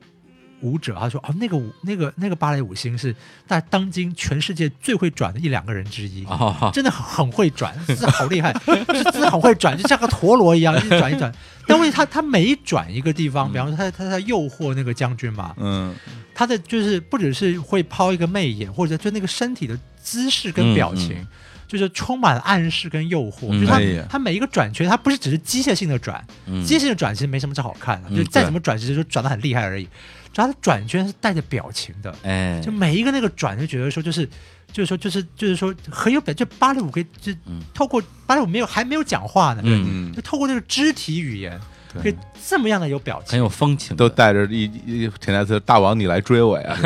[0.62, 3.14] 舞者，他说哦，那个舞那个那个芭蕾舞星是
[3.46, 6.24] 在当今全世界最会转的一两个人之一。
[6.24, 11.32] 哦，真的很很会转，真的好厉害，就 是真的很会转，就像个陀螺一样，一直转一转。
[11.68, 15.94] 但问题他他每一转一个地方，比方说他他在诱惑那个将军嘛，嗯
[16.34, 21.26] 他的就是不只是会抛一个媚眼，或者就那个身体的姿势跟表情，嗯
[21.68, 23.46] 就是充满了暗示跟诱惑。
[23.50, 29.88] 嗯就是他、他每一个转圈，他不是只是机械性的转，嗯机械性的转其实没什么这好看的，嗯就再怎么转，其实就转的很厉害而已。
[30.32, 34.28] 只要他转圈是带着表情的，哎，就每一个那个转就觉得说就是。
[34.72, 41.60] 就是说，就是就是说，很有表，就芭蕾舞可以，就嗯透过芭蕾舞没有还没有讲话呢，对嗯就，透过那个肢体语言，
[42.00, 42.16] 可以
[42.48, 43.32] 这么样的有表情。
[43.32, 46.76] 很，有风情，都带着一一潜台词，大王你来追我呀！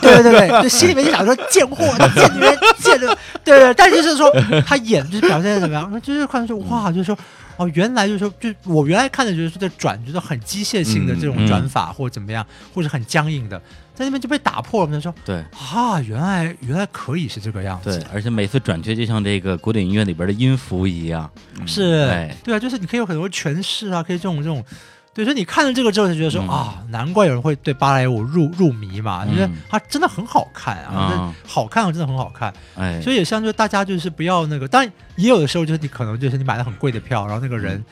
[0.00, 1.84] 对对对对，就心里面就想说贱货、
[2.14, 3.74] 贱女人、贱的，对对。
[3.74, 4.32] 但就是说
[4.66, 7.16] 他演就是表现的怎么样，就是看说哇，就是说
[7.56, 13.60] 哦，原来就是说，就我原来看的就是在转，就是很机械性的这种嗯转法或者怎么样，或者很僵硬的，
[13.96, 14.86] 在那边就被打破了。
[14.86, 15.42] 我们就说对。
[15.58, 17.98] 啊，原来原来可以是这个样子。
[17.98, 21.28] 对，，而且每次转圈就像这个古典音乐里边的音符一样，
[21.66, 22.08] 是。
[22.10, 24.62] 哎，对啊，就是你可以有很多诠释啊，可以这种这种。
[25.14, 26.48] 对，所以你看了这个之后，就觉得说、嗯。
[26.50, 29.34] 啊，难怪有人会对芭蕾舞入入迷嘛，嗯。
[29.34, 32.52] 因为它真的很好看啊，好看，真的很好看。
[32.76, 37.82] 哎，所以也像就大家就是不要那个，当然也有的时候就是你可能就是你买了很贵的票，然后那个人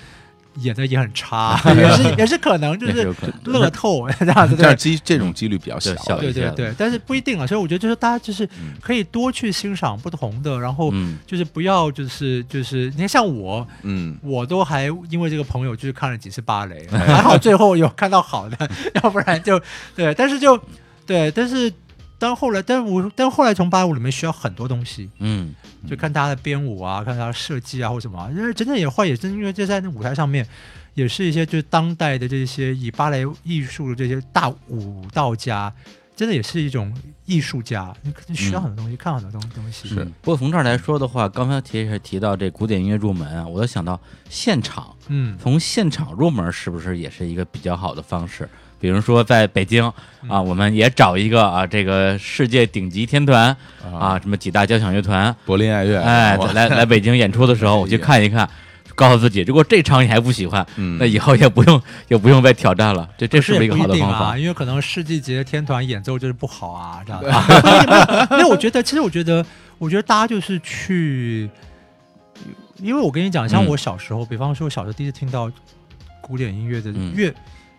[0.56, 3.12] 演的也很差， 也是 也是可能就是
[3.44, 4.76] 乐透 这样子，这样对。
[4.76, 11.18] 机这种几率比较小对小，对对对，但是不一定啊，所以我觉得就是大家就是嗯可以多去欣赏不同的，然后嗯。
[11.26, 18.70] 就是不要就是就是你看像我，嗯，我都还因为这个朋友就是看了几次芭蕾，还好最后有看到好的，
[19.02, 19.60] 要不然就
[19.96, 20.56] 对，但是就
[21.06, 21.72] 对，但是
[22.18, 25.54] 当后来，但是我但后来从芭蕾舞里面学到很多东西，嗯
[25.88, 30.46] 就看他的编舞啊，看他的设计啊或什么啊，因为真的也会也真因为就在那舞台上面，
[30.94, 35.72] 也是一些就是当代的这些以芭蕾艺术的这些大舞蹈家。
[36.16, 36.96] 真的也是一种
[37.26, 39.88] 艺术家，你可能学到很多东西，看很多东东西。
[39.88, 44.00] 是嗯不过从这儿来说的话，刚才提是提到这古典音乐入门啊，我就想到
[44.30, 48.48] 现场，嗯，从现场入门是不是也是一个比较好的方式？
[48.84, 49.82] 比如说在北京
[50.28, 53.56] 啊，我们也找一个啊，这个世界顶级天团
[53.98, 58.46] 啊，什么几大交响乐团，柏林爱乐，哎，来来北京演出的时候， 我去看一看，
[58.94, 63.08] 告诉自己，如果这场你还不喜欢，嗯那以后也不用 也不用再挑战了。
[63.16, 64.36] 这这是不是一个好的方法啊？？
[64.38, 67.28] 因为可能世纪级的天团演奏就是不好啊，这样子。
[67.62, 68.48] 不一定没有，没有。
[68.48, 69.42] 我觉得，其实我觉得，
[69.78, 71.48] 我觉得大家就是去，
[72.82, 75.50] 因为我跟你讲，像嗯我小时候，比方说我小时候第一次听到
[76.20, 77.14] 古典音乐的嗯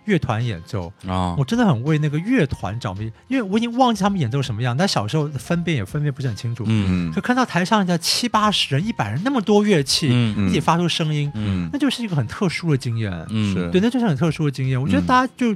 [0.06, 1.36] 乐、团演奏，啊。
[1.38, 6.64] 我，真的很为那个乐团着迷，因为我已经忘记他们演奏什么样，但小时候分辨也分辨不是很清楚。
[6.68, 7.10] 嗯。
[7.10, 11.70] 嗯可看到台上的七八十人、一百人那么多乐器，嗯一起发出声音，嗯。
[11.72, 13.12] 那就是一个很特殊的经验。
[13.30, 13.54] 嗯。
[13.54, 13.70] 是。
[13.72, 14.82] 对，那就是很特殊的经验。
[14.82, 15.06] 我觉得嗯。
[15.06, 15.56] 大家就、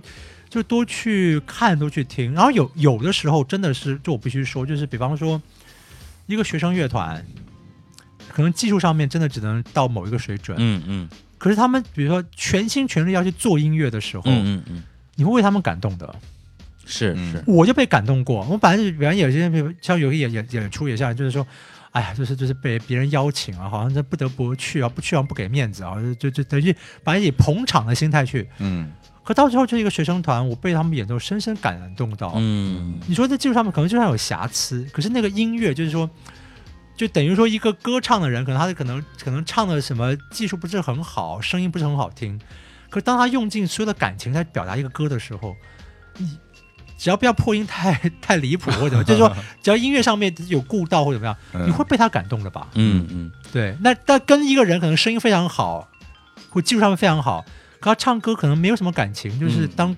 [0.50, 2.34] 就多去看，多去听。
[2.34, 5.42] 然后有有的时候真的是，就我必须说，就是比方说
[6.26, 7.24] 一个学生乐团，
[8.30, 11.10] 可能技术上面真的只能到某一个水准，嗯嗯
[11.40, 14.84] 可是他们比如说全心全力要去做音乐的时候，嗯嗯嗯，
[15.16, 16.06] 你会为他们感动的。
[16.06, 16.22] 嗯
[16.86, 18.46] 是是，我就被感动过。
[18.50, 19.52] 我本来就本来有些
[19.82, 21.44] 像有些演演演出也像，就是说。
[21.92, 28.92] 哎呀，就是就是被别人邀请啊，好像这不得不去啊，不去好像不给面子啊，就就就等于把以捧场的心态去，嗯
[29.24, 32.34] 可到最后，就是一个学生团，我被他们演奏深深感动到。
[32.36, 36.08] 嗯你说在技术上面可能就算有瑕疵，可是那个音乐就是说，
[37.00, 42.38] 就等于说一个歌唱的人，可能他的可能可能唱的什么技术不是很好，声音不是很好听，
[42.90, 45.56] 可是当他用尽所有的感情在表达一个歌的时候，
[46.18, 46.38] 你
[46.98, 52.68] 只要不要破音太太离谱或者怎么，就是说 只要音乐上面有顾到或者怎么样，嗯你会被他感动的吧？
[52.76, 55.88] 嗯嗯对，那但跟一个人可能声音非常好，
[56.50, 57.46] 或技术上面非常好，
[57.80, 59.96] 可他唱歌可能没有什么感情，就是嗯当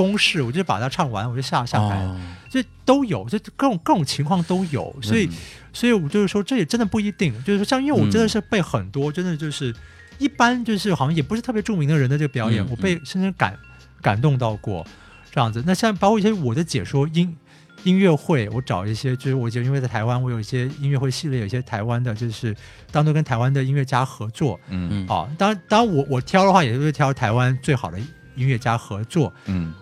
[0.00, 2.16] 公式，我就把它唱完，我就下下台，哦
[2.48, 5.28] 这都有，这各种各种情况都有，所以、
[5.74, 9.74] 所以我就是说，这也真的不一定，就是说，像因为我真的是被很多、真的就是
[10.18, 13.54] 一般就是好像也不是特别著名的人的这个表演，嗯我被深深感
[14.00, 14.86] 感动到过，
[15.30, 15.62] 这样子。
[15.66, 17.36] 那像包括一些我的解说音。
[17.82, 22.54] 音乐会，我找一些，就是我就因为在台湾，我有一些音乐会系列，有一些台湾的，就是
[22.92, 27.98] 当做跟台湾的音乐家合作，嗯啊，当然，当然我我挑的话，也就是挑台湾最好的
[28.36, 29.32] 音乐家合作。
[29.46, 29.72] 嗯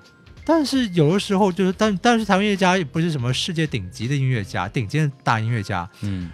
[0.48, 5.86] 但是有的时候就是，但但是台湾音乐家也不是什么世界顶级的音乐家，顶尖的大音乐家。
[6.00, 6.30] 嗯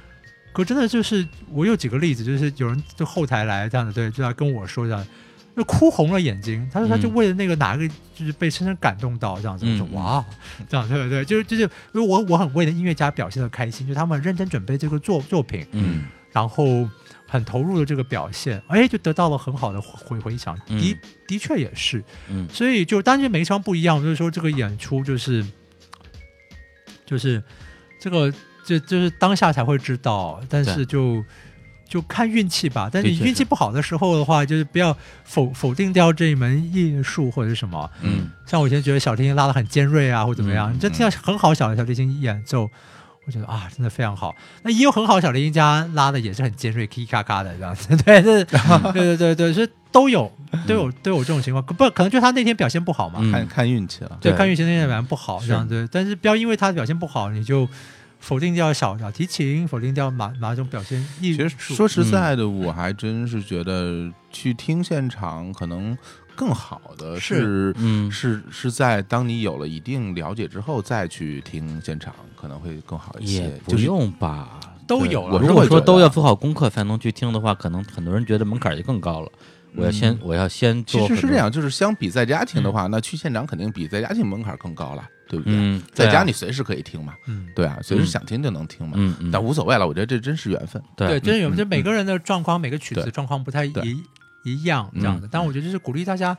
[0.53, 5.05] 可真的就是，我有几个例子，就是有人就后台来这样的，对，就要跟我说这样，
[5.57, 6.65] 就哭红了眼睛。
[6.73, 9.67] 他说他就为了那个哪个，就是被深深感动到这样子。
[9.67, 10.25] 我说嗯哇，
[10.69, 11.63] 这样对对对，就是就是，
[11.93, 16.89] 因为我我很为了音乐家表现的开心，就他们认真准备这个作作品，嗯然后
[17.35, 20.55] 很投入的这个表现，哎，就得到了很好的回回响。
[20.57, 20.97] 的嗯
[21.27, 25.45] 的确也是，嗯所以就当然每一场不一样，就是说这个演出就是
[27.05, 27.43] 就是
[28.01, 28.33] 这个
[28.65, 31.25] 这就是当下才会知道，但是就
[31.89, 32.89] 就看运气吧。
[32.93, 37.91] 但是你运气不好的时候的话，就是不要否否定掉这一门艺术或者是什么。
[38.03, 42.71] 嗯像我以前觉得小提琴拉的很尖锐啊，或怎么样，嗯你这听到很好小的小提琴演奏。
[43.27, 44.35] 我觉得啊，真的非常好。
[44.63, 47.97] 那也有很好小林一家拉的也是很尖锐，咔咔咔的这样子。
[48.05, 48.45] 对，这
[48.93, 50.31] 对对对对，是都有
[50.67, 51.65] 都有都有这种情况。
[51.65, 53.21] 不，可能就他那天表现不好嘛。
[53.23, 55.89] 嗯看看运气了，对，看运气那天表现不好这样子。
[55.91, 57.69] 但是不要因为他表现不好，你就
[58.21, 61.49] 否定掉小小提琴，否定掉哪哪种表现艺其术。
[61.59, 65.97] 实说实在的，我还真是觉得去听现场可能
[66.37, 73.49] 更好的是是嗯是是在当你有了一定了解之后再去听现场，可能会更好一也些。
[73.65, 74.61] 不就是用吧。
[74.87, 79.33] 都有了我如果说都要做好功课才能去听的话，可能很多人觉得门槛就更高了。
[79.77, 85.55] 我要先嗯我要先做其实是这样，就是相比在家听的话，那去现场肯定比在家听门槛更高了，对不对？
[85.57, 89.17] 嗯，对啊在家你随时可以听嘛，嗯，对啊，随时嗯想听就能听嘛。
[89.33, 90.81] 但无所谓了，我觉得这真是缘分。
[90.95, 94.01] 对，真是缘分就每个人的状况，每个曲子对状况不太对一
[94.45, 95.29] 一样这样的。
[95.31, 96.37] 但我觉得就是鼓励大家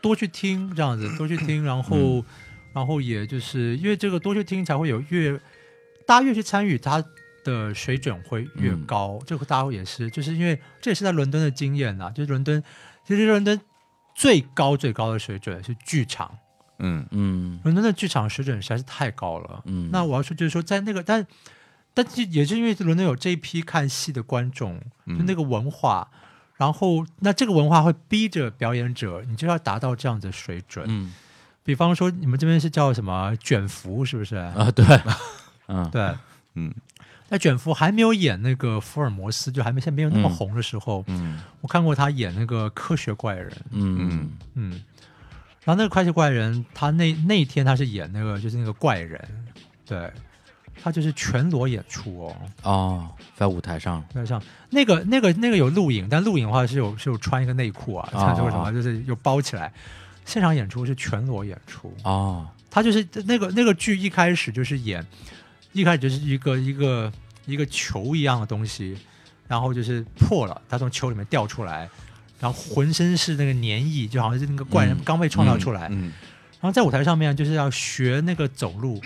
[0.00, 2.24] 多去听这样子， 多去听，然后、
[2.72, 5.38] 然后也就是因为这个多去听才会有越
[6.06, 7.04] 大家越去参与，它
[7.44, 9.18] 的水准会越嗯高。
[9.26, 12.62] 这个大家也是，就是因为这也是在伦敦的经验呐，就是伦敦
[13.06, 13.60] 其实伦敦
[14.14, 16.38] 最高最高的水准是剧场。
[16.82, 19.62] 嗯嗯伦敦的剧场水准实在是太高了。
[19.66, 21.26] 嗯那我要说就是说，在那个但
[21.92, 26.10] 但是也是因为伦敦有这一批看戏的观众，嗯就那个文化，
[26.60, 30.84] 然后那这个文化会逼着表演者，你就要达到这样的水准。
[30.86, 31.14] 嗯。
[31.64, 34.36] 比方说，你们这边是叫什么卷福，是不是？
[34.36, 34.84] 啊对，
[35.68, 35.88] 嗯。
[35.90, 36.14] 对。
[36.54, 36.70] 嗯。
[37.30, 41.40] 那卷福还没有演那个福尔摩斯，就还没现在没有那么嗯红的时候，嗯。
[41.62, 44.30] 我看过他演那个科学怪人，嗯。
[44.52, 44.70] 嗯，
[45.64, 49.18] 然后那个科学怪人，他那那一天他是演那个就是那个怪人，
[49.86, 50.12] 对，
[50.82, 54.02] 他就是全裸演出哦，哦，在舞台上。
[54.12, 54.42] 台上。
[54.70, 58.18] 那个那个那个有录影，但录影的话是有是有穿一个内裤啊，哦。
[58.18, 59.72] 穿这个什么就是有包起来，
[60.24, 62.46] 现场演出是全裸演出，哦。
[62.70, 65.04] 他就是那个那个剧一开始就是演，
[65.72, 67.12] 一开始就是一个一个
[67.44, 68.96] 一个球一样的东西，
[69.48, 71.90] 然后就是破了，他从球里面掉出来，
[72.38, 76.12] 然后浑身是那个粘液，就好像是那个怪人嗯刚被创造出来，嗯
[76.60, 79.00] 然后在舞台上面就是要学那个走路，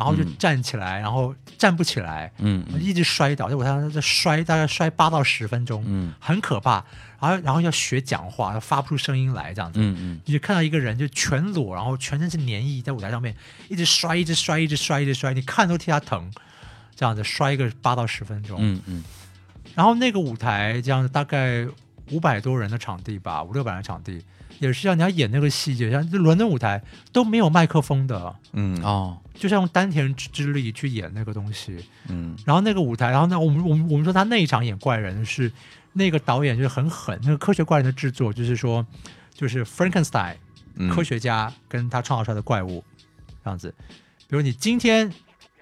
[0.00, 6.82] 然后就嗯站起来，然后站不起来，嗯嗯一直摔倒，在舞台上在摔，大概摔八到十分钟，嗯很可怕。
[7.20, 9.78] 然后然后要学讲话，要发不出声音来，这样子。
[9.78, 13.36] 嗯嗯你就看到一个人就全裸，然后全身是粘液，在舞台上面
[13.68, 16.32] 一直摔，一直摔，一直摔，一直摔，你看都替他疼，
[16.96, 18.56] 这样子摔个八到十分钟。
[18.62, 19.04] 嗯嗯
[19.74, 21.66] 然后那个舞台这样子大概
[22.10, 24.24] 五百多人的场地吧，五六百人的场地，
[24.60, 26.80] 也是像你要演那个细节像就伦敦舞台
[27.12, 28.80] 都没有麦克风的，嗯。
[28.82, 29.18] 哦。
[29.34, 31.76] 就是用丹田之之力去演那个东西。
[32.08, 32.36] 嗯。
[32.44, 35.50] 然后那个舞台，然后呢，我们我们我们说他那一场演怪人是
[35.94, 38.86] 那个导演就是很狠，那个科学怪人的制作就是说
[39.32, 40.34] 就是 Frankenstein
[40.74, 40.90] 嗯。
[40.90, 42.84] 科学家跟他创造出来的怪物
[43.42, 43.74] 这样子。
[44.28, 45.10] 比如你今天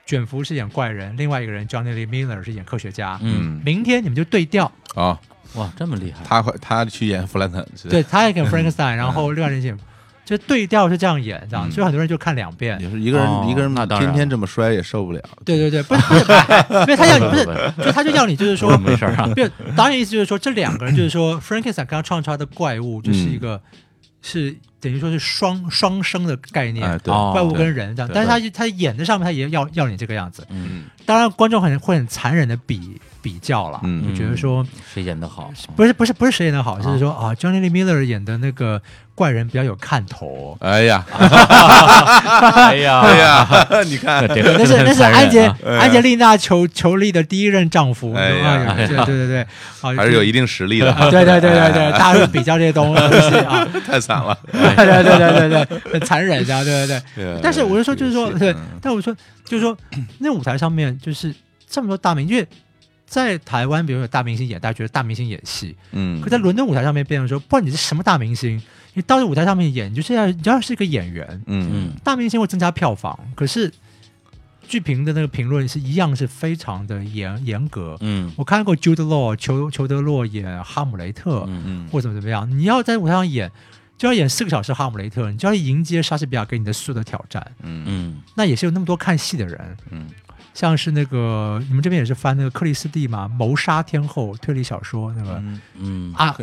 [0.04, 3.62] 卷福是演怪人，另外一个人 Johnny Lee Miller 是演科学家，嗯。
[3.64, 5.16] 明天你们就对调，哦，
[5.54, 6.24] 哇这么厉害。
[6.24, 9.76] 他会他去演弗兰肯对，他也演 Frankenstein，然后另外人演。
[10.24, 11.72] 就对调是这样演，这样，嗯。
[11.72, 12.78] 所以很多人就看两遍。
[12.82, 19.26] 也是一个人哦一个人那当然天天这么摔也受不了，对对对，不是 不是，哎因为他要你不是，就他就要你就是说，没事儿啊
[19.74, 23.58] 导演意思就是说，这两个人就是说，Frankenstein 刚刚创来的怪物就是一个、
[24.28, 30.84] 是等于说是双双生的概念，哎对哦怪物跟人这样，对但是他他演的上面他也要要你这个样子，嗯。
[31.06, 35.50] 当然观众很会很残忍的比比较了，嗯就觉得说谁演的好？
[35.74, 36.82] 不是不是不是谁演的好，啊。
[36.82, 38.82] 就是说啊，Johnny Lee Miller 演的那个
[39.18, 40.56] 怪人比较有看头。
[40.60, 41.04] 哎呀。
[41.10, 43.00] 哎呀。
[43.00, 43.48] 哎呀，
[43.84, 44.24] 你看。
[44.28, 48.46] 对，那是那是安杰安杰丽娜裘裘丽的第一任丈夫，哎呀。
[48.68, 49.46] 啊对对对对，啊
[49.98, 54.38] 还是有一定实力的，啊，对对对对对，大家会比较这些东西啊，太惨了。
[54.52, 57.02] 对对对对对对，很残忍，这样对对对。
[57.16, 59.12] 对但是我就说，就是说，对嗯，但我说，
[59.44, 59.76] 就是说，
[60.20, 61.34] 那舞台上面就是
[61.68, 62.46] 这么多大明，因为
[63.06, 66.20] 在台湾，比如有大明星演，大家觉得大明星演戏，嗯。
[66.20, 68.60] 可在伦敦舞台上面变成说，不管你是什么大明星，
[68.98, 71.70] 你到这舞台上面演，你就是要你就要是一个演员，嗯。
[71.72, 71.92] 嗯。
[72.02, 73.72] 大明星会增加票房，可是
[74.66, 77.96] 剧评的那个评论是一样，是非常的严严格。
[78.00, 78.32] 嗯。
[78.36, 81.88] 我看过 Jude Law 裘裘德洛演哈姆雷特，嗯嗯。
[81.92, 83.52] 或怎么怎么样，你要在舞台上演，
[83.96, 87.40] 就要演四个小时哈姆雷特，你就要迎接莎士比亚给你的所有的挑战。
[87.62, 87.84] 嗯。
[87.86, 88.20] 嗯。
[88.34, 90.08] 那也是有那么多看戏的人，嗯。
[90.54, 96.14] 像是那个你们这边也是翻那个克里斯蒂嘛，谋杀天后推理小说那个、嗯，嗯。
[96.14, 96.36] 啊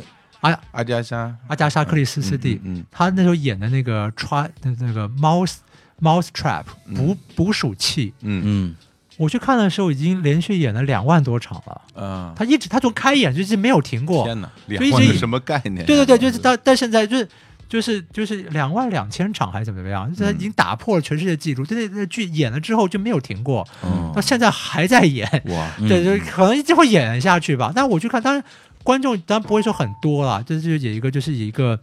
[0.52, 1.36] 啊阿加莎。
[1.48, 5.56] 阿加莎克里斯斯蒂，嗯他那时候演的那个 try 那那个 mouse
[6.02, 6.64] mouse trap
[6.96, 8.42] 捕捕鼠器，嗯。
[8.46, 8.76] 嗯。
[9.18, 11.82] 我去看的时候已经连续演了两万多场了。
[11.94, 15.86] 嗯啊，他一直他从开演就是没有停过，天哪，所以这两万是什么概念？
[15.86, 17.26] 对对对，就是他，但现在就是
[17.70, 21.66] 就是就是两万两千场还是怎么怎么样，就是他已经打破了全世界纪录。
[21.66, 24.12] 就那那剧演了之后就没有停过，哦。
[24.14, 25.26] 到现在还在演。
[25.46, 27.72] 哇，嗯对，就可能一直会演下去吧。
[27.74, 28.44] 但我去看，当然
[28.86, 31.78] 观众当然不会说很多啦，就是有一个就是一个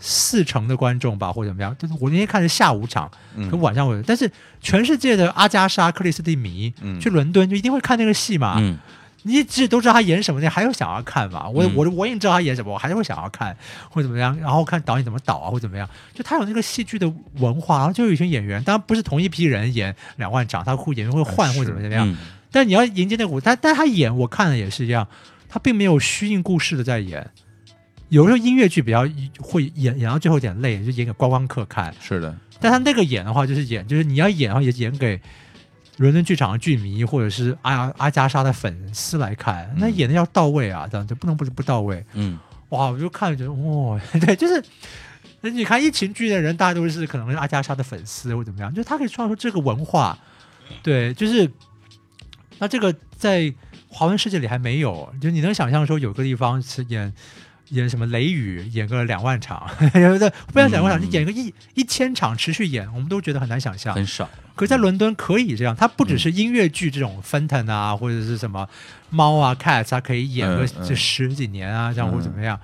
[0.00, 1.74] 四成的观众吧，或者怎么样。
[1.78, 4.28] 就是我那天看是下午场，嗯可晚上我有，但是
[4.60, 8.56] 全世界的阿加莎克里斯蒂迷、嗯去伦敦就一定会看那个戏嘛。
[8.58, 8.76] 嗯
[9.22, 11.46] 你一直都知道他演什么，你还有想要看嘛？
[11.46, 13.54] 我、嗯我我已经知道他演什么，我还是会想要看
[13.90, 15.86] 或者怎么样，然后看导演怎么导啊，或者怎么样。
[16.14, 22.10] 就他有那个戏剧的文化，然后就有一群演员，当然不是同一批人演两万场，他会演员会换或者怎么怎么样。
[22.10, 22.16] 嗯
[22.50, 25.06] 但你要迎接那个舞，但但他演我看了也是一样，
[25.50, 27.28] 他并没有虚应故事的在演。
[28.08, 29.02] 有时候音乐剧比较
[29.38, 31.94] 会演演到最后有点累，就演给观光客看。
[32.00, 35.20] 是的，但他那个演的话，就是演，就是你要演，的话也演给
[35.98, 42.04] 伦敦剧场的剧迷或者是阿阿加莎的粉丝来看，那演的要到位啊，这样就不能不不到位。
[42.14, 42.38] 嗯
[42.70, 44.64] 哇，我就看了觉得，哇，对，就是
[45.40, 50.18] 那你看一群剧的人，大家都是可能是阿加莎的粉丝或怎么样，就是他可以创造出这个文化，
[50.82, 51.50] 对，就是
[52.58, 53.52] 那这个在
[53.90, 57.12] 华文世界里还没有，就你能想象说有个地方是演。
[57.70, 59.64] 演什么雷雨，演个两万场，
[60.52, 63.94] 不要两万场，嗯就演个一一千场持续演，我们都觉得很难想象。
[63.94, 64.28] 很少。
[64.56, 68.68] 可是在伦敦可以这样，它不只是音乐剧这种 Fenton 啊，或者是什么
[69.10, 72.58] 猫啊 Cats，它可以演个这十几年啊，这样或者怎么样。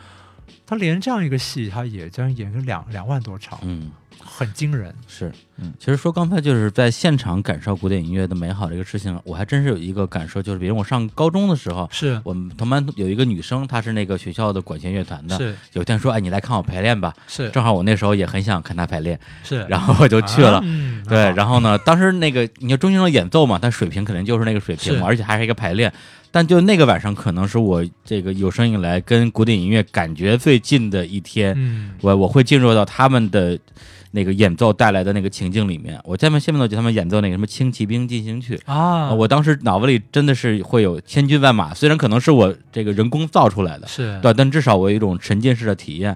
[0.66, 3.88] 它连这样一个戏，它也这样演个两两万多场，嗯，
[4.26, 4.94] 很惊人。
[5.06, 12.20] 是，嗯其实说刚才就是在现场感受古典音乐的美好这个事情，我还真是有一个感受，就是比如我上高中的时候，是。
[12.24, 15.54] 我们同班有一个女生，她是那个学校的管弦乐团的，是。
[15.72, 17.48] 有一天说，哎，你来看我排练吧，是。
[17.50, 20.58] 正好我那时候也很想看她排练，是，然后我就去了。
[20.58, 25.92] 啊嗯对，然后呢，当时那个你要中间的演奏嘛，但水平肯定就是那个水平嘛，而且还是一个排练。
[26.36, 31.54] 但就那个晚上，可能是我这个有生以来跟古典音乐感觉最近的一天。
[31.56, 33.58] 嗯我我会进入到他们的
[34.10, 35.98] 那个演奏带来的那个情境里面。
[36.04, 46.14] 我下面下面都记得他们演奏那个什么《轻骑兵进行曲》啊，我当时脑子里真的是会有千军万马，虽然可能是我这个人工造出来的，是对，但至少我有一种沉浸式的体验。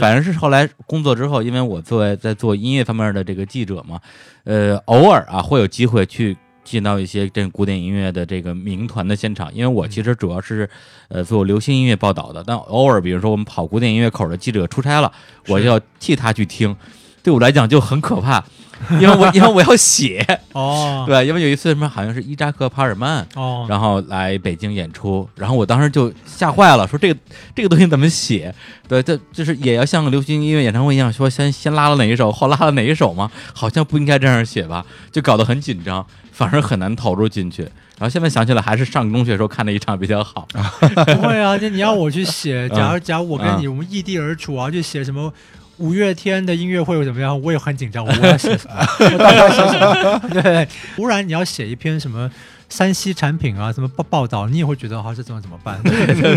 [0.00, 4.00] 反正是后来工作之后，因为我作为在做音乐方面的这个记者嘛，
[4.42, 10.68] 呃，偶尔啊会有机会去进到一些这个古典音乐的这个名团的现场，因为我其实主要是
[11.08, 15.10] 呃做流行音乐报道的，但偶尔比如说我们跑古典音乐口的记者出差了，
[15.48, 16.76] 我就要替他去听，
[17.22, 18.44] 对我来讲就很可怕，
[19.00, 23.26] 因为我因为我要写，哦 对，因为有一次什么好像是伊扎克帕尔曼。
[23.34, 27.20] 哦，然后来北京演出，然后我当时就吓坏了，说这个
[27.54, 28.54] 这个东西怎么写？
[28.88, 33.30] 对，这就是也要像流行音乐演唱会一样，说先先拉了哪一首，后拉了哪一首吗？
[33.54, 36.04] 好像不应该这样写吧，就搞得很紧张，
[36.40, 37.62] 反而很难投入进去。
[37.62, 40.48] 然后现在想起来，还是上中学时候看的一场比较好。
[40.80, 45.30] 不会啊，就你要我去写， 假如假如我跟嗯你我们异地而处啊，去写什么。
[45.76, 47.38] 五月天的音乐会又怎么样？
[47.42, 48.74] 我也很紧张，我要写什么？
[49.12, 50.20] 我到底要写什么？
[50.42, 52.30] 对，忽然你要写一篇什么
[52.70, 55.78] 山西产品啊，什么报报道，你也会觉得好，这怎么怎么办？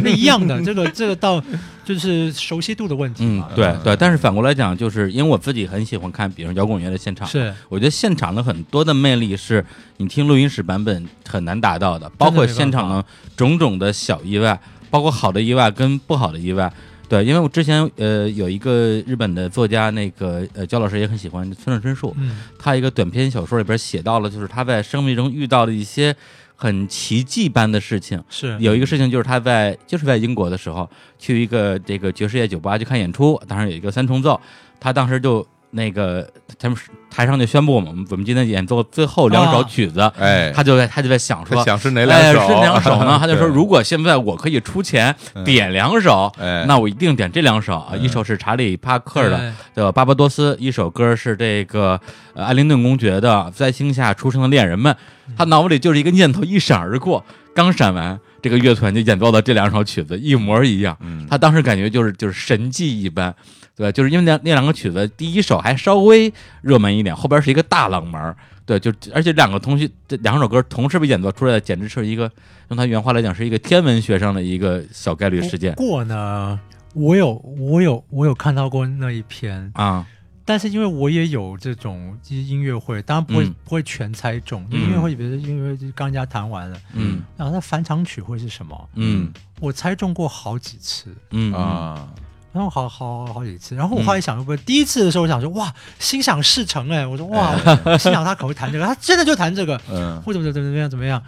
[0.03, 1.41] 那一样的，这个这个到
[1.85, 3.95] 就是熟悉度的问题嗯。，对对。
[3.95, 9.63] 但是反过来讲，就是因为我自己很喜欢看，比如摇滚乐的现场，是我觉得现场的很多的魅力是
[9.97, 13.05] 你听录音室版本很难达到的，包括现场的
[13.37, 16.73] 种种的小意外，包括好的意外跟不好的意外。
[17.13, 26.15] 对，因为我之前呃有一个日本的作家，那个呃焦老师也很喜欢村上春树，嗯他一个短篇小说里边写到了，就是他在生命中遇到的一些
[26.55, 28.19] 很奇迹般的事情。
[28.31, 34.41] 是有一个事情就是他在就是在英国的时候去一个这个爵士乐酒吧去看演出，当时有一个三重奏，
[34.79, 36.27] 他当时就那个
[36.57, 36.75] 他们
[37.13, 41.63] 台上就宣布我们我们今天演奏最后两首啊曲子，哎，他就在他就在想说。
[41.63, 42.47] 想是哪哎，两首？
[42.47, 43.17] 是哪两首呢？
[43.21, 45.15] 他就说，如果现在我可以出钱
[45.45, 47.89] 点两首，哎那我一定点这两首啊。
[47.93, 49.91] 嗯一首是查理帕克的，对对吧？
[49.91, 51.99] 巴巴多斯一首歌是这个
[52.33, 54.91] 呃艾灵顿公爵的《在星下出生的恋人们》，
[55.37, 57.23] 他脑子里就是一个念头一闪而过，
[57.53, 60.97] 刚闪完，这个乐团就演奏的这两首曲子一模一样。
[61.01, 63.33] 嗯，他当时感觉就是就是神迹一般，
[63.75, 68.35] 对，就是因为那那两个曲子，第一首还稍微热门一点，后边是一个大冷门，
[68.65, 72.31] 对，就而且两个同学这两首歌同时被演奏出来的，简直是一个
[72.69, 76.59] 用他原话来讲是一个天文学上的一个小概率事件不过呢，
[76.93, 80.05] 我有我有我有看到过那一篇，啊，
[80.45, 83.55] 但是因为我也有这种音乐会，当然不会、嗯。
[83.63, 84.65] 不会全猜中。
[84.71, 87.21] 嗯音乐会，比如说音乐会刚人家弹完了，嗯。
[87.37, 88.89] 然后那返场曲会是什么？
[88.95, 89.31] 嗯。
[89.61, 91.53] 我猜中过好几次，嗯。
[91.53, 92.09] 啊，
[92.51, 93.73] 然后好好好几次。
[93.73, 97.55] 然后我后来想，不、第一次的时候我想说，哇，心想事成哎，我说哇，
[97.97, 100.21] 心想他可会弹这个，他真的就弹这个，嗯。
[100.23, 101.23] 或者怎么怎么怎么样怎么样。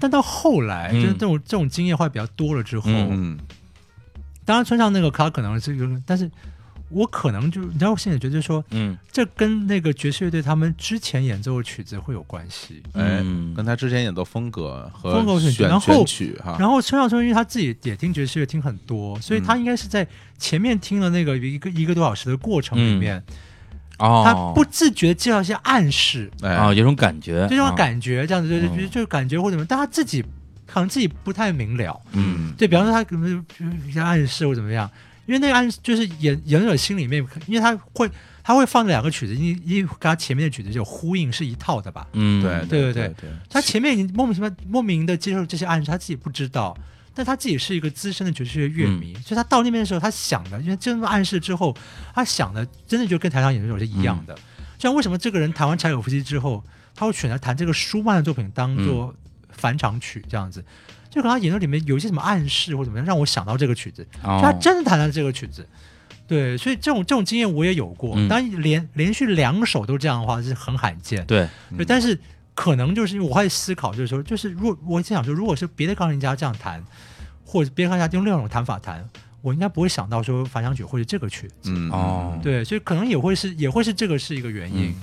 [0.00, 1.00] 但到后来，嗯。
[1.00, 3.38] 就是这种这种经验会比较多了之后，嗯嗯。
[4.44, 6.28] 当然村上那个他可能是有，但是
[6.92, 8.96] 我可能就你知道，我现在觉得说，嗯。
[9.10, 12.82] 这跟那个爵士乐队他们之前演奏的曲子会有关系。
[12.94, 20.06] 哎嗯，跟他之前演奏风格和风格选曲然后曲哈，然后村上春因为他自己也听爵士乐听很多，所以他应该是在
[20.38, 23.22] 前面听了那个一个一个多小时的过程里面，
[23.98, 26.56] 哦，他不自觉接到一些暗示，哎。
[26.56, 28.90] 哦，有种感觉，这种啊，感觉这样子，就就嗯。
[28.90, 30.24] 就感觉或者怎么，但他自己
[30.66, 32.00] 可能自己不太明了。
[32.12, 32.54] 嗯。
[32.56, 34.90] 对，比方说他可能就一些暗示或怎么样，
[35.32, 38.06] 因为那个暗示就是演演者心里面，因为他会
[38.44, 42.06] 他会放两个曲子，因因为跟他前面的曲子就呼应是一套的吧。
[42.12, 46.76] 嗯，对对对对对，他前面已经莫名其妙莫名的接受这些暗示，他自己不知道，
[47.14, 51.74] 但他自己是一个资深的爵士乐乐迷，所以他到那边的时候，他想的，因为这么暗示之后，
[52.14, 54.34] 他想的真的就跟台上演奏是一样的。
[54.76, 56.62] 就像为什么这个人弹完柴可夫斯基之后，
[56.94, 59.14] 他会选择弹这个舒曼的作品当做
[59.48, 60.62] 返场曲这样子，
[61.12, 65.68] 就可能他演奏里面有一些什么暗示或怎么样，让我想到这个曲子，他真的弹了这个曲子。
[66.26, 68.14] 对，所以这种这种经验我也有过。
[68.16, 71.26] 嗯当然连连续两首都这样的话是很罕见。
[71.26, 72.18] 对，对，但是
[72.54, 76.82] 可能就是因为我会思考，就是说，就是如果我在想说，如果是别的钢琴家这样弹，
[77.44, 79.06] 或者别的钢琴家用另外一种弹法弹，
[79.42, 81.70] 我应该不会想到说反响曲会是这个曲子。
[81.70, 84.94] 嗯哦对，所以可能也会是也会是这个是一个原因。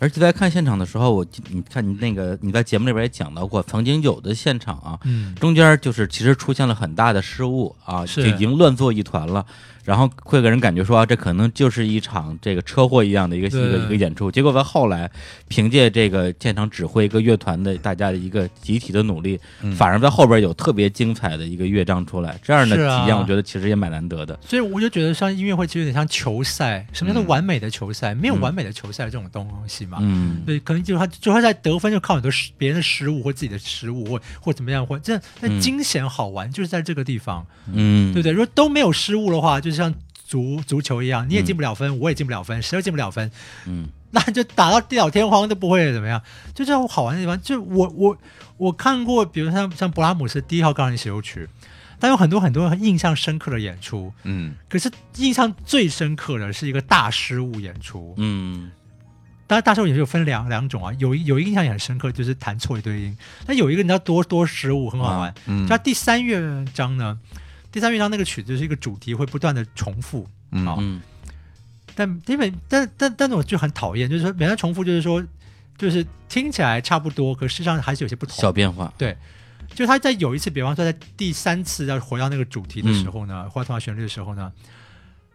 [0.00, 9.44] 而且在看现场的时候，我你看你那个你在节目里边也讲到过，曾经有的现场啊，嗯，中间就是其实出现了很大的失误啊，就已经乱作一团了。
[9.84, 14.30] 然后会给人感觉说、啊，这可能就是一场这个车祸一样的一个一个一个演出。
[14.30, 15.10] 结果在后来，
[15.48, 22.38] 凭借这个现场指挥一个乐团的大家的一个集体的努力，嗯反而在后边有特别精彩的一个乐章出来。
[22.42, 24.38] 这样的体验，我觉得其实也蛮难得的。
[24.46, 26.86] 所以我就觉得像音乐会其实有点像球赛。
[26.92, 28.14] 什么叫做嗯完美的球赛？
[28.14, 29.98] 没有嗯完美的球赛这种东西嘛。
[30.00, 38.32] 嗯，对，可能就是他，就他在得分就靠很多失别人的失误或自己的失误或或怎么样，或这那嗯惊险好玩就是在这个地方，嗯，对不对？
[38.32, 43.30] 如果都没有失误的话，就像足足球一样，你也嗯进不了分，我也进不了分，谁都进不了分，
[43.66, 46.20] 嗯 那就打到地老天荒都不会怎么样。
[46.54, 48.16] 就这种好玩的地方，就我我
[48.56, 51.48] 我看过，比如像像勃拉姆斯第一号钢琴协奏曲，
[51.98, 58.14] 但有很多很多印象深刻的演出，嗯可是印象最深刻的是一个大失误演出。
[58.18, 58.70] 嗯
[59.46, 63.18] 当然，大失误演出有分两两种啊，有一有印象也很深刻，就是弹错一堆音。
[63.46, 67.18] 但有一个你知道多多失误很好玩，嗯就它第三乐章呢，
[67.72, 71.00] 第三乐章那个曲子是一个主题会不断的重复，嗯。
[71.94, 75.22] 但因为但但但我就很讨厌，就是说每次重复，就是说
[75.76, 78.36] 就是听起来差不多，可事实上还是有些不同。
[78.36, 79.16] 小变化，对
[79.74, 84.50] 就他在有一次，比方说在第三次要回到那个主题的时候呢，或者同样旋律的时候呢，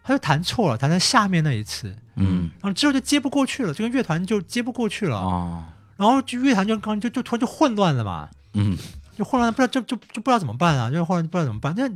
[0.02, 2.50] 他就弹错了，弹在下面那一次，嗯。
[2.60, 5.64] 然后之后就接不过去了，就跟乐团就接不过去了，哦，
[5.96, 8.76] 然后就乐团就刚就就突然就混乱了嘛，嗯。
[9.16, 11.88] 就混乱，不知道就就就不知道怎么办啊，就混乱不知道怎么办，那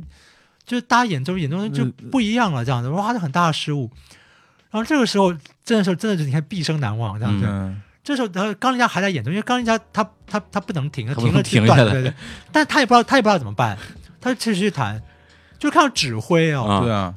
[0.65, 3.89] 就是大家眼中眼中就不一样了，这样子，哇，这很大的失误。
[4.69, 5.33] 然后这个时候，
[5.65, 7.45] 这个时候真的是你看毕生难忘这样子。
[7.47, 7.81] 嗯。
[8.03, 12.13] 这时候，然后钢琴家还在演奏，因为钢琴家他他他不能停，他停了停断了，对对。
[12.51, 13.77] 但他也不知道他也不知道怎么办，
[14.19, 15.01] 他就继续弹，
[15.59, 16.79] 就看到指挥哦，啊。
[16.81, 17.13] 对啊，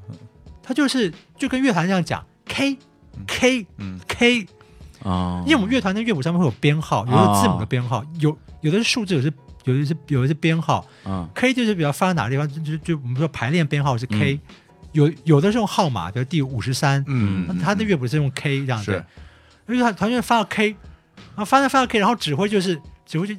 [0.62, 2.76] 他就是就跟乐团这样讲 K
[3.26, 3.98] K 嗯。
[4.06, 4.46] K，
[5.04, 9.34] 哦，因为我们乐团的乐谱上面会有编号，有的字母的编号，有有的是数字，有的是
[9.64, 14.40] 有一些有一些编号啊，K 就是比较发在哪个地方，就就就我们说排练编号是 K，、嗯
[14.92, 19.04] 有有的是用号码，比如第五十三，嗯他的乐谱是用 K 这样子，
[19.66, 23.34] 因为他团员发到 K，然后发到发到 K，然后指挥就是指挥就。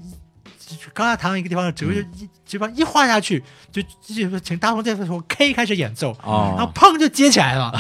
[0.68, 3.42] 就刚才弹到一个地方，指挥就一指挥一画下去，
[3.72, 7.72] 就就就请大众这从 K 开始演奏，然后哦，砰就接起来了。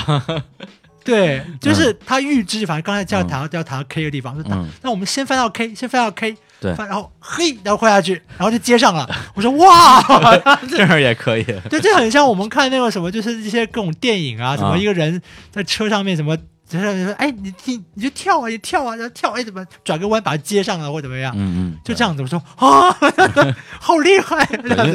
[1.03, 3.27] 对，就是他预知，反正刚才这样嗯。
[3.27, 9.07] 弹到要弹到 K 的地方，说那嗯那我们先翻到 K，先翻到 K，对然后嘿，然后快下去，然后就接上了。
[9.36, 10.02] 我说哇，
[10.69, 15.22] 这样也可以，对，这很像我们看那个什么，就是一些各种电影啊，什么啊一个人
[15.52, 16.38] 在车上面什么。
[16.68, 21.32] 就是说，哎，你你你就跳啊，你跳啊，然后跳，哎，怎么转个弯把它接上了，或怎么样？
[21.38, 22.91] 嗯嗯，就这样子，我说啊，
[23.80, 24.44] 好厉害，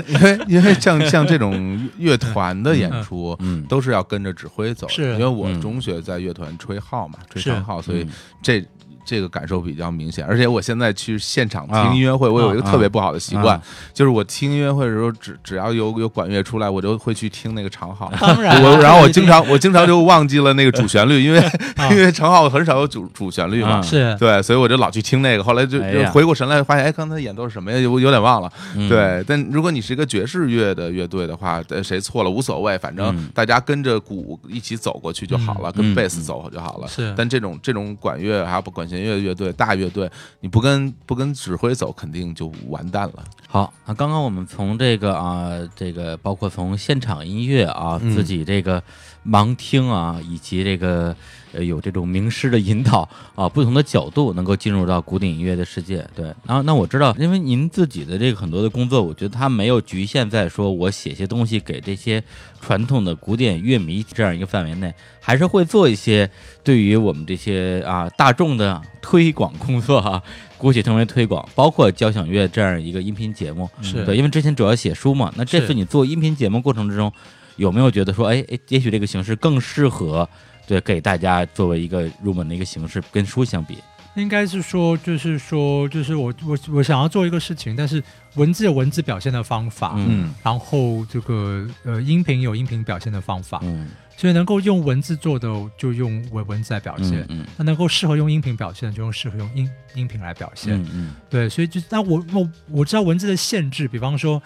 [0.09, 4.89] 因为因为像像这种乐团的演出，嗯都是要跟着指挥走。
[4.89, 8.11] 是因为我嗯中学在乐团吹号嘛，吹是长号，所以嗯
[8.43, 8.67] 这
[9.05, 10.25] 这个感受比较明显。
[10.25, 13.63] 而且我现在去现场啊听音乐会，我有一个啊特别不好的习惯啊，
[13.93, 18.13] 就是我听音乐会的时候，只只要有有管乐出来，我就会去听那个长号。
[18.21, 25.43] 当然，我然后我经常我经常就忘记了那个主旋律，因为啊 因为长号很少有主主旋律嘛啊，是对，所以我就老去听那个。
[25.43, 25.81] 后来就
[26.13, 27.89] 回过神来，发现哎，刚才演奏是什么呀？
[27.89, 28.53] 我有点忘了。
[28.77, 36.89] 嗯，对，但如果你是一个爵士乐的乐队的话，呃谁错了无所谓，反正嗯大家跟着鼓一起走过去就好了，嗯跟贝嗯斯走就好了。
[36.89, 40.11] 是但这种这种管乐还有管弦乐乐队、大乐队，
[40.41, 43.25] 你不跟不跟指挥走，肯定就完蛋了。
[43.49, 48.83] 好，那刚刚我们从这个啊，这个包括从现场音乐啊，嗯自己这个
[49.25, 51.17] 盲听啊，以及这个
[51.53, 56.07] 呃有这种名师的引导啊，不同的角度能够进入到古典音乐的世界。
[56.15, 62.23] 对，然后那我知道，因为您自己的这个很多的工作，我觉得它没有局限在说我写些东西给这些
[62.61, 66.31] 传统的古典乐迷这样一个范围内，还是会做一些
[66.63, 70.23] 对于我们这些啊大众的推广工作哈、
[70.57, 73.69] 姑且称为推广，包括交响乐这样一个音频节目。
[73.83, 77.13] 是对，因为之前主要写书嘛，那这次你做音频节目过程之中，
[77.57, 80.29] 有没有觉得说，哎哎，也许这个形式更适合，
[80.71, 83.79] 对，给大家作为一个入门的一个形式，跟书相比？
[84.15, 88.01] 应该是说，就是说，就是我我我想要做一个事情，但是
[88.37, 100.81] 文字有文字表现的方法，嗯嗯然后这个呃音频有音频表现的方法，嗯，所以能够用文字做的就用文文字来表现嗯，嗯那能够适合用音频表现的就用适合用音音频来表现。
[100.81, 104.41] 嗯嗯对，所以就那我我我知道文字的限制，比方说，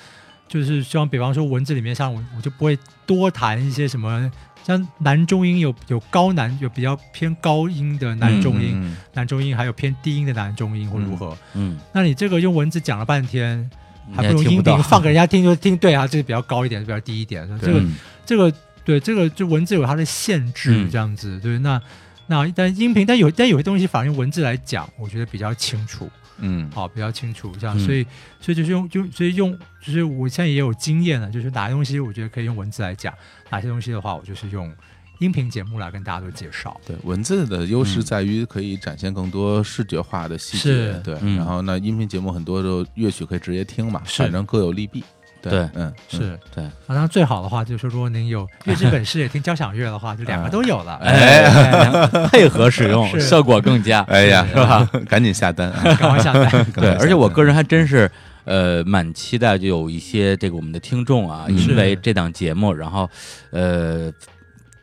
[0.48, 4.30] 就是希望，比方说文字里面，像我我就不会多谈一些什么，
[4.66, 11.36] 像男中音有有高男，有比较偏高音的男中音，嗯男中音还有偏低音的男中音或如何。
[11.53, 13.70] 嗯，那你这个用文字讲了半天，
[14.15, 18.53] 还不如音频放给人家听就听，对啊，这个比较高一点，这个比较低一点，这个嗯这个
[18.85, 21.81] 对这个就文字有它的限制嗯，这样子，对那。
[22.27, 26.09] 那但音频，但有但有些东西反而用文字来讲，我觉得比较清楚。
[26.39, 28.05] 嗯好，比较清楚，这样，嗯所以
[28.40, 33.12] 所以就是用就所以用就是我现在也有经验了，就是哪些东西我觉得可以用文字来讲，
[33.51, 34.73] 哪些东西的话，我就是用
[35.20, 36.78] 音频节目来跟大家做介绍。
[36.85, 41.16] 对，文字的优势嗯在于可以展现更多视觉化的细节是，对。
[41.20, 45.05] 嗯然后呢，音频节目很多都乐曲可以直接听嘛，是反正各有利弊。
[45.50, 50.94] 对嗯，嗯是，对，啊，那最好的话就是说，如果您有 乐之本事也听交响乐的话，就两个都有了。
[51.02, 54.02] 哎，配合使用效果更佳。
[54.08, 54.88] 哎呀，是吧？
[55.08, 55.82] 赶紧下单啊！
[55.98, 56.64] 赶快下单。
[56.72, 58.10] 对，而且我个人还真是。
[58.46, 63.08] 呃，蛮期待，就有一些这个我们的听众啊，嗯因为这档节目，然后
[63.50, 64.12] 呃，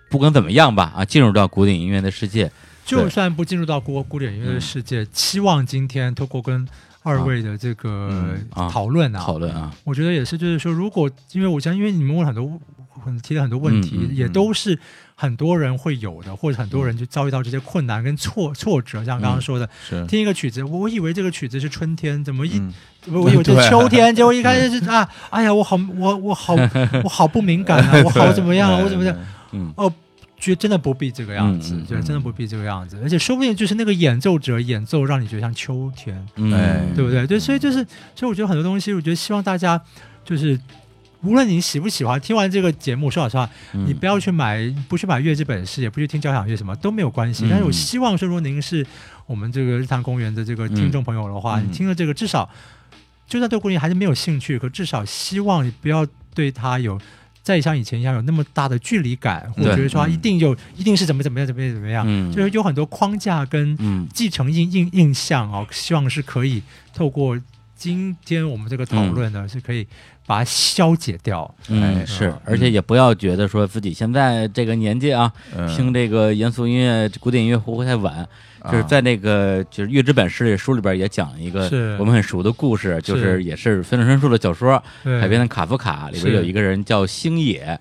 [0.09, 2.49] 不管怎么样吧，啊，进入到古典音乐的世界，
[2.83, 6.67] 就算不进入到古古典音乐的世界，期望今天透过跟
[7.03, 8.35] 二位的这个
[8.69, 12.59] 讨论啊，讨论啊，我觉得也是，就是说，如果因为我想，因为你们问了很多
[13.03, 14.77] 很提了很多问题，也都是
[15.15, 22.73] 很多人会有的，或者很多人就遭遇到这些困难跟挫挫折，像刚刚说的，是，听一个曲子，我我以为这个曲子是春天，怎么一、嗯。
[23.07, 26.53] 我以为这 是秋天，结果一开始是 啊，哎呀，我好我我好
[27.03, 29.17] 我好不敏感啊，我好 怎么样啊，我怎么样？
[29.53, 29.73] 嗯。
[29.75, 29.91] 哦，
[30.41, 37.27] 觉得真的不必这个样子，觉得真的不必这个样子，而且说不定就是那个演奏者演奏让你觉得像秋天，哎嗯，对不对？
[37.27, 37.85] 对，所以就是，
[38.15, 39.79] 所以我觉得很多东西，我觉得希望大家
[40.25, 40.59] 就是，
[41.21, 47.45] 无论你喜不喜欢，听完这个节目，说老实话，嗯你不要去买，不去买乐之本事，也不去听交响乐，什么都没有关系。
[47.45, 48.83] 嗯但是我希望说，如果您是
[49.27, 52.49] 我们这个日坛公园的这个听众朋友的话，嗯你听了这个，至少
[53.27, 56.03] 就算对古典还是没有兴趣，可至少希望你不要
[56.33, 56.99] 对他有。
[57.43, 62.31] 再像以前一样有那么大的距离感，或者觉得说一定有，一定是怎么怎么样怎么样怎么样，嗯。
[62.31, 64.07] 就是有很多框架跟嗯。
[64.13, 66.61] 继承印印印象哦，希望是可以
[66.93, 67.39] 透过
[67.75, 69.87] 今天我们这个讨论呢，是可以
[70.27, 71.51] 把它消解掉。
[71.69, 75.67] 嗯哎是，而且也不要觉得说自己现在这个年纪啊，嗯。
[75.75, 78.27] 听这个严肃音乐、古典音乐会不会太晚？
[78.65, 87.79] 就是啊在那个就是《月之本事》这书里边也讲了一个我们很熟的故事，就是是也是村上春树的小说对改编的《卡夫卡》，里边有一个人叫星野，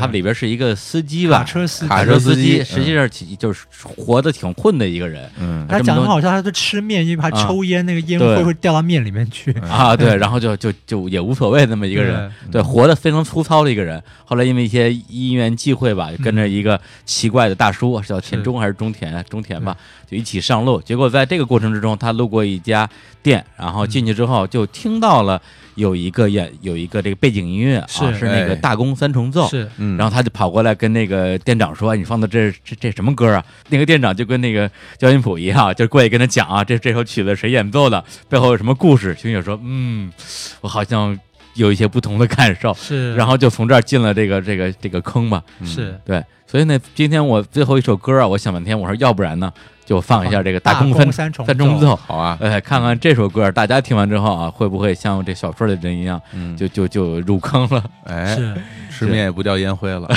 [0.00, 9.52] 他里边是一个司机吧，卡车司机卡卡车车司机，实际上就是活得挺混的一个人嗯他讲的好像他是吃面，因为他啊抽烟，那个烟对灰会掉到面里面去。
[9.68, 14.02] 啊，对，然后就就就也无所谓那么一个人，对对，活得非常粗糙的一个人。
[14.24, 19.24] 后来因为一些因缘际会吧，跟着一个奇怪的大叔，是叫田中还是中田？
[19.28, 19.76] 中田吧，
[20.08, 20.80] 就一起上路。
[20.82, 22.88] 结果在这个过程之中，他路过一家
[23.22, 25.40] 店，然后进去之后就听到了
[25.74, 29.48] 有一个演有一个这个背景音乐啊，是是那个哎大宫三重奏。
[29.48, 39.16] 是嗯，然后他就跑过来跟那个店长说：“哎，你放的这这这什么歌啊？”那个店长就跟那个交音谱一样，就过去跟他讲啊，这这首曲子谁演奏的，背后有什么故事。
[39.20, 40.12] 熊野说：“嗯，
[40.60, 41.18] 我好像
[41.54, 45.42] 有一些不同的感受。”是，然后就从这儿进了这个这个这个坑吧。
[45.64, 49.52] 是对，所以呢，今天我最后一首歌啊，我想半天，我说要不然呢，
[49.84, 51.96] 就放一下这个大公分三重三重奏。
[51.96, 57.82] 好啊，哎，看看这首歌，大家听完之后啊，会不会像这小说里人一样，嗯，就就就入坑了？
[58.04, 58.54] 哎，是
[58.90, 60.08] 吃面也不掉烟灰了。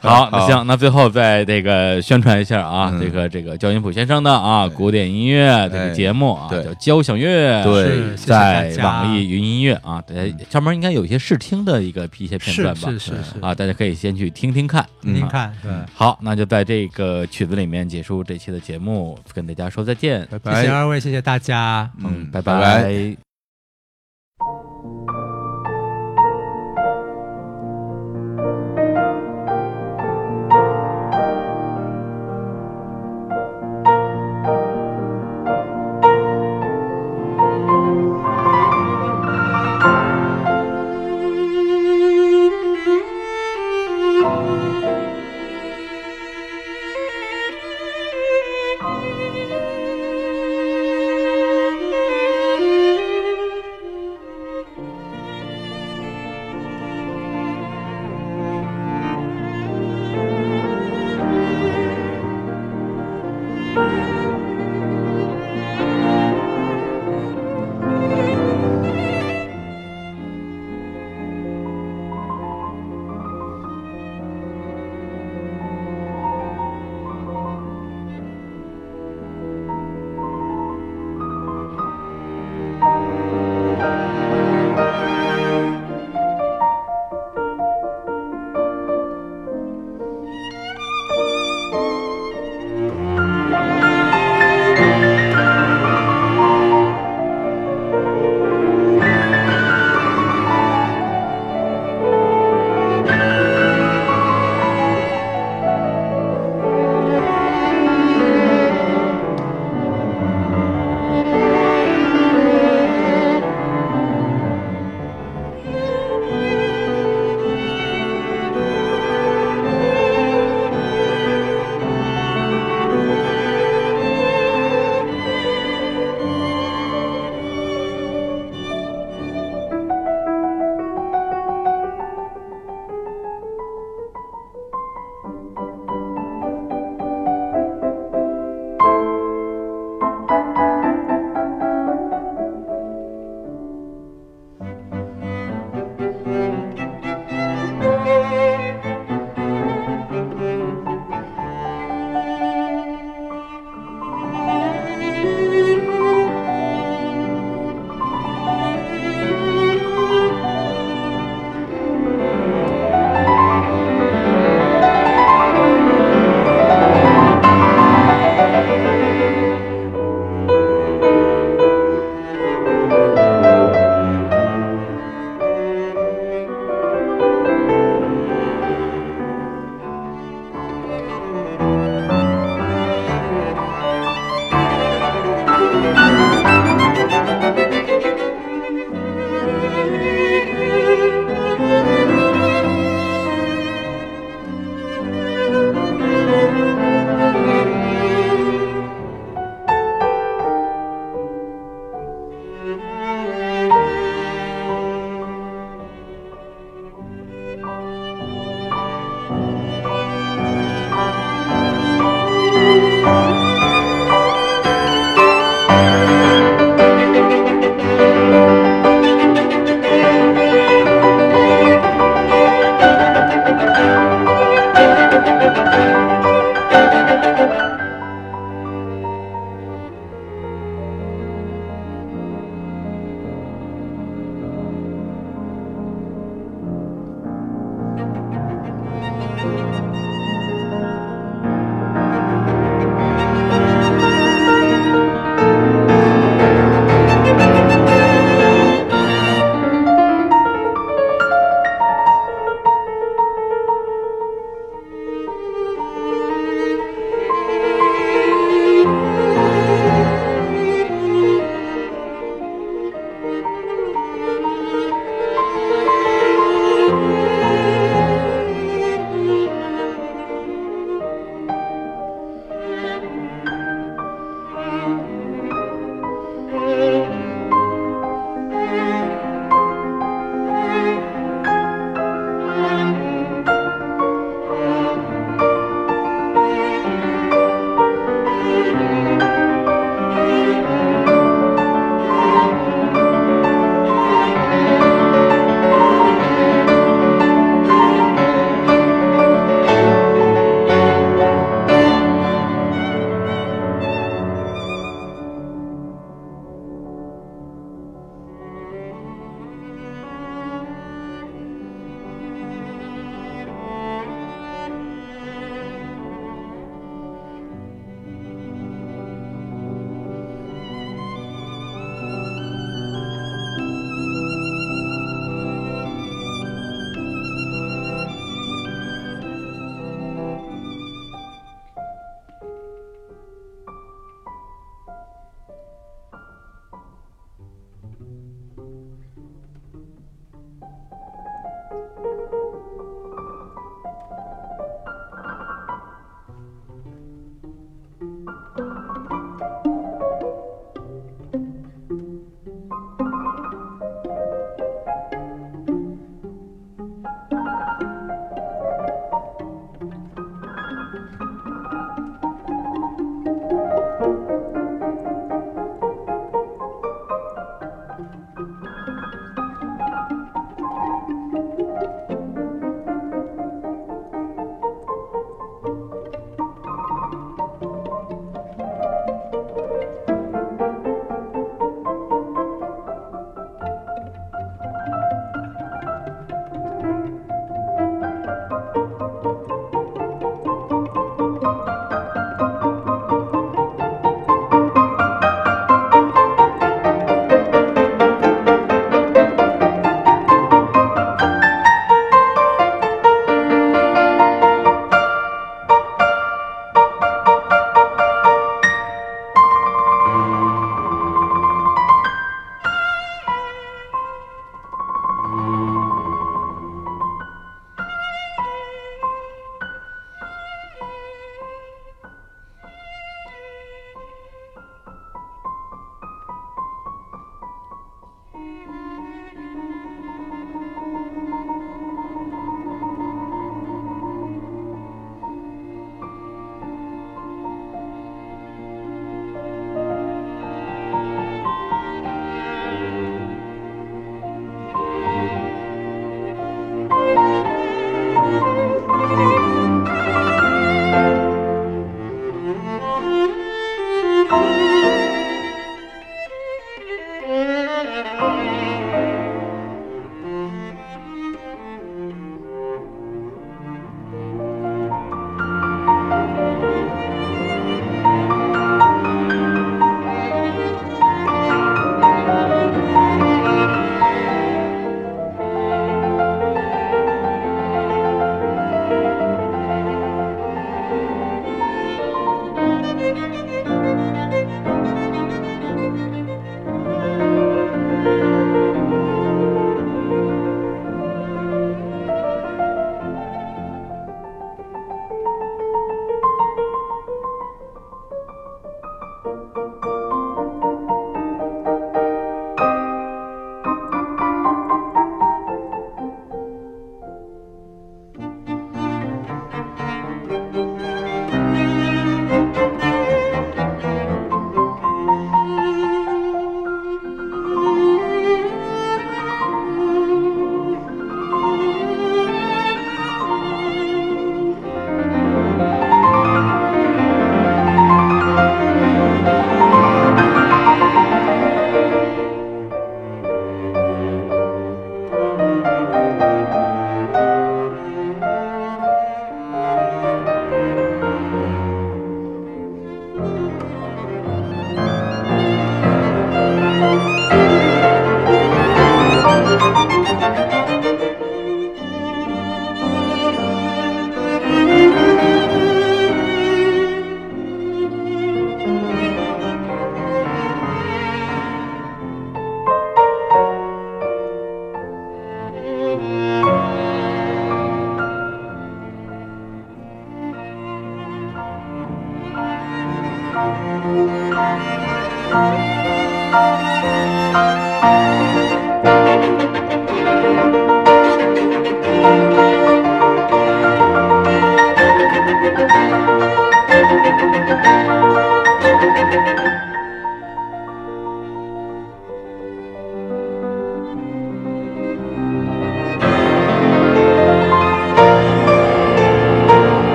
[0.00, 20.26] 好，那行，那最后再这个宣传一下啊，嗯这个这个焦音谱先生的啊古典音乐这个节目啊，对叫交响乐，对在网易云音乐啊，大家上面应该有一些试听的一个一些片段吧，是是是，啊，大家可以先去听听看，啊听听看，对，好，那就在这个曲子里面结束这期的节目，跟大家说再见。
[20.30, 20.72] 拜拜谢谢。
[20.72, 21.90] 二位，谢谢大家。
[21.98, 23.23] 嗯，拜拜拜